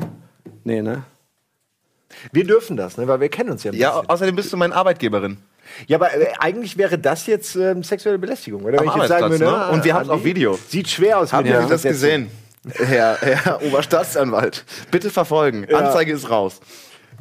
[0.64, 1.04] Nee, ne?
[2.32, 4.74] Wir dürfen das, ne, weil wir kennen uns ja ein Ja, außerdem bist du meine
[4.76, 5.38] Arbeitgeberin.
[5.86, 8.80] Ja, aber äh, eigentlich wäre das jetzt ähm, sexuelle Belästigung, oder?
[8.80, 9.70] Am Wenn ich jetzt sagen würde, ne?
[9.70, 10.58] Und wir ah, haben's auf Video.
[10.70, 12.32] Sieht schwer aus Haben Sie der das gesehen?
[12.74, 15.68] Herr, Herr Oberstaatsanwalt, bitte verfolgen.
[15.70, 15.78] Ja.
[15.78, 16.60] Anzeige ist raus.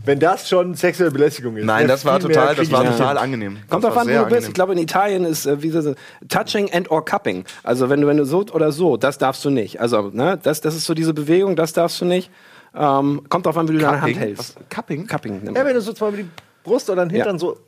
[0.05, 1.65] Wenn das schon sexuelle Belästigung ist.
[1.65, 3.59] Nein, ne, das war total, das war nicht total angenehm.
[3.69, 4.25] Kommt drauf an, wo du bist.
[4.25, 4.49] angenehm.
[4.49, 5.95] Ich glaube, in Italien ist äh, wie so,
[6.29, 7.45] Touching and or Cupping.
[7.65, 9.81] Also wenn du, wenn du so oder so, das darfst du nicht.
[9.81, 12.31] Also, ne, das, das ist so diese Bewegung, das darfst du nicht.
[12.75, 14.19] Ähm, kommt drauf an, wie du deine Hand Cupping?
[14.19, 14.57] hältst.
[14.57, 14.69] Was?
[14.69, 15.07] Cupping?
[15.07, 15.55] Cupping.
[15.55, 16.29] Ja, wenn du so zweimal die
[16.63, 17.59] Brust oder den Hintern so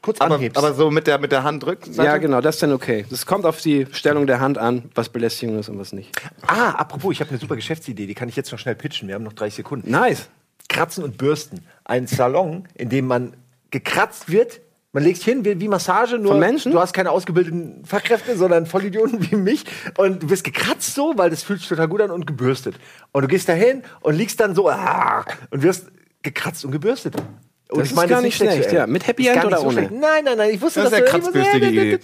[0.00, 0.56] kurz Aber, anhebst.
[0.56, 1.92] aber so mit der, mit der Hand drücken?
[1.94, 3.04] Ja, genau, das ist dann okay.
[3.10, 6.10] Das kommt auf die Stellung der Hand an, was Belästigung ist und was nicht.
[6.46, 9.06] Ah, apropos, ich habe eine super Geschäftsidee, die kann ich jetzt noch schnell pitchen.
[9.08, 9.90] Wir haben noch 30 Sekunden.
[9.90, 10.28] Nice.
[10.68, 11.60] Kratzen und Bürsten.
[11.84, 13.34] Ein Salon, in dem man
[13.70, 14.60] gekratzt wird.
[14.92, 16.72] Man legt sich hin wie, wie Massage, nur Von Menschen?
[16.72, 19.64] du hast keine ausgebildeten Fachkräfte, sondern Vollidioten wie mich.
[19.98, 22.76] Und du wirst gekratzt so, weil das fühlt sich total gut an und gebürstet.
[23.12, 25.88] Und du gehst da hin und liegst dann so ah, und wirst
[26.22, 27.14] gekratzt und gebürstet.
[27.70, 28.74] Und Das ist gar nicht schlecht, sexuell.
[28.76, 28.86] ja.
[28.86, 29.72] Mit Happy Ist End oder ohne?
[29.72, 29.90] schlecht.
[29.90, 31.98] Nein, nein, nein, ich wusste, Das ist dass eine du- kratzbürstige Idee.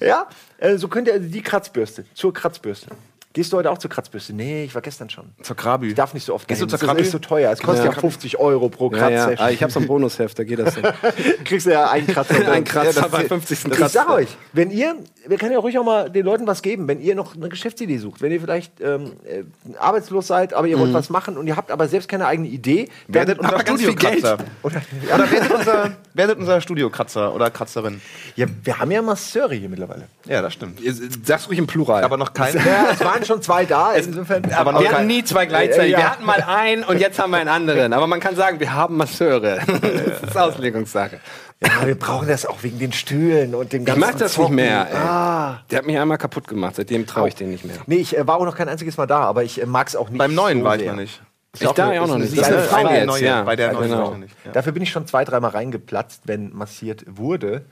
[0.00, 2.86] Ja, äh, so könnt ihr also die Kratzbürste, zur Kratzbürste.
[3.32, 4.32] Gehst du heute auch zur Kratzbürste?
[4.32, 5.26] Nee, ich war gestern schon.
[5.42, 5.86] Zur Krabü.
[5.88, 7.52] Ich darf nicht so oft Gehst du zur Das ist so teuer.
[7.52, 8.00] Es kostet ja, Ja.
[8.00, 9.06] 50 Euro pro Ja, ja.
[9.18, 9.46] Kratzsession.
[9.46, 10.92] Ah, ich habe so ein Bonusheft, da geht das dann.
[11.44, 12.50] Kriegst du ja einen Kratzer.
[12.50, 13.66] Ein Kratzer Ja, bei 50.
[13.66, 13.88] Ich Kratzer.
[13.88, 14.96] sag euch, wenn ihr,
[15.28, 17.98] wir können ja ruhig auch mal den Leuten was geben, wenn ihr noch eine Geschäftsidee
[17.98, 19.44] sucht, wenn ihr vielleicht ähm, äh,
[19.78, 20.80] arbeitslos seid, aber ihr Mhm.
[20.80, 24.38] wollt was machen und ihr habt aber selbst keine eigene Idee, Werdet unser Studiokratzer.
[24.64, 24.82] oder,
[25.14, 28.00] Oder werdet unser, werdet unser Studiokratzer oder Kratzerin.
[28.34, 30.08] ja, wir haben ja Masseure hier mittlerweile.
[30.26, 30.80] Ja, das stimmt.
[31.24, 32.02] Sag's ruhig im Plural.
[32.02, 32.54] Aber noch kein.
[32.66, 34.50] Ja, es waren schon zwei da, insofern.
[34.52, 35.92] aber wir hatten nie zwei gleichzeitig.
[35.92, 35.98] Ja.
[35.98, 37.92] Wir hatten mal einen und jetzt haben wir einen anderen.
[37.92, 39.60] Aber man kann sagen, wir haben Masseure.
[39.66, 41.20] das ist Auslegungssache.
[41.62, 44.56] ja, wir brauchen das auch wegen den Stühlen und dem Ich ganzen mag das Zocken.
[44.56, 44.88] nicht mehr.
[44.90, 44.96] Ey.
[44.96, 45.60] Ah.
[45.70, 46.76] Der hat mich einmal kaputt gemacht.
[46.76, 47.76] Seitdem traue ich den nicht mehr.
[47.86, 49.96] Nee, ich äh, war auch noch kein einziges Mal da, aber ich äh, mag es
[49.96, 50.18] auch nicht.
[50.18, 51.22] Beim neuen so war ich noch nicht.
[51.58, 52.36] Ich da ja auch noch nicht.
[52.38, 53.42] Das ist eine Frau jetzt, neue, ja.
[53.42, 54.04] Bei der neuen genau.
[54.04, 54.36] ich noch nicht.
[54.44, 54.52] Ja.
[54.52, 57.64] Dafür bin ich schon zwei, dreimal reingeplatzt, wenn massiert wurde.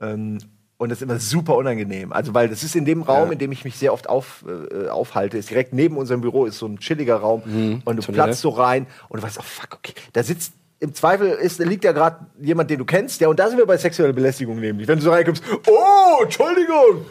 [0.00, 0.38] Ähm,
[0.78, 2.12] und das ist immer super unangenehm.
[2.12, 4.88] Also, weil das ist in dem Raum, in dem ich mich sehr oft auf, äh,
[4.88, 7.42] aufhalte, ist direkt neben unserem Büro ist so ein chilliger Raum
[7.84, 8.12] und du Toilette.
[8.12, 11.82] platzt so rein und du weißt, oh fuck, okay, da sitzt im Zweifel ist, liegt
[11.82, 14.86] ja gerade jemand, den du kennst, ja, und da sind wir bei sexueller Belästigung nämlich.
[14.86, 17.04] Wenn du so reinkommst, oh, Entschuldigung,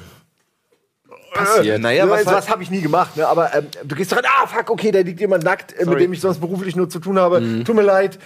[1.33, 1.81] Passiert.
[1.81, 3.27] Naja, ja, was was habe ich nie gemacht, ne?
[3.27, 6.13] aber ähm, du gehst rein, ah, fuck, okay, da liegt jemand nackt, äh, mit dem
[6.13, 7.65] ich sonst beruflich nur zu tun habe, Mhm.
[7.65, 8.17] tut mir leid.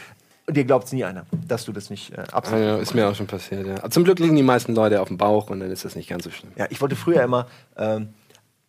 [0.51, 2.61] Und dir glaubt es nie einer, dass du das nicht äh, Ah, absolut.
[2.65, 3.75] ja, ist mir auch schon passiert, ja.
[3.77, 6.09] Aber Zum Glück liegen die meisten Leute auf dem Bauch und dann ist das nicht
[6.09, 6.51] ganz so schlimm.
[6.57, 7.47] Ja, ich wollte früher immer
[7.77, 8.09] ähm,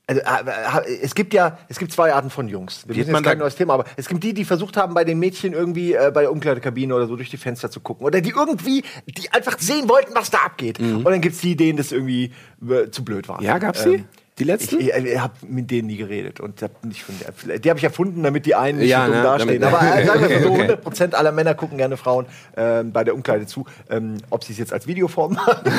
[0.07, 2.87] Also, äh, es gibt ja, es gibt zwei Arten von Jungs.
[2.87, 5.19] Wir Geht jetzt kein neues Thema, aber es gibt die, die versucht haben, bei den
[5.19, 8.07] Mädchen irgendwie äh, bei der Umkleidekabine oder so durch die Fenster zu gucken.
[8.07, 10.79] Oder die irgendwie, die einfach sehen wollten, was da abgeht.
[10.79, 12.33] Und dann gibt's die, denen das irgendwie
[12.65, 13.41] äh, zu blöd war.
[13.41, 13.47] Mhm.
[13.47, 14.05] Ja, gab's die?
[14.39, 14.81] Die letzten?
[14.81, 17.15] Ich, ich, ich habe mit denen nie geredet und hab nicht von
[17.47, 19.65] der, die habe ich erfunden, damit die einen nicht Ja, so dumm ne, dastehen.
[19.65, 20.73] Aber äh, sagen wir mal so, Okay.
[20.73, 22.27] 100% aller Männer gucken gerne Frauen
[22.57, 23.67] ähm, bei der Umkleide zu.
[23.91, 25.71] Ähm, ob sie es jetzt als Videoform machen,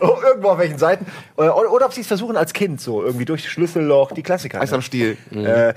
[0.00, 1.04] irgendwo auf welchen Seiten,
[1.36, 4.60] oder, oder ob sie es versuchen als Kind so, irgendwie durch Schlüsselloch, die Klassiker.
[4.60, 4.76] Eis ne?
[4.76, 5.18] am Stiel.
[5.30, 5.74] Äh,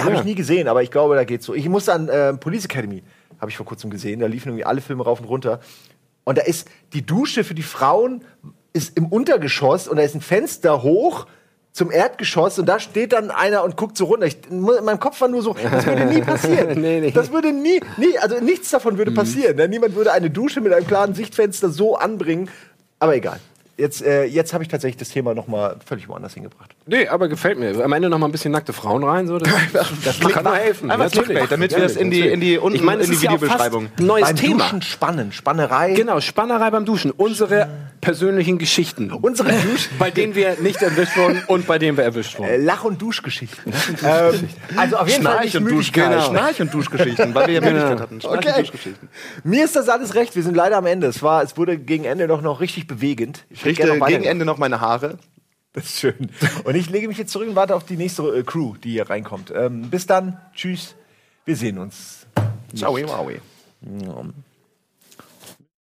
[0.00, 0.18] Habe Ja.
[0.18, 1.54] ich nie gesehen, aber ich glaube, da geht's so.
[1.54, 3.04] Ich musste an äh, Police Academy,
[3.40, 4.18] habe ich vor kurzem gesehen.
[4.18, 5.60] Da liefen irgendwie alle Filme rauf und runter.
[6.24, 8.24] Und da ist die Dusche für die Frauen
[8.72, 11.26] ist im Untergeschoss und da ist ein Fenster hoch
[11.78, 14.26] zum Erdgeschoss und da steht dann einer und guckt so runter.
[14.26, 16.68] Ich, in meinem Kopf war nur so, das würde nie passieren.
[16.88, 17.10] Nee, nee.
[17.12, 19.56] Das würde nie, nie, also nichts davon würde passieren.
[19.56, 19.68] Ne?
[19.68, 22.50] Niemand würde eine Dusche mit einem klaren Sichtfenster so anbringen.
[22.98, 23.38] Aber egal.
[23.76, 26.74] Jetzt, äh, jetzt habe ich tatsächlich das Thema noch mal völlig woanders hingebracht.
[26.90, 27.84] Nee, aber gefällt mir.
[27.84, 29.26] Am Ende noch mal ein bisschen nackte Frauen rein.
[29.26, 29.50] So, das,
[30.04, 30.90] das kann nur helfen.
[30.90, 31.26] Einfach Natürlich.
[31.26, 33.88] Clickbait, damit wir es in die, in die, unten Ich meine, in die ja Videobeschreibung.
[33.98, 34.64] ein neues Beim Thema.
[34.64, 35.92] Duschen spannen, Spannerei.
[35.92, 37.10] Genau, Spannerei beim Duschen.
[37.10, 37.68] Unsere
[38.00, 39.12] persönlichen Geschichten.
[39.12, 42.64] Unsere Dusch bei denen wir nicht erwischt wurden und bei denen wir erwischt äh, wurden.
[42.64, 43.70] Lach- und Duschgeschichten.
[44.04, 46.10] ähm, also auf jeden Fall Schnarch nicht und, Dusch, Müdigkeit.
[46.10, 46.22] genau.
[46.30, 48.20] Schnarch und Duschgeschichten, weil wir ja Müdigkeit hatten.
[48.22, 48.48] Schnarch Okay.
[48.48, 49.08] und Duschgeschichten.
[49.44, 50.34] Mir ist das alles recht.
[50.36, 51.06] Wir sind leider am Ende.
[51.06, 53.44] Es, war, es wurde gegen Ende doch noch richtig bewegend.
[53.50, 55.18] Ich richte noch weiter- gegen Ende noch meine Haare.
[55.78, 56.30] Das ist schön.
[56.64, 59.08] Und ich lege mich jetzt zurück und warte auf die nächste äh, Crew, die hier
[59.08, 59.52] reinkommt.
[59.54, 60.40] Ähm, bis dann.
[60.52, 60.96] Tschüss.
[61.44, 62.26] Wir sehen uns.
[62.74, 62.90] Ciao.
[63.82, 64.24] Ja.